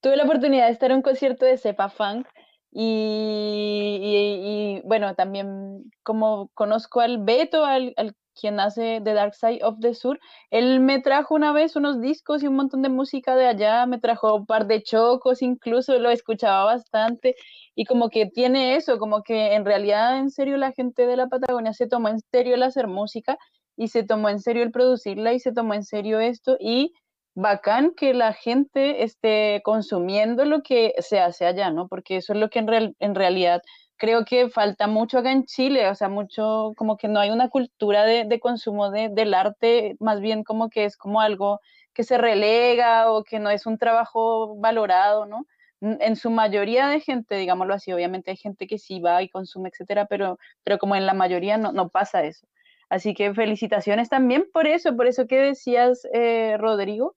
tuve 0.00 0.16
la 0.16 0.24
oportunidad 0.24 0.66
de 0.66 0.72
estar 0.72 0.90
en 0.90 0.98
un 0.98 1.02
concierto 1.02 1.44
de 1.44 1.58
Cepa 1.58 1.90
Funk 1.90 2.26
y, 2.70 4.80
bueno, 4.84 5.14
también 5.14 5.90
como 6.02 6.50
conozco 6.54 7.00
al 7.00 7.18
Beto, 7.18 7.64
al 7.64 7.94
quien 8.38 8.60
hace 8.60 9.00
The 9.02 9.14
Dark 9.14 9.34
Side 9.34 9.60
of 9.62 9.76
the 9.80 9.94
Sur, 9.94 10.18
él 10.50 10.80
me 10.80 11.00
trajo 11.00 11.34
una 11.34 11.52
vez 11.52 11.76
unos 11.76 12.00
discos 12.00 12.42
y 12.42 12.46
un 12.46 12.56
montón 12.56 12.82
de 12.82 12.88
música 12.88 13.36
de 13.36 13.46
allá, 13.46 13.86
me 13.86 13.98
trajo 13.98 14.34
un 14.34 14.46
par 14.46 14.66
de 14.66 14.82
chocos, 14.82 15.42
incluso 15.42 15.98
lo 15.98 16.10
escuchaba 16.10 16.64
bastante 16.64 17.34
y 17.74 17.84
como 17.84 18.08
que 18.10 18.26
tiene 18.26 18.76
eso, 18.76 18.98
como 18.98 19.22
que 19.22 19.54
en 19.54 19.64
realidad 19.64 20.18
en 20.18 20.30
serio 20.30 20.56
la 20.56 20.72
gente 20.72 21.06
de 21.06 21.16
la 21.16 21.28
Patagonia 21.28 21.72
se 21.72 21.86
tomó 21.86 22.08
en 22.08 22.20
serio 22.32 22.54
el 22.54 22.62
hacer 22.62 22.86
música 22.88 23.38
y 23.76 23.88
se 23.88 24.02
tomó 24.02 24.28
en 24.28 24.40
serio 24.40 24.62
el 24.62 24.72
producirla 24.72 25.32
y 25.32 25.40
se 25.40 25.52
tomó 25.52 25.74
en 25.74 25.84
serio 25.84 26.20
esto 26.20 26.56
y 26.60 26.92
bacán 27.34 27.92
que 27.96 28.14
la 28.14 28.32
gente 28.32 29.04
esté 29.04 29.60
consumiendo 29.64 30.44
lo 30.44 30.62
que 30.62 30.94
se 30.98 31.20
hace 31.20 31.46
allá, 31.46 31.70
¿no? 31.70 31.86
Porque 31.86 32.16
eso 32.16 32.32
es 32.32 32.40
lo 32.40 32.50
que 32.50 32.58
en, 32.58 32.96
en 32.98 33.14
realidad 33.14 33.62
creo 33.98 34.24
que 34.24 34.48
falta 34.48 34.86
mucho 34.86 35.18
acá 35.18 35.32
en 35.32 35.44
Chile, 35.44 35.88
o 35.88 35.94
sea, 35.94 36.08
mucho, 36.08 36.72
como 36.76 36.96
que 36.96 37.08
no 37.08 37.20
hay 37.20 37.30
una 37.30 37.50
cultura 37.50 38.04
de, 38.04 38.40
consumo 38.40 38.90
del 38.90 39.34
arte, 39.34 39.96
más 40.00 40.20
bien 40.20 40.44
como 40.44 40.70
que 40.70 40.84
es 40.84 40.96
como 40.96 41.20
algo 41.20 41.60
que 41.92 42.04
se 42.04 42.18
relega 42.18 43.12
o 43.12 43.24
que 43.24 43.40
no 43.40 43.50
es 43.50 43.66
un 43.66 43.78
trabajo 43.78 44.56
valorado, 44.56 45.26
¿no? 45.26 45.46
en 45.80 46.16
su 46.16 46.30
mayoría 46.30 46.88
de 46.88 47.00
gente, 47.00 47.36
digámoslo 47.36 47.74
así, 47.74 47.92
obviamente 47.92 48.32
hay 48.32 48.36
gente 48.36 48.66
que 48.66 48.78
sí 48.78 49.00
va 49.00 49.22
y 49.22 49.28
consume, 49.28 49.68
etcétera, 49.68 50.06
pero, 50.06 50.38
pero 50.64 50.78
como 50.78 50.96
en 50.96 51.06
la 51.06 51.14
mayoría 51.14 51.56
no, 51.56 51.72
no 51.72 51.88
pasa 51.88 52.24
eso. 52.24 52.48
Así 52.88 53.14
que 53.14 53.34
felicitaciones 53.34 54.08
también 54.08 54.48
por 54.52 54.66
eso, 54.66 54.96
por 54.96 55.06
eso 55.06 55.26
que 55.26 55.36
decías, 55.36 56.06
eh, 56.12 56.56
Rodrigo, 56.58 57.14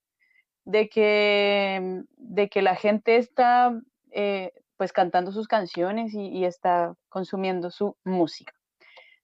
de 0.65 0.89
que, 0.89 2.03
de 2.17 2.49
que 2.49 2.61
la 2.61 2.75
gente 2.75 3.17
está 3.17 3.73
eh, 4.11 4.51
pues 4.81 4.93
cantando 4.93 5.31
sus 5.31 5.47
canciones 5.47 6.11
y, 6.15 6.43
está 6.43 6.95
consumiendo 7.07 7.69
su 7.69 7.95
música. 8.03 8.51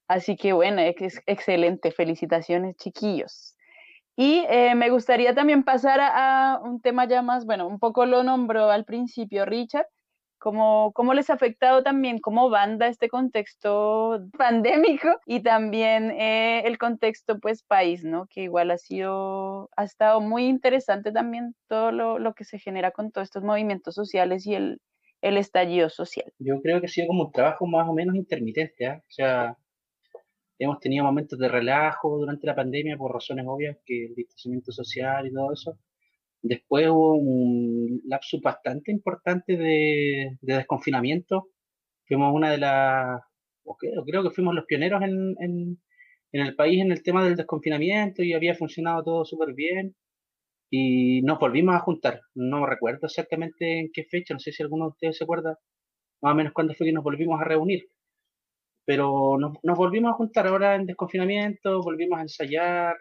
Así 0.08 0.36
que 0.36 0.54
bueno, 0.54 0.82
es 0.82 1.20
excelente, 1.26 1.92
felicitaciones 1.92 2.76
chiquillos. 2.76 3.56
Y 4.16 4.46
eh, 4.50 4.76
me 4.76 4.92
gustaría 4.92 5.34
también 5.34 5.64
pasar 5.64 6.00
a, 6.00 6.60
un 6.64 6.80
tema 6.80 7.08
ya 7.08 7.24
más, 7.24 7.48
bueno, 7.48 7.66
un 7.66 7.80
poco 7.80 8.06
lo 8.06 8.22
nombró 8.22 8.70
al 8.70 8.86
principio 8.86 9.46
Richard, 9.46 9.88
¿Cómo, 10.38 10.92
¿Cómo, 10.94 11.16
les 11.16 11.32
ha 11.32 11.34
afectado 11.34 11.82
también 11.82 12.20
como 12.20 12.52
banda 12.52 12.88
este 12.88 13.10
contexto 13.10 14.28
pandémico 14.38 15.10
y 15.26 15.40
también 15.40 16.12
eh, 16.12 16.68
el 16.68 16.78
contexto 16.78 17.40
pues 17.40 17.64
país, 17.64 18.04
¿no? 18.04 18.28
Que 18.28 18.44
igual 18.44 18.70
ha 18.70 18.78
sido, 18.78 19.72
ha 19.76 19.84
estado 19.86 20.22
muy 20.22 20.46
interesante 20.46 21.12
también 21.12 21.56
todo 21.68 21.92
lo, 21.92 22.20
lo 22.20 22.36
que 22.36 22.44
se 22.44 22.60
genera 22.60 22.92
con 22.92 23.12
todos 23.12 23.26
estos 23.26 23.44
movimientos 23.44 23.96
sociales 23.96 24.46
y 24.46 24.54
el, 24.54 24.80
el, 25.22 25.38
estallido 25.38 25.90
social. 25.90 26.32
Yo 26.40 26.62
creo 26.62 26.80
que 26.80 26.88
ha 26.88 26.90
sido 26.90 27.08
como 27.08 27.26
un 27.26 27.32
trabajo 27.32 27.66
más 27.68 27.88
o 27.88 27.94
menos 27.94 28.16
intermitente, 28.16 28.86
¿eh? 28.86 28.98
O 28.98 29.12
sea, 29.12 29.58
hemos 30.60 30.80
tenido 30.80 31.06
momentos 31.06 31.38
de 31.40 31.48
relajo 31.48 32.18
durante 32.18 32.48
la 32.48 32.56
pandemia 32.56 32.98
por 32.98 33.14
razones 33.14 33.46
obvias, 33.48 33.78
que 33.86 34.06
el 34.06 34.16
distanciamiento 34.16 34.72
social 34.72 35.28
y 35.28 35.34
todo 35.34 35.54
eso. 35.54 35.78
Después 36.42 36.88
hubo 36.90 37.16
un 37.16 38.02
lapso 38.06 38.40
bastante 38.42 38.92
importante 38.92 39.58
de, 39.58 40.38
desconfinamiento. 40.42 41.50
Fuimos 42.08 42.34
una 42.34 42.52
de 42.52 42.58
las, 42.60 43.22
creo, 43.80 44.04
creo 44.06 44.24
que 44.24 44.32
fuimos 44.32 44.56
los 44.56 44.66
pioneros 44.66 45.02
en, 45.04 45.36
en, 45.40 45.80
el 46.32 46.56
país 46.56 46.82
en 46.82 46.92
el 46.92 47.04
tema 47.04 47.24
del 47.24 47.36
desconfinamiento 47.36 48.24
y 48.24 48.34
había 48.34 48.56
funcionado 48.56 49.04
todo 49.04 49.26
súper 49.26 49.54
bien. 49.54 49.96
Y 50.70 51.22
nos 51.24 51.40
volvimos 51.40 51.76
a 51.76 51.80
juntar. 51.80 52.22
No 52.36 52.66
recuerdo 52.66 53.08
exactamente 53.08 53.80
en 53.80 53.90
qué 53.94 54.04
fecha, 54.06 54.34
no 54.34 54.40
sé 54.40 54.52
si 54.52 54.64
alguno 54.64 54.86
de 54.86 54.90
ustedes 54.90 55.18
se 55.18 55.24
acuerda 55.24 55.58
más 56.22 56.34
o 56.34 56.36
menos 56.36 56.54
cuándo 56.54 56.74
fue 56.76 56.88
que 56.88 56.94
nos 56.94 57.04
volvimos 57.04 57.40
a 57.40 57.46
reunir 57.46 57.90
pero 58.88 59.38
nos, 59.38 59.78
volvimos 59.78 60.12
a 60.12 60.16
juntar 60.16 60.48
ahora 60.48 60.76
en 60.76 60.86
desconfinamiento, 60.86 61.82
volvimos 61.82 62.20
a 62.20 62.22
ensayar, 62.22 62.96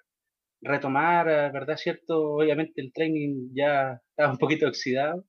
retomar, 0.61 1.29
eh, 1.29 1.51
¿verdad? 1.53 1.77
Cierto, 1.77 2.39
obviamente 2.39 2.81
el 2.83 2.93
training 2.93 3.51
ya 3.55 4.01
estaba 4.11 4.33
un 4.33 4.39
poquito 4.39 4.67
oxidado. 4.67 5.25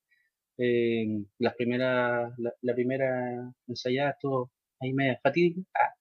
Eh, 0.57 1.05
la, 1.39 1.53
primera, 1.53 2.31
la, 2.61 2.73
primera 2.73 3.53
ensayada 3.67 4.11
estuvo 4.11 4.51
ahí 4.81 4.93
media 4.93 5.19
fatídica, 5.21 5.61
ah, 5.75 5.93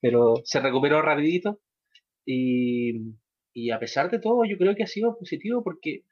pero 0.00 0.34
se 0.44 0.60
recuperó 0.60 1.02
rapidito 1.02 1.60
y, 2.26 2.94
y, 3.52 3.70
a 3.70 3.78
pesar 3.78 4.10
de 4.10 4.20
todo 4.20 4.44
yo 4.44 4.56
creo 4.58 4.74
que 4.74 4.84
ha 4.84 4.86
sido 4.86 5.18
positivo 5.18 5.62
porque 5.62 6.02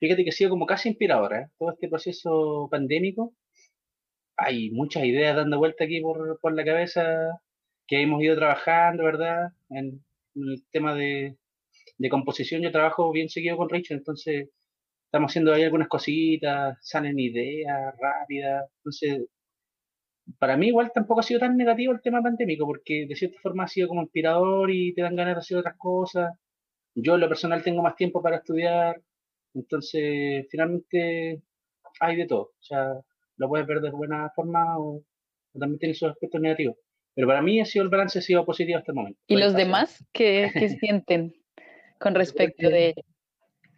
fíjate 0.00 0.24
que 0.24 0.30
ha 0.30 0.32
sido 0.32 0.50
como 0.50 0.66
casi 0.66 0.88
inspiradora 0.90 1.42
¿eh? 1.42 1.46
todo 1.58 1.72
este 1.72 1.88
proceso 1.88 2.68
pandémico 2.70 3.34
hay 4.36 4.70
muchas 4.70 5.04
ideas 5.04 5.36
dando 5.36 5.58
vuelta 5.58 5.84
aquí 5.84 6.00
por, 6.00 6.38
por 6.40 6.54
la 6.54 6.64
cabeza 6.64 7.40
que 7.86 8.02
hemos 8.02 8.22
ido 8.22 8.36
trabajando, 8.36 9.04
¿verdad? 9.04 9.48
En, 9.70 10.02
el 10.34 10.64
tema 10.70 10.94
de, 10.94 11.36
de, 11.98 12.08
composición 12.08 12.62
yo 12.62 12.72
trabajo 12.72 13.12
bien 13.12 13.28
seguido 13.28 13.58
con 13.58 13.68
Richard, 13.68 13.98
entonces 13.98 14.48
estamos 15.06 15.30
haciendo 15.30 15.52
ahí 15.52 15.62
algunas 15.64 15.88
cositas, 15.88 16.78
salen 16.80 17.18
ideas 17.18 17.94
rápidas, 18.00 18.64
entonces 18.78 19.26
para 20.38 20.56
mí 20.56 20.68
igual 20.68 20.90
tampoco 20.94 21.20
ha 21.20 21.22
sido 21.24 21.40
tan 21.40 21.56
negativo 21.56 21.92
el 21.92 22.00
tema 22.00 22.22
pandémico, 22.22 22.66
porque 22.66 23.06
de 23.06 23.16
cierta 23.16 23.38
forma 23.40 23.64
ha 23.64 23.68
sido 23.68 23.88
como 23.88 24.02
inspirador 24.02 24.70
y 24.70 24.94
te 24.94 25.02
dan 25.02 25.16
ganas 25.16 25.34
de 25.36 25.40
hacer 25.40 25.58
otras 25.58 25.76
cosas. 25.76 26.32
Yo 26.94 27.14
en 27.14 27.20
lo 27.20 27.28
personal 27.28 27.62
tengo 27.62 27.82
más 27.82 27.96
tiempo 27.96 28.22
para 28.22 28.36
estudiar, 28.36 29.00
entonces 29.54 30.46
finalmente 30.50 31.42
hay 32.00 32.16
de 32.16 32.26
todo. 32.26 32.52
O 32.58 32.62
sea, 32.62 33.00
lo 33.36 33.48
puedes 33.48 33.66
ver 33.66 33.80
de 33.80 33.90
buena 33.90 34.30
forma 34.30 34.78
o, 34.78 35.02
también 35.58 35.78
tiene 35.78 35.94
sus 35.94 36.10
aspectos 36.10 36.40
negativos. 36.40 36.76
Pero 37.14 37.26
para 37.26 37.42
mí 37.42 37.60
ha 37.60 37.64
sido 37.64 37.84
el 37.84 37.90
balance 37.90 38.18
ha 38.18 38.22
sido 38.22 38.44
positivo 38.44 38.78
hasta 38.78 38.92
el 38.92 38.96
momento. 38.96 39.20
¿Y 39.26 39.36
los 39.36 39.54
demás 39.54 40.04
qué, 40.12 40.50
sienten 40.80 41.34
con 41.98 42.14
respecto 42.14 42.68
de 42.68 42.88
ello? 42.88 43.02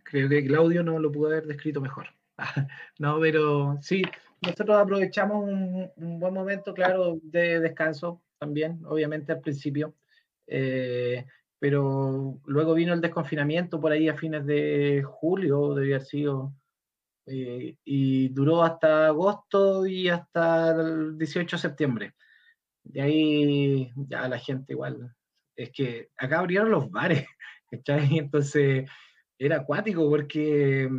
Creo 0.05 0.29
que 0.29 0.45
Claudio 0.47 0.83
no 0.83 0.99
lo 0.99 1.11
pudo 1.11 1.29
haber 1.29 1.47
descrito 1.47 1.81
mejor. 1.81 2.07
no, 2.99 3.19
pero 3.21 3.79
sí, 3.81 4.03
nosotros 4.43 4.77
aprovechamos 4.77 5.49
un, 5.49 6.21
buen 6.21 6.35
momento, 6.35 6.75
claro, 6.75 7.19
de 7.23 7.61
descanso 7.61 8.23
también, 8.39 8.81
obviamente 8.85 9.33
al 9.33 9.41
principio. 9.41 9.95
Eh, 10.47 11.25
pero 11.65 12.43
luego 12.45 12.75
vino 12.75 12.93
el 12.93 13.01
desconfinamiento 13.01 13.81
por 13.81 13.91
ahí 13.91 14.07
a 14.11 14.19
fines 14.19 14.45
de 14.45 15.03
julio, 15.03 15.73
debía 15.73 15.97
haber 15.97 16.07
sido 16.07 16.53
eh, 17.25 17.79
y 17.83 18.29
duró 18.29 18.63
hasta 18.63 19.07
agosto 19.07 19.87
y 19.87 20.11
hasta 20.11 20.73
el 20.73 21.17
18 21.17 21.57
de 21.57 21.63
septiembre. 21.63 22.15
Y 22.85 23.01
ahí 23.01 23.93
ya 23.97 24.29
la 24.29 24.39
gente 24.39 24.75
igual, 24.75 25.17
es 25.57 25.71
que 25.71 26.11
acá 26.19 26.41
abrieron 26.41 26.71
los 26.71 26.91
bares, 26.91 27.25
Entonces 27.71 28.87
era 29.39 29.57
acuático 29.57 30.07
porque 30.11 30.91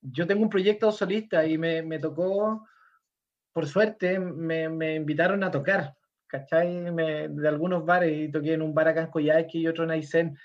yo 0.00 0.26
tengo 0.26 0.42
un 0.42 0.50
proyecto 0.50 0.90
solista 0.90 1.46
y 1.46 1.58
me, 1.58 1.80
me 1.82 2.00
tocó, 2.00 2.66
por 3.52 3.68
suerte, 3.68 4.18
me, 4.18 4.68
me, 4.68 4.96
invitaron 4.96 5.44
a 5.44 5.50
tocar, 5.52 5.95
¿cachai? 6.26 6.84
de 6.94 7.48
algunos 7.48 7.84
bares 7.84 8.28
y 8.28 8.30
toqué 8.30 8.54
en 8.54 8.62
un 8.62 8.74
bar 8.74 8.88
acá 8.88 9.02
en 9.02 9.10
Coyhaique 9.10 9.58
y 9.58 9.66
otro 9.68 9.84
en 9.84 9.90
Aysén. 9.92 10.38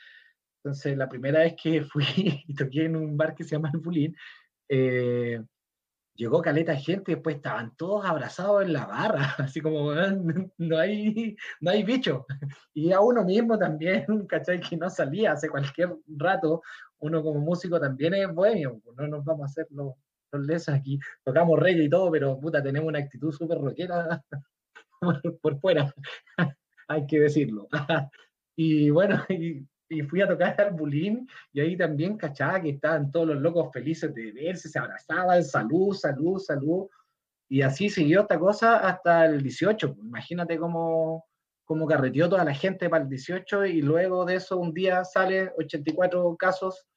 Entonces, 0.64 0.96
la 0.98 1.10
primera 1.10 1.40
vez 1.40 1.56
que 1.62 1.84
fui 1.84 2.06
y 2.48 2.54
toqué 2.56 2.86
en 2.86 2.96
un 2.96 3.18
bar 3.18 3.36
que 3.36 3.44
se 3.44 3.52
llama 3.52 3.72
El 3.74 3.80
Bulín, 3.80 4.16
eh, 4.70 5.42
llegó 6.16 6.42
caleta 6.42 6.74
de 6.74 6.80
gente, 6.80 7.14
después 7.14 7.38
estaban 7.38 7.76
todos 7.76 8.06
abrazados 8.06 8.64
en 8.64 8.74
la 8.74 8.86
barra, 8.86 9.36
así 9.40 9.62
como 9.62 9.92
no 10.58 10.78
hay, 10.78 11.36
no 11.62 11.72
hay 11.72 11.84
bicho. 11.84 12.26
Y 12.74 12.92
a 12.92 13.02
uno 13.02 13.24
mismo 13.26 13.58
también, 13.58 14.06
¿cachai? 14.28 14.60
Que 14.62 14.78
no 14.78 14.90
salía 14.90 15.34
hace 15.34 15.50
cualquier 15.50 15.96
rato, 16.08 16.62
uno 17.00 17.24
como 17.24 17.40
músico 17.40 17.80
también 17.80 18.14
es 18.14 18.34
bohemio, 18.34 18.80
pues, 18.84 18.98
no 18.98 19.08
nos 19.08 19.26
vamos 19.26 19.44
a 19.44 19.46
hacer 19.46 19.68
los, 19.72 19.94
los 20.32 20.46
lesos 20.46 20.76
aquí, 20.76 21.00
tocamos 21.24 21.60
reggae 21.60 21.84
y 21.86 21.90
todo, 21.90 22.12
pero 22.12 22.40
puta, 22.40 22.62
tenemos 22.64 22.88
una 22.88 23.00
actitud 23.00 23.32
súper 23.32 23.60
rockera 23.60 24.24
por, 25.42 25.60
fuera, 25.60 25.94
hay 26.88 27.06
que 27.08 27.20
decirlo. 27.20 27.68
y 28.56 28.90
bueno, 28.90 29.24
y 29.30 29.66
y 29.92 30.02
fui 30.04 30.22
a 30.22 30.28
tocar 30.28 30.60
al 30.60 30.72
bulín 30.72 31.28
y 31.52 31.60
ahí 31.60 31.76
también 31.76 32.16
cachaba 32.16 32.62
que 32.62 32.70
estaban 32.70 33.12
todos 33.12 33.28
los 33.28 33.42
locos 33.42 33.70
felices 33.74 34.16
de 34.16 34.32
verse, 34.32 34.70
se 34.70 34.80
abrazaban, 34.80 35.44
salud, 35.44 35.94
salud, 35.94 36.40
salud. 36.40 36.88
Y 37.50 37.62
así 37.62 37.90
siguió 37.90 38.22
esta 38.22 38.40
cosa 38.40 38.78
hasta 38.78 39.26
el 39.26 39.44
18. 39.44 39.98
Imagínate 40.02 40.58
cómo, 40.58 41.26
cómo 41.66 41.86
carreteó 41.86 42.30
toda 42.30 42.46
la 42.46 42.54
gente 42.54 42.90
para 42.90 43.04
el 43.04 43.10
18 43.10 43.66
y 43.66 43.82
luego 43.82 44.24
de 44.24 44.36
eso 44.36 44.58
un 44.58 44.74
día 44.74 45.04
sale 45.04 45.52
84 45.58 46.38
casos 46.38 46.88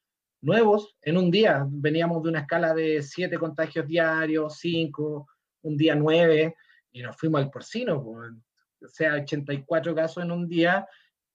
nuevos 0.40 0.96
en 1.02 1.16
un 1.16 1.32
día. 1.32 1.66
Veníamos 1.68 2.22
de 2.22 2.28
una 2.28 2.40
escala 2.40 2.74
de 2.74 3.02
7 3.02 3.36
contagios 3.38 3.88
diarios, 3.88 4.58
5, 4.58 5.26
un 5.62 5.76
día 5.76 5.96
9 5.96 6.54
y 6.94 7.02
nos 7.02 7.16
fuimos 7.16 7.42
al 7.42 7.50
porcino. 7.50 7.98
O 7.98 8.88
sea, 8.88 9.14
84 9.14 9.94
casos 9.94 10.24
en 10.24 10.30
un 10.30 10.48
día 10.48 10.88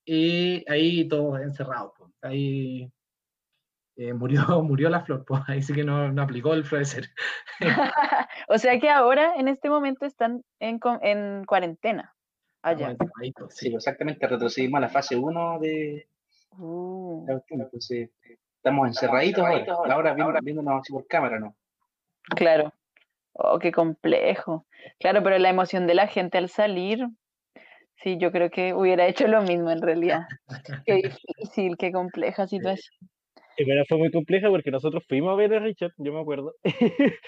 y 0.05 0.63
ahí 0.71 1.07
todos 1.07 1.39
encerrados. 1.41 1.91
Pues. 1.97 2.11
Ahí 2.21 2.91
eh, 3.97 4.13
murió, 4.13 4.41
murió 4.63 4.89
la 4.89 5.01
flor, 5.01 5.25
pues. 5.25 5.41
ahí 5.47 5.61
sí 5.61 5.73
que 5.73 5.83
no, 5.83 6.11
no 6.11 6.21
aplicó 6.21 6.53
el 6.53 6.63
florecer. 6.63 7.09
o 8.47 8.57
sea 8.57 8.79
que 8.79 8.89
ahora, 8.89 9.35
en 9.35 9.47
este 9.49 9.69
momento, 9.69 10.05
están 10.05 10.43
en, 10.59 10.79
en 11.01 11.43
cuarentena. 11.45 12.15
Allá. 12.61 12.95
Sí, 13.49 13.73
exactamente, 13.73 14.27
retrocedimos 14.27 14.79
a 14.79 14.81
la 14.81 14.89
fase 14.89 15.15
1 15.15 15.59
de 15.59 16.09
uh. 16.57 17.25
Entonces, 17.49 18.09
estamos 18.57 18.87
encerraditos 18.87 19.45
ahora, 19.45 19.93
ahora 19.93 20.13
viendo, 20.13 20.39
viéndonos 20.41 20.81
así 20.81 20.91
por 20.91 21.07
cámara, 21.07 21.39
¿no? 21.39 21.55
Claro. 22.35 22.73
Oh, 23.41 23.57
qué 23.57 23.71
complejo. 23.71 24.65
Claro, 24.99 25.23
pero 25.23 25.37
la 25.37 25.49
emoción 25.49 25.87
de 25.87 25.95
la 25.95 26.07
gente 26.07 26.37
al 26.37 26.49
salir, 26.49 27.07
Sí, 28.01 28.17
yo 28.17 28.31
creo 28.31 28.49
que 28.49 28.73
hubiera 28.73 29.07
hecho 29.07 29.27
lo 29.27 29.41
mismo 29.41 29.71
en 29.71 29.81
realidad. 29.81 30.21
Qué 30.85 30.95
difícil, 31.43 31.75
qué 31.77 31.91
compleja 31.91 32.47
situación. 32.47 32.97
Pero 33.57 33.83
fue 33.89 33.97
muy 33.97 34.11
compleja 34.11 34.47
porque 34.49 34.71
nosotros 34.71 35.03
fuimos 35.07 35.33
a 35.33 35.35
ver 35.35 35.53
a 35.53 35.59
Richard, 35.59 35.91
yo 35.97 36.13
me 36.13 36.21
acuerdo. 36.21 36.53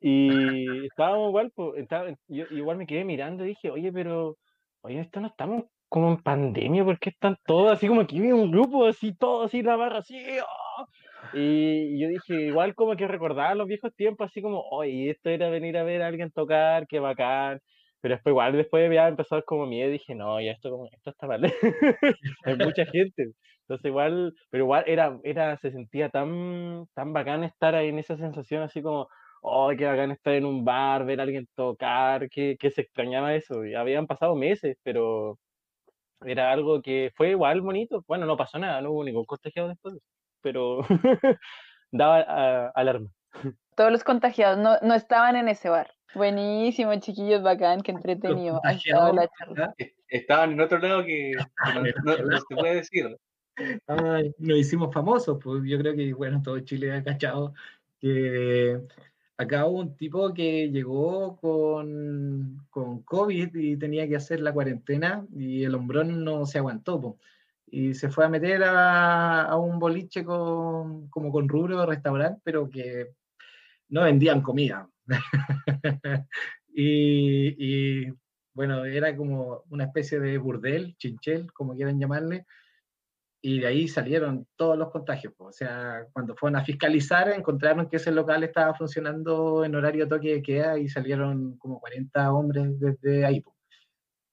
y 0.00 0.86
estábamos 0.86 1.30
igual, 1.30 1.50
pues, 1.52 1.84
yo 2.28 2.44
igual 2.52 2.76
me 2.76 2.86
quedé 2.86 3.04
mirando 3.04 3.44
y 3.44 3.48
dije, 3.48 3.70
oye, 3.70 3.90
pero, 3.92 4.36
oye, 4.82 5.00
esto 5.00 5.20
no 5.20 5.26
estamos 5.26 5.64
como 5.88 6.12
en 6.12 6.22
pandemia, 6.22 6.84
porque 6.84 7.10
están 7.10 7.36
todos 7.44 7.72
así 7.72 7.88
como 7.88 8.02
aquí 8.02 8.20
un 8.30 8.52
grupo 8.52 8.86
así, 8.86 9.12
todos 9.16 9.46
así, 9.46 9.62
la 9.62 9.74
barra 9.74 9.98
así, 9.98 10.16
¡oh! 10.16 10.86
Y 11.32 12.00
yo 12.00 12.08
dije, 12.08 12.46
igual 12.46 12.74
como 12.74 12.96
que 12.96 13.06
recordaba 13.06 13.54
los 13.54 13.66
viejos 13.66 13.94
tiempos, 13.94 14.28
así 14.30 14.42
como, 14.42 14.62
oye, 14.70 15.10
esto 15.10 15.30
era 15.30 15.48
venir 15.50 15.76
a 15.78 15.84
ver 15.84 16.02
a 16.02 16.08
alguien 16.08 16.30
tocar, 16.30 16.86
qué 16.88 17.00
bacán. 17.00 17.60
Pero 18.00 18.14
después, 18.14 18.32
igual, 18.32 18.52
después 18.56 18.90
ya 18.92 19.08
empezó 19.08 19.42
como 19.44 19.66
miedo, 19.66 19.90
dije, 19.90 20.14
no, 20.14 20.40
ya 20.40 20.52
esto, 20.52 20.86
esto 20.92 21.10
está 21.10 21.26
mal. 21.26 21.42
Hay 22.44 22.56
mucha 22.56 22.86
gente. 22.86 23.32
Entonces, 23.62 23.84
igual, 23.86 24.34
pero 24.50 24.64
igual 24.64 24.84
era, 24.86 25.18
era, 25.22 25.56
se 25.58 25.70
sentía 25.70 26.08
tan, 26.08 26.86
tan 26.94 27.12
bacán 27.12 27.44
estar 27.44 27.74
ahí 27.74 27.88
en 27.88 27.98
esa 27.98 28.16
sensación, 28.16 28.62
así 28.62 28.82
como, 28.82 29.06
oh, 29.42 29.70
qué 29.76 29.84
bacán 29.86 30.10
estar 30.12 30.34
en 30.34 30.46
un 30.46 30.64
bar, 30.64 31.04
ver 31.04 31.20
a 31.20 31.24
alguien 31.24 31.46
tocar, 31.54 32.28
que, 32.30 32.56
que 32.58 32.70
se 32.70 32.82
extrañaba 32.82 33.34
eso. 33.34 33.64
Y 33.64 33.74
habían 33.74 34.06
pasado 34.06 34.34
meses, 34.34 34.76
pero 34.82 35.38
era 36.24 36.52
algo 36.52 36.82
que 36.82 37.10
fue 37.16 37.30
igual 37.30 37.60
bonito. 37.62 38.04
Bueno, 38.08 38.26
no 38.26 38.36
pasó 38.36 38.58
nada, 38.58 38.80
no 38.82 38.92
hubo 38.92 39.04
ningún 39.04 39.24
contagiado 39.24 39.68
después, 39.68 39.94
pero 40.42 40.80
daba 41.92 42.70
alarma. 42.74 43.10
Todos 43.76 43.92
los 43.92 44.04
contagiados 44.04 44.58
no, 44.58 44.78
no 44.82 44.94
estaban 44.94 45.36
en 45.36 45.48
ese 45.48 45.68
bar. 45.68 45.90
Buenísimo, 46.14 46.94
chiquillos, 46.96 47.42
bacán, 47.42 47.82
qué 47.82 47.92
entretenido. 47.92 48.60
Estaban 50.08 50.52
en 50.52 50.60
otro 50.60 50.78
lado 50.78 51.04
que 51.04 51.32
no, 52.04 52.14
se 52.14 52.54
puede 52.54 52.74
decir. 52.76 53.16
Ay, 53.86 54.34
nos 54.38 54.58
hicimos 54.58 54.92
famosos, 54.92 55.38
pues 55.42 55.62
yo 55.64 55.78
creo 55.78 55.94
que, 55.94 56.12
bueno, 56.14 56.42
todo 56.42 56.58
Chile 56.60 56.92
ha 56.92 57.04
cachado 57.04 57.54
que 58.00 58.80
acá 59.36 59.66
hubo 59.66 59.80
un 59.80 59.96
tipo 59.96 60.34
que 60.34 60.70
llegó 60.70 61.36
con, 61.36 62.66
con 62.70 63.02
COVID 63.02 63.54
y 63.54 63.76
tenía 63.76 64.08
que 64.08 64.16
hacer 64.16 64.40
la 64.40 64.52
cuarentena 64.52 65.24
y 65.34 65.64
el 65.64 65.74
hombrón 65.74 66.24
no 66.24 66.44
se 66.46 66.58
aguantó. 66.58 67.18
Y 67.70 67.94
se 67.94 68.10
fue 68.10 68.24
a 68.24 68.28
meter 68.28 68.62
a, 68.64 69.44
a 69.44 69.56
un 69.56 69.78
boliche 69.78 70.24
con, 70.24 71.08
como 71.08 71.30
con 71.30 71.48
rubro 71.48 71.80
de 71.80 71.86
restaurante, 71.86 72.40
pero 72.44 72.68
que 72.68 73.14
no 73.88 74.02
vendían 74.02 74.42
comida. 74.42 74.88
y, 76.74 78.04
y, 78.04 78.12
bueno, 78.54 78.84
era 78.84 79.16
como 79.16 79.64
una 79.70 79.84
especie 79.84 80.18
de 80.20 80.38
burdel, 80.38 80.96
chinchel, 80.96 81.52
como 81.52 81.74
quieran 81.74 82.00
llamarle, 82.00 82.46
y 83.42 83.60
de 83.60 83.66
ahí 83.66 83.88
salieron 83.88 84.46
todos 84.56 84.76
los 84.76 84.90
contagios. 84.90 85.34
O 85.38 85.52
sea, 85.52 86.06
cuando 86.12 86.36
fueron 86.36 86.56
a 86.60 86.64
fiscalizar, 86.64 87.30
encontraron 87.30 87.88
que 87.88 87.96
ese 87.96 88.12
local 88.12 88.44
estaba 88.44 88.74
funcionando 88.74 89.64
en 89.64 89.74
horario 89.74 90.08
toque 90.08 90.34
de 90.34 90.42
queda 90.42 90.78
y 90.78 90.88
salieron 90.88 91.56
como 91.56 91.80
40 91.80 92.32
hombres 92.32 92.78
desde 92.78 93.24
ahí. 93.24 93.42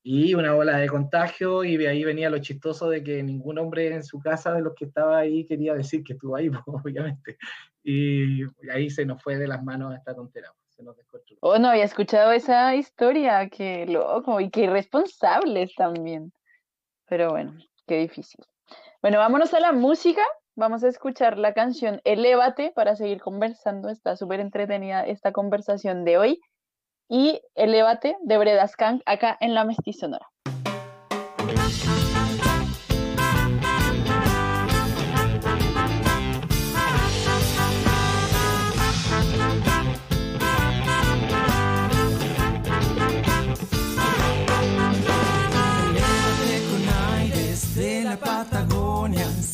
Y 0.10 0.36
una 0.36 0.56
ola 0.56 0.78
de 0.78 0.88
contagio, 0.88 1.66
y 1.66 1.76
de 1.76 1.90
ahí 1.90 2.06
venía 2.06 2.30
lo 2.30 2.38
chistoso 2.38 2.90
de 2.90 3.04
que 3.04 3.22
ningún 3.22 3.60
hombre 3.60 3.94
en 3.94 4.06
su 4.06 4.22
casa 4.22 4.54
de 4.54 4.62
los 4.62 4.74
que 4.74 4.86
estaba 4.86 5.18
ahí 5.18 5.46
quería 5.46 5.74
decir 5.74 6.02
que 6.02 6.14
estuvo 6.14 6.38
ahí, 6.38 6.50
obviamente. 6.66 7.38
Y 7.84 8.44
ahí 8.72 8.90
se 8.90 9.06
nos 9.06 9.22
fue 9.22 9.36
de 9.36 9.50
las 9.50 9.62
manos 9.62 9.94
esta 9.94 10.16
tontera. 10.16 10.54
Se 10.70 10.82
nos. 10.82 10.96
Oh, 11.42 11.60
no 11.60 11.68
había 11.68 11.84
escuchado 11.84 12.32
esa 12.32 12.74
historia, 12.74 13.50
qué 13.50 13.86
loco, 13.86 14.40
y 14.40 14.50
qué 14.50 14.62
irresponsables 14.62 15.76
también. 15.76 16.32
Pero 17.10 17.32
bueno, 17.32 17.58
qué 17.86 17.98
difícil. 17.98 18.46
Bueno, 19.02 19.18
vámonos 19.18 19.54
a 19.54 19.60
la 19.60 19.74
música. 19.74 20.22
Vamos 20.56 20.86
a 20.86 20.88
escuchar 20.88 21.38
la 21.38 21.54
canción 21.54 22.00
Elévate 22.06 22.72
para 22.74 22.96
seguir 22.96 23.20
conversando. 23.20 23.90
Está 23.90 24.16
súper 24.16 24.40
entretenida 24.40 25.06
esta 25.06 25.34
conversación 25.34 26.06
de 26.06 26.18
hoy. 26.18 26.42
Y 27.10 27.42
Elévate 27.56 28.18
de 28.24 28.38
Breda 28.38 28.68
Skank 28.68 29.02
acá 29.06 29.38
en 29.40 29.54
la 29.54 29.64
Mestizonora. 29.64 30.28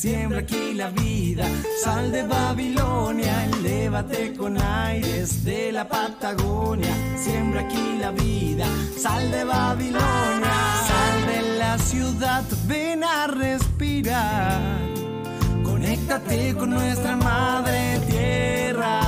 Siembra 0.04 0.40
aquí 0.40 0.74
la 0.74 0.90
vida, 0.90 1.46
sal 1.82 2.12
de 2.12 2.24
Babilonia, 2.24 3.46
elévate 3.46 4.34
con 4.34 4.62
aires 4.62 5.46
de 5.46 5.72
la 5.72 5.88
Patagonia. 5.88 6.94
Siembra 7.18 7.62
aquí 7.62 8.00
la 8.02 8.12
vida, 8.12 8.66
sal 8.98 9.32
de 9.32 9.46
Babilonia, 9.46 10.56
sal 10.90 11.26
de 11.26 11.58
la 11.58 11.78
ciudad, 11.78 12.44
ven 12.68 13.02
a 13.02 13.28
respirar. 13.28 14.60
Conéctate 15.64 16.54
con 16.54 16.72
nuestra 16.72 17.16
madre 17.16 18.02
tierra. 18.06 19.00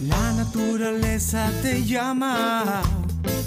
La 0.00 0.32
naturaleza 0.32 1.52
te 1.62 1.84
llama 1.84 2.82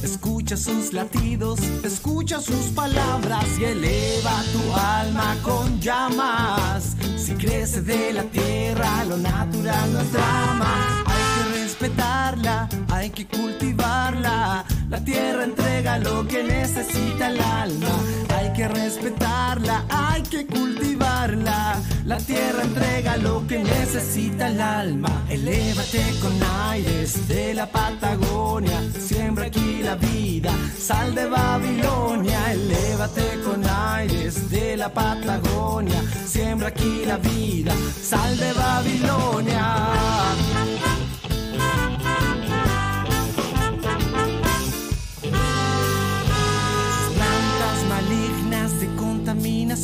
Escucha 0.06 0.56
sus 0.56 0.94
latidos, 0.94 1.60
escucha 1.84 2.40
sus 2.40 2.68
palabras 2.76 3.44
y 3.60 3.64
eleva 3.64 4.44
tu 4.54 4.72
alma 4.72 5.36
con 5.42 5.82
llamas. 5.82 6.96
Si 7.18 7.34
crece 7.34 7.82
de 7.82 8.14
la 8.14 8.22
tierra, 8.26 9.04
lo 9.06 9.18
natural 9.18 9.94
no 9.94 10.02
es 10.02 10.14
drama. 10.14 11.04
Hay 11.08 11.24
que 11.34 11.60
respetarla, 11.60 12.70
hay 12.92 13.10
que 13.10 13.26
cultivarla. 13.26 14.64
La 14.90 15.04
tierra 15.04 15.44
entrega 15.44 15.98
lo 15.98 16.28
que 16.28 16.44
necesita 16.44 17.30
el 17.30 17.42
alma. 17.42 17.90
Hay 18.38 18.54
que 18.54 18.68
respetarla, 18.68 19.86
hay 19.90 20.22
que 20.22 20.46
cultivarla. 20.46 21.82
La 22.06 22.18
tierra 22.18 22.62
entrega 22.62 23.18
lo 23.18 23.48
que 23.48 23.64
necesita 23.64 24.50
el 24.50 24.62
alma. 24.62 25.26
Elévate 25.28 26.04
con 26.22 26.34
aires 26.70 27.28
de 27.28 27.56
la 27.56 27.66
Patagonia. 27.66 28.80
Siembra 29.00 29.46
aquí 29.46 29.82
la 29.82 29.96
vida. 29.96 30.52
Sal 30.78 31.16
de 31.16 31.26
Babilonia. 31.26 32.52
Elévate 32.52 33.42
con 33.44 33.66
aires 33.68 34.52
de 34.52 34.78
la 34.78 34.94
Patagonia. 34.94 36.00
Siembra 36.28 36.68
aquí 36.68 37.06
la 37.06 37.18
vida. 37.18 37.74
Sal 38.00 38.38
de 38.38 38.54
Babilonia. 38.54 40.75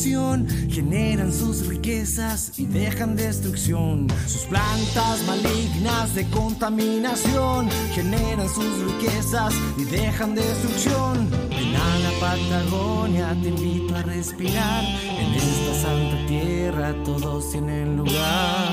Generan 0.04 1.32
sus 1.32 1.68
riquezas 1.68 2.58
y 2.58 2.66
dejan 2.66 3.16
destrucción. 3.16 4.08
Sus 4.26 4.46
plantas 4.46 5.24
malignas 5.28 6.16
de 6.16 6.28
contaminación 6.32 7.70
generan 7.94 8.50
sus 8.50 8.80
riquezas 8.80 9.54
y 9.78 9.84
dejan 9.84 10.34
destrucción. 10.34 11.30
Ven 11.50 11.76
a 11.76 12.00
la 12.00 12.20
Patagonia, 12.20 13.38
te 13.44 13.50
invito 13.50 13.96
a 13.96 14.02
respirar. 14.02 14.84
En 15.20 15.36
esta 15.36 15.82
santa 15.84 16.26
tierra 16.28 16.96
todos 17.04 17.52
tienen 17.52 17.98
lugar. 17.98 18.72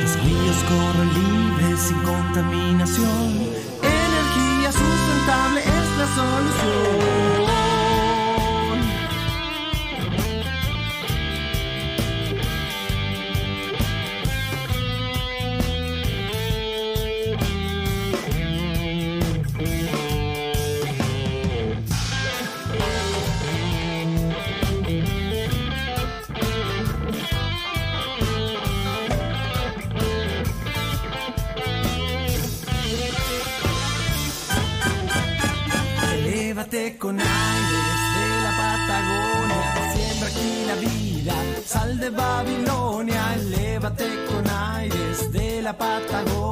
Los 0.00 0.24
ríos 0.24 0.56
corren 0.68 1.08
libres 1.14 1.80
sin 1.80 1.98
contaminación 2.02 3.45
es 6.16 6.22
la 6.22 6.24
solución. 6.24 7.25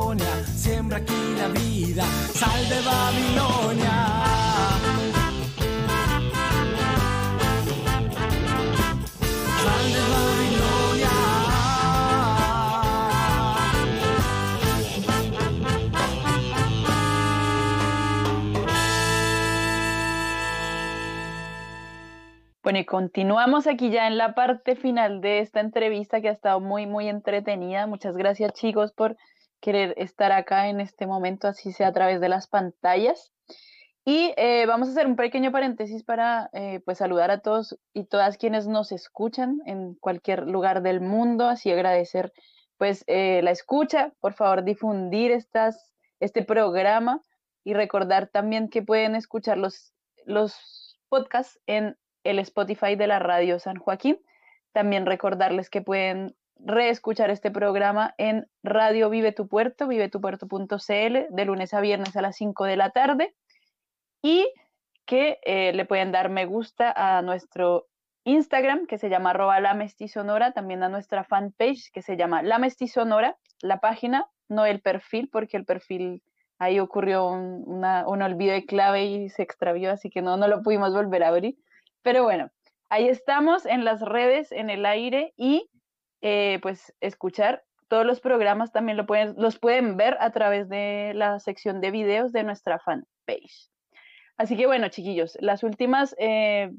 Babilonia, 0.05 0.97
aquí 0.97 1.15
la 1.39 1.49
vida, 1.49 2.05
sal 2.35 2.69
de 2.69 2.81
Babilonia. 2.83 4.07
Sal 9.63 9.93
de 9.95 10.03
Babilonia. 10.13 11.09
Bueno, 22.63 22.79
y 22.79 22.85
continuamos 22.85 23.67
aquí 23.67 23.91
ya 23.91 24.07
en 24.07 24.19
la 24.19 24.35
parte 24.35 24.77
final 24.77 25.23
de 25.23 25.41
esta 25.41 25.61
entrevista 25.61 26.21
que 26.21 26.29
ha 26.29 26.33
estado 26.33 26.61
muy, 26.61 26.87
muy 26.87 27.09
entretenida. 27.09 27.87
Muchas 27.87 28.17
gracias 28.19 28.53
chicos 28.53 28.93
por 28.93 29.17
querer 29.65 29.95
estar 29.97 30.31
acá 30.31 30.69
en 30.69 30.79
este 30.79 31.07
momento, 31.07 31.49
así 31.49 31.73
sea 31.73 31.89
a 31.89 31.93
través 31.93 32.21
de 32.21 32.29
las 32.29 32.49
pantallas. 32.49 33.33
Y 34.05 34.35
eh, 34.37 34.67
vamos 34.67 34.89
a 34.89 34.91
hacer 34.91 35.07
un 35.07 35.17
pequeño 35.17 35.53
paréntesis 35.53 36.05
para 36.05 36.51
eh, 36.53 36.81
pues 36.85 36.99
saludar 36.99 37.31
a 37.31 37.39
todos 37.39 37.79
y 37.95 38.05
todas 38.05 38.37
quienes 38.37 38.69
nos 38.69 38.93
escuchan 38.93 39.63
en 39.65 39.95
cualquier 39.95 40.47
lugar 40.47 40.83
del 40.83 41.01
mundo, 41.01 41.49
así 41.49 41.73
agradecer 41.73 42.35
pues 42.77 43.05
eh, 43.07 43.41
la 43.43 43.53
escucha, 43.53 44.13
por 44.21 44.35
favor 44.35 44.65
difundir 44.65 45.31
estas, 45.31 45.95
este 46.21 46.45
programa 46.45 47.23
y 47.65 47.73
recordar 47.73 48.27
también 48.27 48.69
que 48.69 48.83
pueden 48.83 49.15
escuchar 49.15 49.57
los, 49.57 49.95
los 50.27 50.99
podcasts 51.09 51.59
en 51.67 51.97
el 52.23 52.39
Spotify 52.41 52.97
de 52.97 53.07
la 53.07 53.19
Radio 53.19 53.59
San 53.59 53.79
Joaquín. 53.79 54.21
También 54.73 55.07
recordarles 55.07 55.71
que 55.71 55.81
pueden 55.81 56.37
reescuchar 56.59 57.31
este 57.31 57.51
programa 57.51 58.15
en 58.19 58.47
Radio 58.63 59.11
Vive 59.11 59.33
tu 59.33 59.49
Puerto, 59.49 59.87
vivetupuerto.cl, 59.87 61.27
de 61.31 61.45
lunes 61.45 61.75
a 61.75 61.81
viernes 61.81 62.17
a 62.17 62.23
las 62.23 62.37
5 62.37 62.65
de 62.65 62.77
la 62.77 62.91
tarde, 62.91 63.35
y 64.23 64.49
que 65.07 65.39
eh, 65.45 65.73
le 65.75 65.85
pueden 65.85 66.13
dar 66.13 66.31
me 66.31 66.47
gusta 66.47 66.93
a 66.97 67.23
nuestro 67.23 67.87
Instagram, 68.25 68.87
que 68.87 68.99
se 68.99 69.11
llama 69.11 69.31
arroba 69.31 69.61
la 69.61 69.75
mestizonora, 69.75 70.53
también 70.53 70.83
a 70.83 70.89
nuestra 70.89 71.25
fanpage, 71.25 71.91
que 71.93 72.01
se 72.01 72.17
llama 72.17 72.43
La 72.43 72.59
Mestizonora, 72.59 73.37
la 73.61 73.81
página, 73.81 74.27
no 74.49 74.65
el 74.65 74.81
perfil, 74.81 75.29
porque 75.31 75.59
el 75.59 75.67
perfil 75.67 76.23
ahí 76.59 76.81
ocurrió 76.81 77.27
un, 77.27 77.85
un 77.85 78.23
olvido 78.23 78.55
de 78.55 78.65
clave 78.65 79.05
y 79.05 79.29
se 79.29 79.43
extravió, 79.43 79.91
así 79.91 80.09
que 80.09 80.23
no, 80.23 80.39
no 80.39 80.49
lo 80.49 80.63
pudimos 80.63 80.95
volver 80.95 81.23
a 81.23 81.29
abrir. 81.29 81.57
Pero 82.03 82.23
bueno, 82.23 82.51
ahí 82.89 83.09
estamos 83.09 83.67
en 83.67 83.85
las 83.85 84.01
redes, 84.01 84.53
en 84.53 84.71
el 84.71 84.87
aire 84.87 85.35
y 85.37 85.69
eh, 86.27 86.59
pues 86.63 86.95
escuchar 87.03 87.65
todos 87.89 88.07
los 88.07 88.21
programas 88.21 88.73
también 88.73 88.97
lo 88.97 89.05
pueden, 89.05 89.35
los 89.37 89.59
pueden 89.59 89.99
ver 89.99 90.17
a 90.21 90.31
través 90.33 90.71
de 90.71 91.13
la 91.15 91.39
sección 91.39 91.83
de 91.83 91.91
videos 91.91 92.33
de 92.33 92.45
nuestra 92.45 92.79
fanpage. 92.79 93.69
Así 94.39 94.57
que 94.57 94.65
bueno, 94.65 94.89
chiquillos, 94.89 95.37
las 95.43 95.63
últimas 95.63 96.17
eh, 96.19 96.73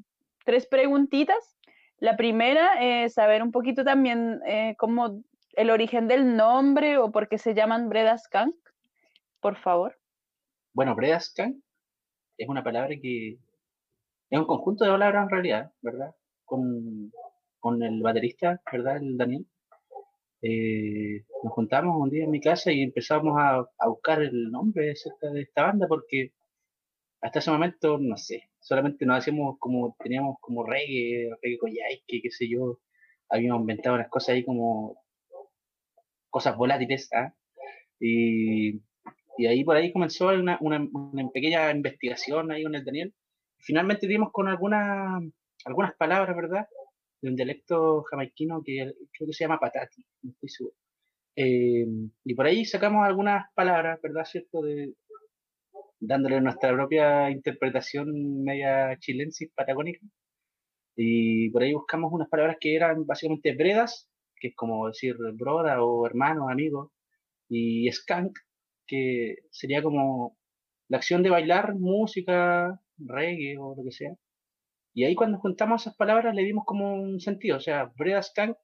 tres 0.45 0.65
preguntitas. 0.65 1.59
La 1.99 2.17
primera 2.17 2.81
es 2.81 3.13
saber 3.13 3.43
un 3.43 3.51
poquito 3.51 3.83
también 3.83 4.41
eh, 4.47 4.73
cómo 4.79 5.21
el 5.53 5.69
origen 5.69 6.07
del 6.07 6.35
nombre 6.35 6.97
o 6.97 7.11
por 7.11 7.29
qué 7.29 7.37
se 7.37 7.53
llaman 7.53 7.87
Bredaskank, 7.87 8.55
por 9.41 9.57
favor. 9.57 9.95
Bueno, 10.73 10.95
Bredaskank 10.95 11.55
es 12.39 12.49
una 12.49 12.63
palabra 12.63 12.95
que 12.99 13.37
es 14.31 14.39
un 14.39 14.47
conjunto 14.47 14.85
de 14.85 14.89
palabras 14.89 15.25
en 15.25 15.29
realidad, 15.29 15.71
¿verdad? 15.81 16.15
Con 16.45 17.11
con 17.65 17.81
el 17.81 17.99
baterista, 17.99 18.61
¿verdad? 18.71 18.97
El 18.97 19.17
Daniel. 19.17 19.47
Eh, 20.43 21.25
nos 21.43 21.51
juntamos 21.51 21.99
un 21.99 22.11
día 22.11 22.25
en 22.25 22.29
mi 22.29 22.39
casa 22.39 22.71
y 22.71 22.83
empezamos 22.83 23.33
a, 23.39 23.67
buscar 23.87 24.21
el 24.21 24.51
nombre 24.51 24.91
acerca 24.91 25.31
de 25.31 25.41
esta 25.41 25.63
banda 25.63 25.87
porque 25.87 26.33
hasta 27.21 27.39
ese 27.39 27.49
momento, 27.49 27.97
no 27.97 28.17
sé, 28.17 28.51
solamente 28.59 29.03
nos 29.07 29.17
hacíamos 29.17 29.57
como, 29.57 29.95
teníamos 29.97 30.37
como 30.41 30.63
reggae, 30.63 31.31
reggae 31.41 31.57
coyhaique, 31.57 32.21
qué 32.21 32.29
sé 32.29 32.47
yo, 32.47 32.81
habíamos 33.29 33.61
inventado 33.61 33.95
unas 33.95 34.09
cosas 34.09 34.35
ahí 34.35 34.45
como 34.45 35.01
cosas 36.29 36.55
volátiles, 36.55 37.09
¿ah? 37.13 37.33
Y, 37.99 38.75
y, 39.39 39.47
ahí 39.47 39.63
por 39.63 39.75
ahí 39.75 39.91
comenzó 39.91 40.27
una, 40.27 40.59
una, 40.61 40.87
una, 40.93 41.29
pequeña 41.31 41.71
investigación 41.71 42.51
ahí 42.51 42.61
con 42.61 42.75
el 42.75 42.85
Daniel. 42.85 43.15
Finalmente 43.57 44.05
dimos 44.05 44.31
con 44.31 44.49
algunas 44.49 45.95
palabras, 45.97 46.35
¿verdad? 46.35 46.67
De 47.25 47.31
un 47.31 47.35
dialecto 47.35 48.03
jamaiquino 48.03 48.61
que 48.63 48.93
creo 49.11 49.27
que 49.27 49.33
se 49.33 49.43
llama 49.43 49.59
patati, 49.59 50.05
no 50.21 50.31
estoy 50.31 50.49
seguro. 50.49 50.75
Eh, 51.35 51.85
y 52.23 52.35
por 52.35 52.45
ahí 52.45 52.65
sacamos 52.65 53.05
algunas 53.05 53.51
palabras, 53.55 53.99
¿verdad? 54.01 54.25
¿Cierto? 54.25 54.61
De, 54.61 54.93
dándole 55.99 56.39
nuestra 56.39 56.71
propia 56.71 57.31
interpretación 57.31 58.43
media 58.43 58.97
chilensis 58.99 59.49
patagónica. 59.55 60.05
Y 60.95 61.49
por 61.49 61.63
ahí 61.63 61.73
buscamos 61.73 62.13
unas 62.13 62.29
palabras 62.29 62.57
que 62.59 62.75
eran 62.75 63.05
básicamente 63.05 63.55
bredas, 63.55 64.07
que 64.39 64.49
es 64.49 64.55
como 64.55 64.87
decir 64.87 65.15
broda 65.33 65.83
o 65.83 66.05
hermano, 66.05 66.49
amigo, 66.49 66.93
y 67.49 67.91
skank, 67.91 68.37
que 68.87 69.37
sería 69.51 69.81
como 69.81 70.37
la 70.89 70.97
acción 70.97 71.23
de 71.23 71.31
bailar 71.31 71.75
música, 71.75 72.79
reggae 72.99 73.57
o 73.57 73.75
lo 73.75 73.83
que 73.83 73.91
sea. 73.91 74.13
Y 74.95 75.03
ahí 75.03 75.13
cuando 75.13 75.37
juntamos 75.39 75.81
esas 75.81 75.95
palabras 75.97 76.33
le 76.33 76.43
dimos 76.43 76.63
como 76.65 76.95
un 76.95 77.19
sentido, 77.19 77.57
o 77.57 77.59
sea, 77.59 77.91
Breda 77.97 78.23
Skank 78.23 78.55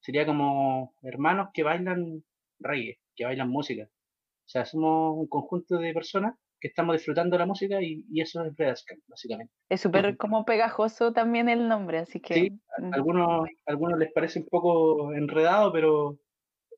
sería 0.00 0.26
como 0.26 0.92
hermanos 1.02 1.50
que 1.54 1.62
bailan 1.62 2.24
reggae, 2.58 2.98
que 3.14 3.24
bailan 3.24 3.48
música. 3.48 3.84
O 3.84 4.48
sea, 4.48 4.64
somos 4.64 5.16
un 5.16 5.28
conjunto 5.28 5.78
de 5.78 5.94
personas 5.94 6.34
que 6.60 6.66
estamos 6.66 6.96
disfrutando 6.96 7.38
la 7.38 7.46
música 7.46 7.80
y, 7.80 8.04
eso 8.20 8.44
es 8.44 8.56
Breda 8.56 8.74
Skank, 8.74 9.02
básicamente. 9.06 9.52
Es 9.68 9.80
súper 9.80 10.16
como 10.16 10.44
pegajoso 10.44 11.12
también 11.12 11.48
el 11.48 11.68
nombre, 11.68 11.98
así 11.98 12.20
que... 12.20 12.34
Sí, 12.34 12.60
a 12.76 12.82
mm. 12.82 12.94
algunos, 12.94 13.48
algunos 13.66 14.00
les 14.00 14.12
parece 14.12 14.40
un 14.40 14.46
poco 14.46 15.14
enredado, 15.14 15.72
pero 15.72 16.18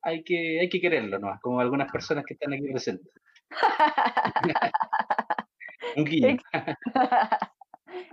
hay 0.03 0.23
que, 0.23 0.61
hay 0.61 0.69
que 0.69 0.83
quererlo, 0.83 1.19
¿no? 1.19 1.39
Como 1.41 1.59
algunas 1.59 1.91
personas 1.91 2.27
que 2.27 2.35
están 2.35 2.53
aquí 2.53 2.71
presentes. 2.71 3.11
un 5.97 6.05
guiño. 6.05 6.37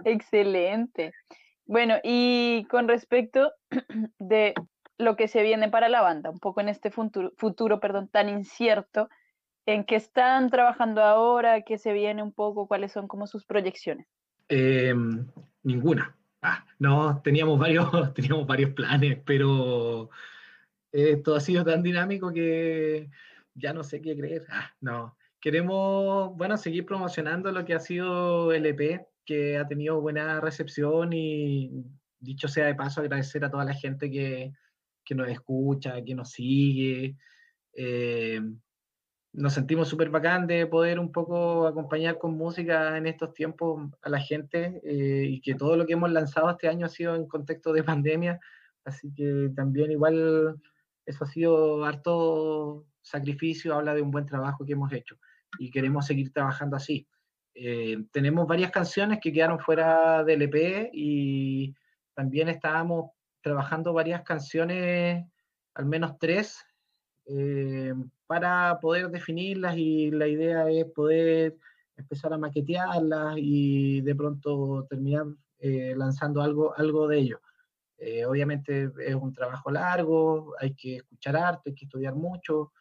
Excelente. 0.06 1.14
Bueno, 1.66 1.96
y 2.04 2.66
con 2.70 2.88
respecto 2.88 3.54
de 4.20 4.54
lo 4.98 5.16
que 5.16 5.28
se 5.28 5.42
viene 5.42 5.70
para 5.70 5.90
la 5.90 6.02
banda, 6.02 6.30
un 6.30 6.40
poco 6.40 6.62
en 6.62 6.70
este 6.70 6.92
futuro, 6.92 7.32
futuro 7.38 7.80
perdón, 7.80 8.08
tan 8.08 8.30
incierto, 8.30 9.10
¿en 9.66 9.84
qué 9.84 9.96
están 9.96 10.50
trabajando 10.50 11.02
ahora? 11.02 11.62
¿Qué 11.62 11.78
se 11.78 11.94
viene 11.94 12.24
un 12.24 12.34
poco? 12.34 12.68
¿Cuáles 12.68 12.92
son 12.92 13.08
como 13.08 13.28
sus 13.28 13.46
proyecciones? 13.46 14.08
Em, 14.50 15.28
ninguna. 15.64 16.16
Ah, 16.42 16.66
no, 16.80 17.22
teníamos 17.22 17.60
varios, 17.60 17.90
teníamos 18.14 18.46
varios 18.46 18.72
planes, 18.72 19.20
pero 19.26 20.10
esto 20.92 21.36
ha 21.36 21.40
sido 21.40 21.64
tan 21.64 21.84
dinámico 21.84 22.34
que 22.34 23.10
ya 23.54 23.74
no 23.74 23.84
sé 23.84 24.02
qué 24.02 24.16
creer. 24.16 24.46
Ah, 24.50 24.74
no, 24.82 25.16
queremos, 25.40 26.36
bueno, 26.36 26.58
seguir 26.58 26.86
promocionando 26.86 27.52
lo 27.52 27.64
que 27.66 27.74
ha 27.74 27.80
sido 27.80 28.52
el 28.52 28.66
EP, 28.66 29.08
que 29.26 29.58
ha 29.58 29.68
tenido 29.68 30.02
buena 30.02 30.40
recepción 30.42 31.14
y 31.14 31.72
dicho 32.20 32.48
sea 32.48 32.66
de 32.66 32.76
paso 32.76 33.02
agradecer 33.02 33.44
a 33.44 33.52
toda 33.52 33.66
la 33.66 33.74
gente 33.74 34.10
que, 34.10 34.52
que 35.04 35.16
nos 35.16 35.28
escucha, 35.30 36.04
que 36.04 36.16
nos 36.16 36.32
sigue. 36.32 37.18
Eh, 37.74 38.42
nos 39.34 39.54
sentimos 39.54 39.88
súper 39.88 40.10
bacán 40.10 40.46
de 40.46 40.68
poder 40.68 41.00
un 41.00 41.12
poco 41.12 41.66
acompañar 41.66 42.18
con 42.18 42.36
música 42.36 42.98
en 42.98 43.08
estos 43.08 43.34
tiempos 43.34 43.90
a 44.02 44.10
la 44.10 44.20
gente 44.20 44.82
eh, 44.84 45.26
y 45.30 45.42
que 45.42 45.56
todo 45.56 45.78
lo 45.78 45.86
que 45.86 45.94
hemos 45.94 46.12
lanzado 46.12 46.50
este 46.50 46.68
año 46.68 46.86
ha 46.86 46.90
sido 46.90 47.16
en 47.16 47.28
contexto 47.28 47.72
de 47.72 47.84
pandemia, 47.84 48.40
así 48.84 49.14
que 49.14 49.52
también 49.56 49.92
igual 49.92 50.60
eso 51.06 51.24
ha 51.24 51.28
sido 51.28 51.86
harto 51.86 52.86
sacrificio, 53.02 53.74
habla 53.74 53.96
de 53.96 54.02
un 54.02 54.12
buen 54.12 54.26
trabajo 54.26 54.66
que 54.66 54.74
hemos 54.74 54.92
hecho 54.92 55.18
y 55.60 55.72
queremos 55.72 56.06
seguir 56.06 56.32
trabajando 56.32 56.76
así. 56.76 57.08
Eh, 57.54 58.06
tenemos 58.12 58.48
varias 58.48 58.72
canciones 58.72 59.20
que 59.22 59.32
quedaron 59.32 59.60
fuera 59.60 60.24
del 60.24 60.44
EP 60.44 60.90
y 60.94 61.76
también 62.14 62.48
estábamos 62.48 63.12
trabajando 63.42 63.94
varias 63.94 64.22
canciones, 64.22 65.26
al 65.74 65.86
menos 65.86 66.18
tres, 66.18 66.64
eh, 67.26 67.94
para 68.26 68.80
poder 68.80 69.10
definirlas 69.10 69.76
y 69.78 70.12
la 70.12 70.28
idea 70.28 70.70
es 70.70 70.86
poder 70.86 71.58
empezar 71.98 72.34
a 72.34 72.38
maquetearlas 72.38 73.36
y 73.38 74.02
de 74.02 74.16
pronto 74.16 74.86
terminar 74.90 75.26
eh, 75.60 75.94
lanzando 75.96 76.42
algo, 76.42 76.74
algo 76.78 77.08
de 77.08 77.18
ello. 77.20 77.42
obviamente 78.28 78.92
es 79.06 79.16
un 79.16 79.34
trabajo 79.34 79.70
largo, 79.70 80.56
hay 80.60 80.74
que 80.74 80.98
escuchar 80.98 81.36
arte, 81.36 81.70
hay 81.70 81.76
que 81.76 81.86
estudiar 81.86 82.16
mucho, 82.16 82.72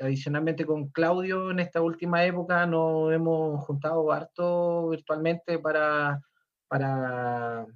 adicionalmente 0.00 0.64
con 0.66 0.88
Claudio 0.88 1.50
en 1.50 1.60
esta 1.60 1.80
última 1.80 2.24
época 2.24 2.66
nos 2.66 3.12
hemos 3.12 3.64
juntado 3.64 4.12
harto 4.12 4.90
virtualmente 4.90 5.58
para, 5.58 6.20
para 6.68 7.66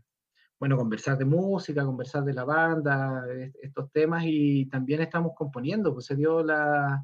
bueno, 0.59 0.77
conversar 0.77 1.16
de 1.16 1.25
música, 1.25 1.85
conversar 1.85 2.23
de 2.25 2.35
la 2.35 2.45
banda, 2.45 3.25
estos 3.62 3.91
temas 3.93 4.25
y 4.27 4.66
también 4.66 5.01
estamos 5.01 5.33
componiendo, 5.35 5.95
pues 5.95 6.07
se 6.07 6.16
dio 6.16 6.43
la, 6.43 7.03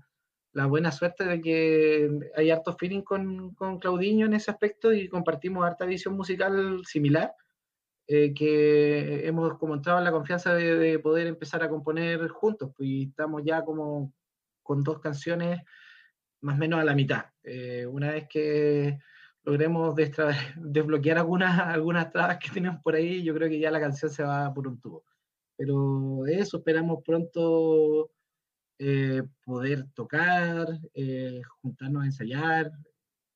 la 0.52 0.66
buena 0.66 0.92
suerte 0.92 1.24
de 1.24 1.40
que 1.40 2.10
hay 2.36 2.50
harto 2.50 2.76
feeling 2.76 3.02
con, 3.02 3.54
con 3.54 3.78
Claudinho 3.78 4.26
en 4.26 4.34
ese 4.34 4.50
aspecto 4.50 4.92
y 4.92 5.08
compartimos 5.08 5.64
harta 5.64 5.86
visión 5.86 6.14
musical 6.14 6.82
similar. 6.84 7.34
Eh, 8.08 8.32
que 8.34 9.26
hemos 9.26 9.58
como 9.58 9.74
entrado 9.74 9.98
en 9.98 10.04
la 10.04 10.12
confianza 10.12 10.54
de, 10.54 10.76
de, 10.76 10.98
poder 11.00 11.26
empezar 11.26 11.64
a 11.64 11.68
componer 11.68 12.28
juntos, 12.28 12.70
pues 12.76 12.88
y 12.88 13.02
estamos 13.08 13.42
ya 13.44 13.64
como 13.64 14.12
con 14.66 14.82
dos 14.82 14.98
canciones 14.98 15.62
más 16.42 16.56
o 16.56 16.58
menos 16.58 16.80
a 16.80 16.84
la 16.84 16.94
mitad. 16.94 17.26
Eh, 17.42 17.86
una 17.86 18.10
vez 18.10 18.26
que 18.28 18.98
logremos 19.44 19.94
desbloquear 20.56 21.18
algunas, 21.18 21.58
algunas 21.60 22.10
trabas 22.10 22.38
que 22.38 22.50
tenemos 22.50 22.82
por 22.82 22.94
ahí, 22.94 23.22
yo 23.22 23.34
creo 23.34 23.48
que 23.48 23.60
ya 23.60 23.70
la 23.70 23.80
canción 23.80 24.10
se 24.10 24.24
va 24.24 24.52
por 24.52 24.66
un 24.66 24.80
tubo. 24.80 25.04
Pero 25.56 26.26
eso, 26.26 26.58
esperamos 26.58 27.02
pronto 27.04 28.10
eh, 28.78 29.22
poder 29.44 29.86
tocar, 29.94 30.66
eh, 30.92 31.40
juntarnos 31.62 32.02
a 32.02 32.06
ensayar. 32.06 32.70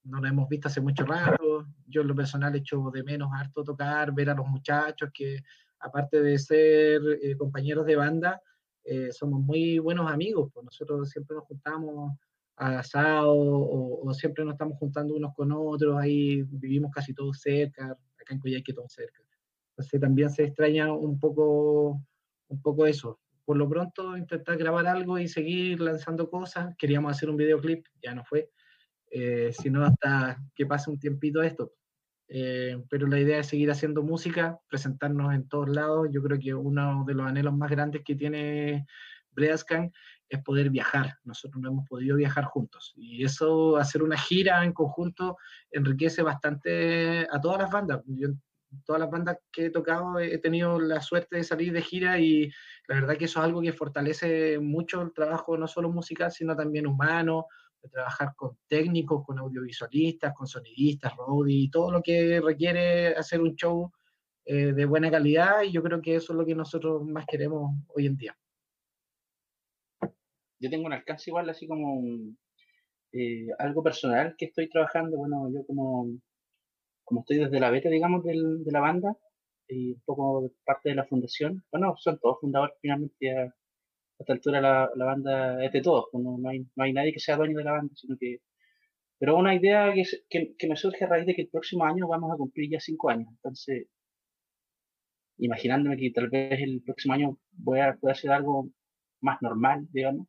No 0.02 0.20
nos 0.20 0.30
hemos 0.30 0.48
visto 0.48 0.68
hace 0.68 0.80
mucho 0.80 1.04
rato. 1.04 1.66
Yo 1.86 2.02
en 2.02 2.08
lo 2.08 2.14
personal 2.14 2.54
echo 2.54 2.90
de 2.92 3.02
menos 3.02 3.30
harto 3.32 3.64
tocar, 3.64 4.12
ver 4.12 4.30
a 4.30 4.34
los 4.34 4.46
muchachos 4.46 5.10
que 5.14 5.42
aparte 5.80 6.20
de 6.20 6.38
ser 6.38 7.00
eh, 7.22 7.36
compañeros 7.36 7.86
de 7.86 7.96
banda, 7.96 8.42
somos 9.12 9.40
muy 9.40 9.78
buenos 9.78 10.10
amigos. 10.10 10.50
Pues 10.52 10.64
nosotros 10.64 11.08
siempre 11.10 11.36
nos 11.36 11.44
juntamos 11.44 12.16
a 12.56 12.80
asado 12.80 13.32
o, 13.34 14.12
siempre 14.14 14.44
nos 14.44 14.54
estamos 14.54 14.78
juntando 14.78 15.14
unos 15.14 15.34
con 15.34 15.50
otros. 15.52 15.96
Ahí 15.98 16.42
vivimos 16.42 16.90
casi 16.92 17.14
todos 17.14 17.40
cerca, 17.40 17.96
acá 18.18 18.34
en 18.34 18.38
Coyhaique 18.38 18.72
todos 18.72 18.92
cerca. 18.92 19.20
Entonces 19.70 20.00
también 20.00 20.30
se 20.30 20.44
extraña 20.44 20.92
un 20.92 21.18
poco, 21.18 22.02
un 22.48 22.62
poco 22.62 22.86
eso, 22.86 23.18
por 23.46 23.56
lo 23.56 23.68
pronto 23.68 24.16
intentar 24.16 24.58
grabar 24.58 24.86
algo 24.86 25.18
y 25.18 25.26
seguir 25.26 25.80
lanzando 25.80 26.28
cosas. 26.28 26.74
Queríamos 26.76 27.12
hacer 27.12 27.30
un 27.30 27.36
videoclip, 27.36 27.86
ya 28.02 28.14
no 28.14 28.22
fue, 28.24 28.50
eh, 29.10 29.52
sino 29.52 29.84
hasta 29.84 30.38
que 30.54 30.66
pase 30.66 30.90
un 30.90 30.98
tiempito 30.98 31.42
esto. 31.42 31.72
Eh, 32.32 32.80
pero 32.88 33.08
la 33.08 33.18
idea 33.18 33.40
es 33.40 33.48
seguir 33.48 33.70
haciendo 33.72 34.04
música, 34.04 34.60
presentarnos 34.68 35.34
en 35.34 35.48
todos 35.48 35.68
lados. 35.68 36.08
Yo 36.12 36.22
creo 36.22 36.38
que 36.38 36.54
uno 36.54 37.04
de 37.04 37.14
los 37.14 37.26
anhelos 37.26 37.54
más 37.54 37.70
grandes 37.70 38.02
que 38.04 38.14
tiene 38.14 38.86
Breascan 39.32 39.92
es 40.28 40.40
poder 40.42 40.70
viajar. 40.70 41.18
Nosotros 41.24 41.60
no 41.60 41.70
hemos 41.70 41.88
podido 41.88 42.16
viajar 42.16 42.44
juntos. 42.44 42.94
Y 42.96 43.24
eso, 43.24 43.76
hacer 43.76 44.04
una 44.04 44.16
gira 44.16 44.64
en 44.64 44.72
conjunto, 44.72 45.38
enriquece 45.72 46.22
bastante 46.22 47.26
a 47.28 47.40
todas 47.40 47.58
las 47.62 47.70
bandas. 47.70 48.00
Yo 48.06 48.28
todas 48.84 49.00
las 49.00 49.10
bandas 49.10 49.38
que 49.50 49.66
he 49.66 49.70
tocado 49.70 50.20
he 50.20 50.38
tenido 50.38 50.78
la 50.78 51.00
suerte 51.00 51.36
de 51.36 51.44
salir 51.44 51.72
de 51.72 51.82
gira 51.82 52.20
y 52.20 52.52
la 52.86 52.96
verdad 52.96 53.16
que 53.16 53.24
eso 53.24 53.40
es 53.40 53.44
algo 53.44 53.60
que 53.60 53.72
fortalece 53.72 54.58
mucho 54.60 55.02
el 55.02 55.12
trabajo 55.12 55.56
no 55.56 55.66
solo 55.66 55.90
musical, 55.90 56.30
sino 56.30 56.56
también 56.56 56.86
humano, 56.86 57.46
de 57.82 57.88
trabajar 57.88 58.34
con 58.36 58.58
técnicos, 58.68 59.24
con 59.24 59.38
audiovisualistas, 59.38 60.34
con 60.34 60.46
sonidistas, 60.46 61.14
roadie, 61.16 61.70
todo 61.70 61.90
lo 61.90 62.02
que 62.02 62.40
requiere 62.40 63.14
hacer 63.14 63.40
un 63.40 63.54
show 63.54 63.90
eh, 64.44 64.72
de 64.72 64.84
buena 64.84 65.10
calidad 65.10 65.62
y 65.62 65.72
yo 65.72 65.82
creo 65.82 66.00
que 66.00 66.16
eso 66.16 66.32
es 66.32 66.38
lo 66.38 66.46
que 66.46 66.54
nosotros 66.54 67.04
más 67.04 67.26
queremos 67.26 67.72
hoy 67.88 68.06
en 68.06 68.16
día. 68.16 68.36
Yo 70.58 70.68
tengo 70.68 70.86
un 70.86 70.92
alcance 70.92 71.30
igual, 71.30 71.48
así 71.48 71.66
como 71.66 72.02
eh, 73.12 73.48
algo 73.58 73.82
personal 73.82 74.34
que 74.36 74.46
estoy 74.46 74.68
trabajando, 74.68 75.16
bueno, 75.16 75.50
yo 75.52 75.64
como 75.66 76.20
como 77.10 77.22
estoy 77.22 77.38
desde 77.38 77.58
la 77.58 77.70
beta, 77.70 77.88
digamos, 77.88 78.22
del, 78.22 78.62
de 78.62 78.70
la 78.70 78.78
banda, 78.78 79.16
y 79.66 79.94
un 79.94 80.00
poco 80.04 80.52
parte 80.64 80.90
de 80.90 80.94
la 80.94 81.06
fundación, 81.06 81.64
bueno, 81.72 81.96
son 81.96 82.20
todos 82.20 82.38
fundadores 82.40 82.76
finalmente, 82.80 83.52
a, 84.20 84.22
esta 84.22 84.32
altura 84.34 84.60
la, 84.60 85.04
banda 85.04 85.64
es 85.64 85.72
de 85.72 85.80
todos, 85.82 86.06
pues 86.12 86.22
no, 86.24 86.38
hay, 86.48 86.92
nadie 86.92 87.12
que 87.12 87.20
sea 87.20 87.36
dueño 87.36 87.58
de 87.58 87.64
la 87.64 87.72
banda, 87.72 87.94
sino 87.96 88.16
que... 88.18 88.38
Pero 89.18 89.36
una 89.36 89.54
idea 89.54 89.92
que, 89.92 90.54
que, 90.58 90.68
me 90.68 90.76
surge 90.76 91.04
a 91.04 91.08
raíz 91.08 91.26
de 91.26 91.34
que 91.34 91.42
el 91.42 91.48
próximo 91.48 91.84
año 91.84 92.08
vamos 92.08 92.32
a 92.32 92.36
cumplir 92.36 92.70
ya 92.70 92.80
cinco 92.80 93.10
años, 93.10 93.28
entonces, 93.30 93.86
imaginándome 95.38 95.96
que 95.96 96.10
tal 96.10 96.28
vez 96.30 96.60
el 96.60 96.82
próximo 96.82 97.14
año 97.14 97.38
voy 97.52 97.80
a 97.80 97.94
poder 97.96 98.16
hacer 98.16 98.30
algo 98.32 98.70
más 99.20 99.42
normal, 99.42 99.86
digamos, 99.92 100.26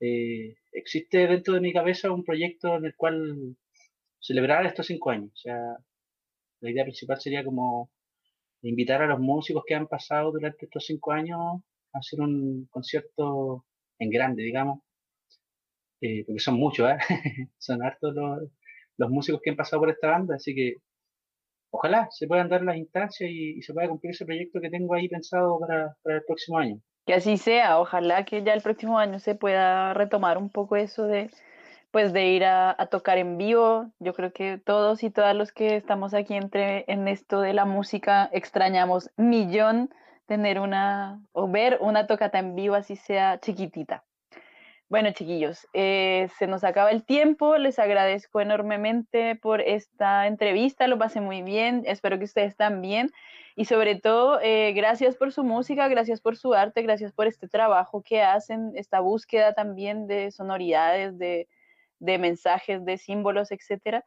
eh, 0.00 0.54
existe 0.72 1.26
dentro 1.26 1.54
de 1.54 1.60
mi 1.60 1.72
cabeza 1.72 2.12
un 2.12 2.24
proyecto 2.24 2.76
en 2.76 2.86
el 2.86 2.94
cual 2.96 3.56
celebrar 4.20 4.66
estos 4.66 4.86
cinco 4.86 5.10
años, 5.10 5.32
o 5.34 5.36
sea, 5.36 5.76
la 6.60 6.70
idea 6.70 6.84
principal 6.84 7.20
sería 7.20 7.44
como 7.44 7.90
invitar 8.62 9.02
a 9.02 9.06
los 9.06 9.20
músicos 9.20 9.64
que 9.66 9.74
han 9.74 9.88
pasado 9.88 10.32
durante 10.32 10.66
estos 10.66 10.86
cinco 10.86 11.12
años 11.12 11.62
hacer 11.94 12.20
un 12.20 12.66
concierto 12.70 13.64
en 13.98 14.10
grande, 14.10 14.42
digamos, 14.42 14.80
eh, 16.00 16.24
porque 16.26 16.40
son 16.40 16.56
muchos, 16.56 16.90
¿eh? 16.90 16.98
son 17.58 17.82
hartos 17.82 18.14
los, 18.98 19.10
músicos 19.10 19.40
que 19.42 19.50
han 19.50 19.56
pasado 19.56 19.80
por 19.80 19.90
esta 19.90 20.10
banda, 20.10 20.36
así 20.36 20.54
que 20.54 20.76
ojalá 21.70 22.08
se 22.10 22.26
puedan 22.26 22.48
dar 22.48 22.62
las 22.62 22.76
instancias 22.76 23.30
y, 23.30 23.60
se 23.62 23.72
pueda 23.72 23.88
cumplir 23.88 24.12
ese 24.12 24.24
proyecto 24.24 24.60
que 24.60 24.70
tengo 24.70 24.94
ahí 24.94 25.08
pensado 25.08 25.58
para, 25.58 25.96
para, 26.02 26.16
el 26.16 26.24
próximo 26.24 26.58
año. 26.58 26.80
Que 27.06 27.14
así 27.14 27.36
sea, 27.36 27.80
ojalá 27.80 28.24
que 28.24 28.42
ya 28.42 28.54
el 28.54 28.62
próximo 28.62 28.98
año 28.98 29.18
se 29.18 29.34
pueda 29.34 29.92
retomar 29.94 30.38
un 30.38 30.50
poco 30.50 30.76
eso 30.76 31.06
de, 31.06 31.30
pues 31.94 32.12
de 32.12 32.26
ir 32.26 32.44
a, 32.44 32.74
tocar 32.90 33.18
en 33.18 33.38
vivo. 33.38 33.88
Yo 34.00 34.14
creo 34.14 34.32
que 34.32 34.58
todos 34.58 35.04
y 35.04 35.10
todas 35.10 35.36
los 35.36 35.52
que 35.52 35.76
estamos 35.76 36.12
aquí 36.12 36.34
entre, 36.34 36.84
en 36.88 37.06
esto 37.06 37.40
de 37.40 37.52
la 37.52 37.66
música 37.66 38.28
extrañamos 38.32 39.12
millón 39.16 39.90
tener 40.26 40.60
una 40.60 41.20
o 41.32 41.48
ver 41.48 41.78
una 41.80 42.06
tocata 42.06 42.38
en 42.38 42.54
vivo 42.54 42.74
así 42.74 42.96
sea 42.96 43.38
chiquitita. 43.40 44.04
Bueno, 44.88 45.10
chiquillos, 45.12 45.66
eh, 45.72 46.28
se 46.38 46.46
nos 46.46 46.62
acaba 46.62 46.90
el 46.90 47.04
tiempo. 47.04 47.56
Les 47.56 47.78
agradezco 47.78 48.40
enormemente 48.40 49.34
por 49.34 49.60
esta 49.60 50.26
entrevista. 50.26 50.86
Lo 50.86 50.98
pasé 50.98 51.20
muy 51.20 51.42
bien. 51.42 51.82
Espero 51.86 52.18
que 52.18 52.24
ustedes 52.24 52.54
también. 52.54 53.10
Y 53.56 53.64
sobre 53.64 53.96
todo, 53.96 54.40
eh, 54.42 54.72
gracias 54.72 55.16
por 55.16 55.32
su 55.32 55.42
música, 55.44 55.88
gracias 55.88 56.20
por 56.20 56.36
su 56.36 56.54
arte, 56.54 56.82
gracias 56.82 57.12
por 57.12 57.26
este 57.26 57.48
trabajo 57.48 58.02
que 58.02 58.20
hacen, 58.20 58.72
esta 58.74 59.00
búsqueda 59.00 59.52
también 59.54 60.06
de 60.06 60.32
sonoridades, 60.32 61.16
de, 61.18 61.48
de 62.00 62.18
mensajes, 62.18 62.84
de 62.84 62.98
símbolos, 62.98 63.52
etcétera. 63.52 64.04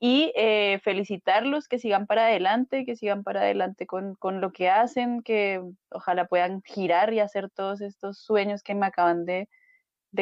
Y 0.00 0.32
eh, 0.36 0.80
felicitarlos, 0.82 1.68
que 1.68 1.78
sigan 1.78 2.06
para 2.06 2.26
adelante, 2.26 2.84
que 2.84 2.96
sigan 2.96 3.22
para 3.22 3.40
adelante 3.42 3.86
con, 3.86 4.16
lo 4.40 4.52
que 4.52 4.68
hacen, 4.68 5.22
que 5.22 5.62
ojalá 5.90 6.26
puedan 6.26 6.62
girar 6.62 7.12
y 7.12 7.20
hacer 7.20 7.48
todos 7.50 7.80
estos 7.80 8.18
sueños 8.18 8.62
que 8.62 8.74
me 8.74 8.86
acaban 8.86 9.24
de, 9.24 9.48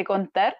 contar. 0.05 0.57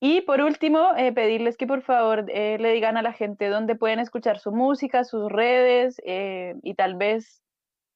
Y 0.00 0.20
por 0.20 0.40
último, 0.40 0.94
eh, 0.96 1.12
pedirles 1.12 1.56
que 1.56 1.66
por 1.66 1.82
favor 1.82 2.26
eh, 2.28 2.58
le 2.60 2.72
digan 2.72 2.96
a 2.96 3.02
la 3.02 3.12
gente 3.12 3.48
dónde 3.48 3.74
pueden 3.74 3.98
escuchar 3.98 4.38
su 4.38 4.52
música, 4.52 5.02
sus 5.04 5.30
redes 5.30 6.00
y 6.04 6.74
tal 6.74 6.96
vez 6.96 7.42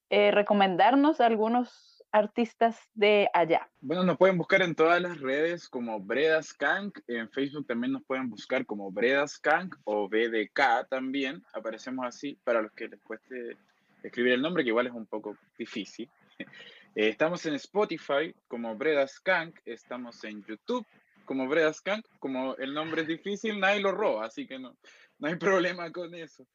recomendarnos 0.09 1.21
algunos 1.21 1.92
artistas 2.13 2.79
de 2.93 3.27
allá? 3.33 3.67
Bueno, 3.81 4.03
nos 4.03 4.17
pueden 4.17 4.37
buscar 4.37 4.61
en 4.61 4.75
todas 4.75 5.01
las 5.01 5.19
redes 5.19 5.67
como 5.67 5.99
Breda 5.99 6.41
Skank. 6.41 6.99
En 7.07 7.29
Facebook 7.29 7.65
también 7.67 7.91
nos 7.91 8.03
pueden 8.03 8.29
buscar 8.29 8.65
como 8.65 8.91
Breda 8.91 9.27
Skank 9.27 9.75
o 9.83 10.07
BDK 10.07 10.87
también. 10.89 11.43
Aparecemos 11.53 12.05
así 12.05 12.37
para 12.43 12.61
los 12.61 12.71
que 12.73 12.87
les 12.87 13.01
cueste 13.01 13.57
escribir 14.03 14.33
el 14.33 14.41
nombre, 14.41 14.63
que 14.63 14.69
igual 14.69 14.87
es 14.87 14.93
un 14.93 15.07
poco 15.07 15.35
difícil. 15.57 16.09
Eh, 16.95 17.09
estamos 17.09 17.43
en 17.47 17.55
Spotify 17.55 18.35
como 18.47 18.75
Breda 18.75 19.07
Skank. 19.07 19.61
Estamos 19.65 20.23
en 20.25 20.43
YouTube 20.43 20.85
como 21.25 21.47
Breda 21.47 21.73
Skank. 21.73 22.05
Como 22.19 22.55
el 22.57 22.71
nombre 22.71 23.01
es 23.01 23.07
difícil, 23.07 23.59
nadie 23.59 23.81
lo 23.81 23.91
roba, 23.91 24.27
así 24.27 24.45
que 24.45 24.59
no, 24.59 24.77
no 25.17 25.27
hay 25.27 25.35
problema 25.37 25.91
con 25.91 26.13
eso. 26.13 26.45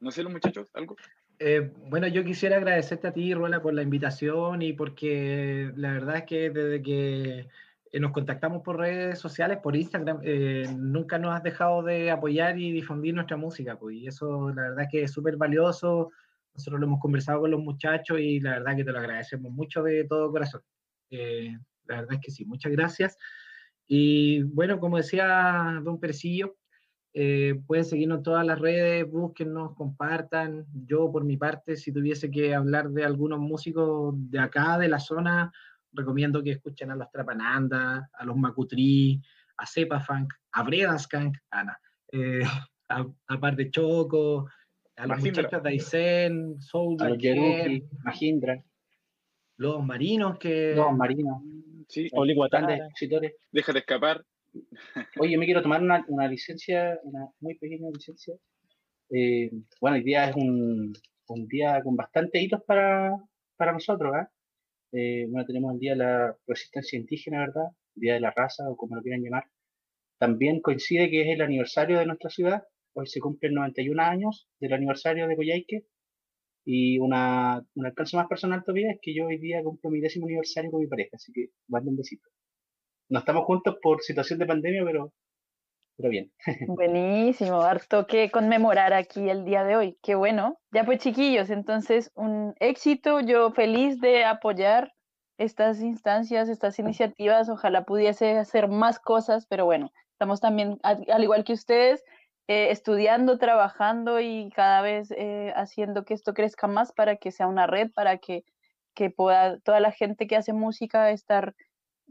no 0.00 0.10
sé, 0.10 0.22
los 0.22 0.32
muchachos, 0.32 0.68
¿algo? 0.74 0.96
Eh, 1.38 1.70
bueno, 1.88 2.06
yo 2.06 2.24
quisiera 2.24 2.56
agradecerte 2.56 3.08
a 3.08 3.12
ti, 3.12 3.34
Ruela, 3.34 3.60
por 3.60 3.74
la 3.74 3.82
invitación 3.82 4.62
y 4.62 4.72
porque 4.72 5.70
la 5.76 5.92
verdad 5.92 6.16
es 6.18 6.24
que 6.24 6.50
desde 6.50 6.82
que 6.82 7.48
eh, 7.92 8.00
nos 8.00 8.12
contactamos 8.12 8.62
por 8.62 8.78
redes 8.78 9.18
sociales, 9.18 9.58
por 9.62 9.76
Instagram, 9.76 10.20
eh, 10.22 10.66
nunca 10.78 11.18
nos 11.18 11.34
has 11.34 11.42
dejado 11.42 11.82
de 11.82 12.10
apoyar 12.10 12.58
y 12.58 12.72
difundir 12.72 13.14
nuestra 13.14 13.36
música, 13.36 13.78
pues, 13.78 13.96
y 13.96 14.06
eso 14.06 14.50
la 14.50 14.62
verdad 14.62 14.84
es 14.84 14.88
que 14.90 15.02
es 15.02 15.12
súper 15.12 15.36
valioso. 15.36 16.10
Nosotros 16.54 16.80
lo 16.80 16.86
hemos 16.86 17.00
conversado 17.00 17.40
con 17.42 17.50
los 17.50 17.60
muchachos 17.60 18.18
y 18.18 18.40
la 18.40 18.52
verdad 18.52 18.76
que 18.76 18.84
te 18.84 18.92
lo 18.92 18.98
agradecemos 18.98 19.52
mucho 19.52 19.82
de 19.82 20.04
todo 20.04 20.30
corazón. 20.30 20.62
la 21.10 21.96
verdad 21.96 22.14
es 22.14 22.20
que 22.20 22.30
sí, 22.30 22.44
muchas 22.46 22.72
gracias. 22.72 23.16
Y 23.86 24.42
bueno, 24.42 24.80
como 24.80 24.96
decía 24.96 25.80
don 25.84 26.00
Percillo, 26.00 26.56
eh, 27.18 27.58
pueden 27.66 27.86
seguirnos 27.86 28.18
en 28.18 28.24
todas 28.24 28.44
las 28.44 28.58
redes, 28.58 29.10
búsquennos, 29.10 29.74
compartan. 29.74 30.66
Yo, 30.84 31.10
por 31.10 31.24
mi 31.24 31.38
parte, 31.38 31.74
si 31.76 31.90
tuviese 31.90 32.30
que 32.30 32.54
hablar 32.54 32.90
de 32.90 33.06
algunos 33.06 33.38
músicos 33.38 34.14
de 34.30 34.38
acá, 34.38 34.76
de 34.76 34.88
la 34.88 35.00
zona, 35.00 35.50
recomiendo 35.92 36.42
que 36.42 36.50
escuchen 36.50 36.90
a 36.90 36.94
los 36.94 37.10
Trapananda, 37.10 38.10
a 38.12 38.24
los 38.26 38.36
Macutri, 38.36 39.18
a 39.56 39.64
Cepa 39.64 39.98
Funk, 39.98 40.34
a 40.52 40.62
Bredaskank, 40.62 41.38
Ana, 41.52 41.80
eh, 42.12 42.42
a, 42.90 43.06
a, 43.28 43.40
Par 43.40 43.56
de 43.56 43.70
Choco, 43.70 44.50
a 44.96 45.06
los 45.06 45.18
muchachos 45.18 45.62
de 45.62 45.68
Aysén, 45.70 46.60
Soul, 46.60 46.98
a 47.00 47.08
los 47.08 47.18
Mahindra. 48.04 48.62
Los 49.56 49.82
marinos 49.82 50.38
que. 50.38 50.74
Los 50.76 50.94
marinos. 50.94 51.40
Sí, 51.88 52.10
Oli 52.12 52.36
Deja 53.52 53.72
de 53.72 53.78
escapar. 53.78 54.22
Oye, 55.18 55.36
me 55.38 55.46
quiero 55.46 55.62
tomar 55.62 55.82
una, 55.82 56.04
una 56.08 56.28
licencia, 56.28 56.98
una 57.04 57.28
muy 57.40 57.54
pequeña 57.56 57.88
licencia. 57.90 58.34
Eh, 59.10 59.50
bueno, 59.80 59.96
el 59.96 60.04
día 60.04 60.30
es 60.30 60.36
un, 60.36 60.92
un, 61.28 61.48
día 61.48 61.82
con 61.82 61.96
bastantes 61.96 62.42
hitos 62.42 62.62
para, 62.64 63.16
para 63.56 63.72
nosotros. 63.72 64.14
¿eh? 64.16 64.26
Eh, 64.92 65.26
bueno, 65.28 65.46
tenemos 65.46 65.74
el 65.74 65.80
Día 65.80 65.92
de 65.92 65.98
la 65.98 66.36
Resistencia 66.46 66.98
Indígena, 66.98 67.40
¿verdad? 67.40 67.66
El 67.96 68.00
Día 68.00 68.14
de 68.14 68.20
la 68.20 68.32
Raza, 68.34 68.68
o 68.68 68.76
como 68.76 68.96
lo 68.96 69.02
quieran 69.02 69.22
llamar. 69.22 69.44
también 70.18 70.60
coincide 70.60 71.10
que 71.10 71.22
es 71.22 71.28
el 71.28 71.42
aniversario 71.42 71.98
de 71.98 72.06
nuestra 72.06 72.30
ciudad. 72.30 72.64
Hoy 72.94 73.06
se 73.06 73.20
cumplen 73.20 73.54
91 73.54 74.02
años 74.02 74.48
del 74.60 74.72
aniversario 74.72 75.28
de 75.28 75.36
Coyhaique. 75.36 75.86
Y 76.64 76.98
una, 76.98 77.64
un 77.74 77.86
alcance 77.86 78.16
más 78.16 78.26
personal 78.26 78.64
todavía 78.64 78.90
es 78.92 78.98
que 79.00 79.14
yo 79.14 79.26
hoy 79.26 79.38
día 79.38 79.62
cumplo 79.62 79.90
mi 79.90 80.00
décimo 80.00 80.26
aniversario 80.26 80.70
con 80.70 80.80
mi 80.80 80.88
pareja, 80.88 81.10
así 81.14 81.32
que 81.32 81.50
mando 81.68 81.90
un 81.90 81.96
besito. 81.96 82.28
No 83.08 83.20
estamos 83.20 83.44
juntos 83.44 83.76
por 83.80 84.02
situación 84.02 84.38
de 84.38 84.46
pandemia, 84.46 84.84
pero, 84.84 85.12
pero 85.96 86.08
bien. 86.08 86.32
Buenísimo, 86.68 87.62
harto 87.62 88.06
que 88.06 88.30
conmemorar 88.30 88.92
aquí 88.92 89.28
el 89.30 89.44
día 89.44 89.64
de 89.64 89.76
hoy. 89.76 89.98
Qué 90.02 90.14
bueno. 90.14 90.58
Ya 90.72 90.84
pues 90.84 90.98
chiquillos, 90.98 91.50
entonces 91.50 92.10
un 92.14 92.54
éxito. 92.58 93.20
Yo 93.20 93.52
feliz 93.52 94.00
de 94.00 94.24
apoyar 94.24 94.92
estas 95.38 95.80
instancias, 95.80 96.48
estas 96.48 96.78
iniciativas. 96.78 97.48
Ojalá 97.48 97.84
pudiese 97.84 98.38
hacer 98.38 98.68
más 98.68 98.98
cosas, 98.98 99.46
pero 99.46 99.64
bueno, 99.64 99.92
estamos 100.12 100.40
también, 100.40 100.78
al 100.82 101.22
igual 101.22 101.44
que 101.44 101.52
ustedes, 101.52 102.02
eh, 102.48 102.70
estudiando, 102.70 103.38
trabajando 103.38 104.20
y 104.20 104.50
cada 104.54 104.80
vez 104.80 105.10
eh, 105.10 105.52
haciendo 105.56 106.04
que 106.04 106.14
esto 106.14 106.32
crezca 106.32 106.68
más 106.68 106.92
para 106.92 107.16
que 107.16 107.32
sea 107.32 107.46
una 107.48 107.66
red, 107.66 107.90
para 107.92 108.18
que, 108.18 108.44
que 108.94 109.10
pueda 109.10 109.58
toda 109.60 109.80
la 109.80 109.92
gente 109.92 110.26
que 110.26 110.36
hace 110.36 110.52
música 110.52 111.10
estar 111.10 111.54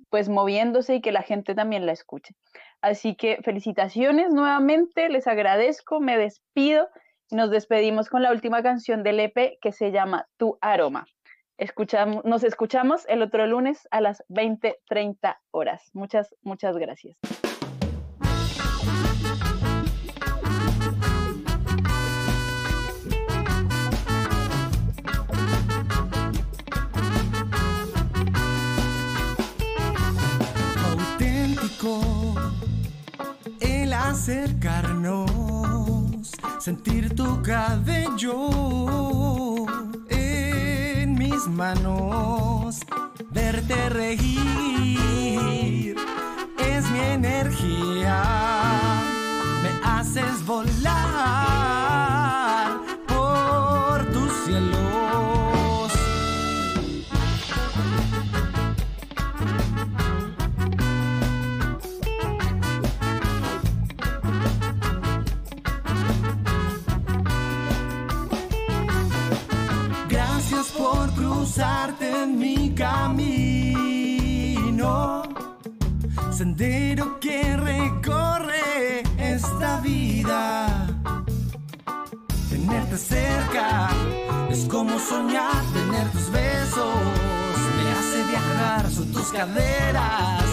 pues 0.10 0.30
moviéndose 0.30 0.96
y 0.96 1.02
que 1.02 1.12
la 1.12 1.22
gente 1.22 1.56
también 1.56 1.86
la 1.86 1.92
escuche. 1.92 2.36
Así 2.82 3.16
que 3.16 3.40
felicitaciones 3.44 4.32
nuevamente, 4.32 5.10
les 5.10 5.28
agradezco, 5.28 6.00
me 6.00 6.18
despido 6.18 6.88
y 7.30 7.36
nos 7.36 7.50
despedimos 7.50 8.10
con 8.10 8.22
la 8.22 8.32
última 8.32 8.62
canción 8.62 9.04
del 9.04 9.20
EP 9.20 9.58
que 9.62 9.72
se 9.72 9.92
llama 9.92 10.28
Tu 10.38 10.58
Aroma. 10.62 11.06
Escuchamos, 11.58 12.24
nos 12.26 12.44
escuchamos 12.44 13.06
el 13.08 13.22
otro 13.22 13.48
lunes 13.48 13.88
a 13.92 14.02
las 14.02 14.24
20:30 14.28 15.38
horas. 15.52 15.90
Muchas, 15.94 16.36
muchas 16.42 16.78
gracias. 16.78 17.18
Acercarnos, 34.16 35.30
sentir 36.60 37.14
tu 37.16 37.42
cabello 37.42 38.50
en 40.10 41.16
mis 41.16 41.48
manos, 41.48 42.80
verte 43.32 43.90
reír 43.90 44.16
es 46.58 46.90
mi 46.92 47.00
energía, 47.00 48.24
me 49.62 49.70
haces 49.84 50.46
volar 50.46 50.95
en 72.24 72.40
mi 72.40 72.74
camino, 72.74 73.24
sendero 76.32 77.20
que 77.20 77.58
recorre 77.58 79.04
esta 79.18 79.80
vida. 79.82 80.88
Tenerte 82.50 82.98
cerca 82.98 83.90
es 84.50 84.66
como 84.66 84.98
soñar, 85.00 85.64
tener 85.74 86.10
tus 86.12 86.30
besos 86.32 87.36
me 87.78 87.92
hace 87.92 88.24
viajar, 88.30 88.90
son 88.90 89.12
tus 89.12 89.28
caderas 89.32 90.44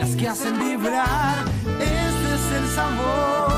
las 0.00 0.16
que 0.16 0.28
hacen 0.28 0.58
vibrar. 0.58 1.44
Este 1.80 2.34
es 2.34 2.52
el 2.58 2.68
sabor 2.74 3.57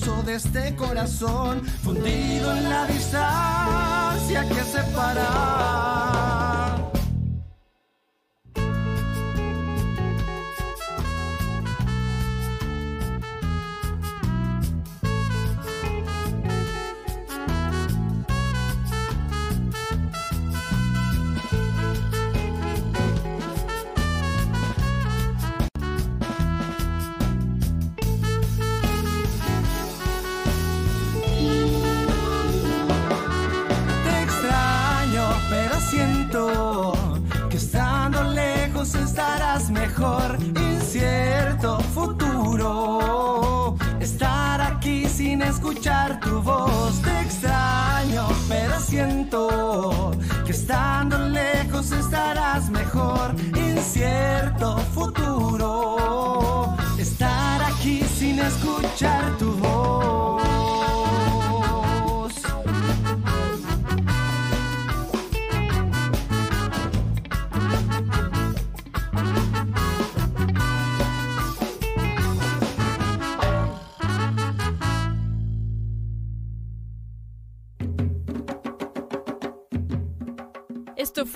de 0.00 0.34
este 0.34 0.74
corazón 0.76 1.62
fundido 1.84 2.56
en 2.56 2.70
la 2.70 2.86
distancia 2.86 4.48
que 4.48 4.64
separa. 4.64 6.69
mejor 40.00 40.38
incierto 40.42 41.78
futuro. 41.94 43.76
Estar 44.00 44.62
aquí 44.62 45.06
sin 45.06 45.42
escuchar 45.42 46.18
tu 46.20 46.40
voz 46.40 47.02
te 47.02 47.20
extraño, 47.20 48.26
pero 48.48 48.80
siento 48.80 50.12
que 50.46 50.52
estando 50.52 51.18
lejos 51.18 51.92
estarás 51.92 52.70
mejor 52.70 53.34
incierto 53.54 54.78
futuro. 54.94 56.74
Estar 56.98 57.62
aquí 57.62 58.02
sin 58.18 58.38
escuchar 58.38 59.36
tu 59.38 59.52
voz. 59.52 59.69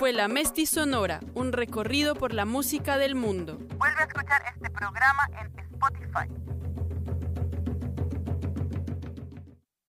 La 0.01 0.27
Mesti 0.27 0.65
Sonora, 0.65 1.21
un 1.33 1.51
recorrido 1.51 2.15
por 2.15 2.33
la 2.33 2.45
música 2.45 2.97
del 2.97 3.15
mundo. 3.15 3.57
Vuelve 3.77 4.01
a 4.01 4.03
escuchar 4.03 4.43
este 4.53 4.69
programa 4.69 5.27
en 5.39 5.57
Spotify. 5.57 6.54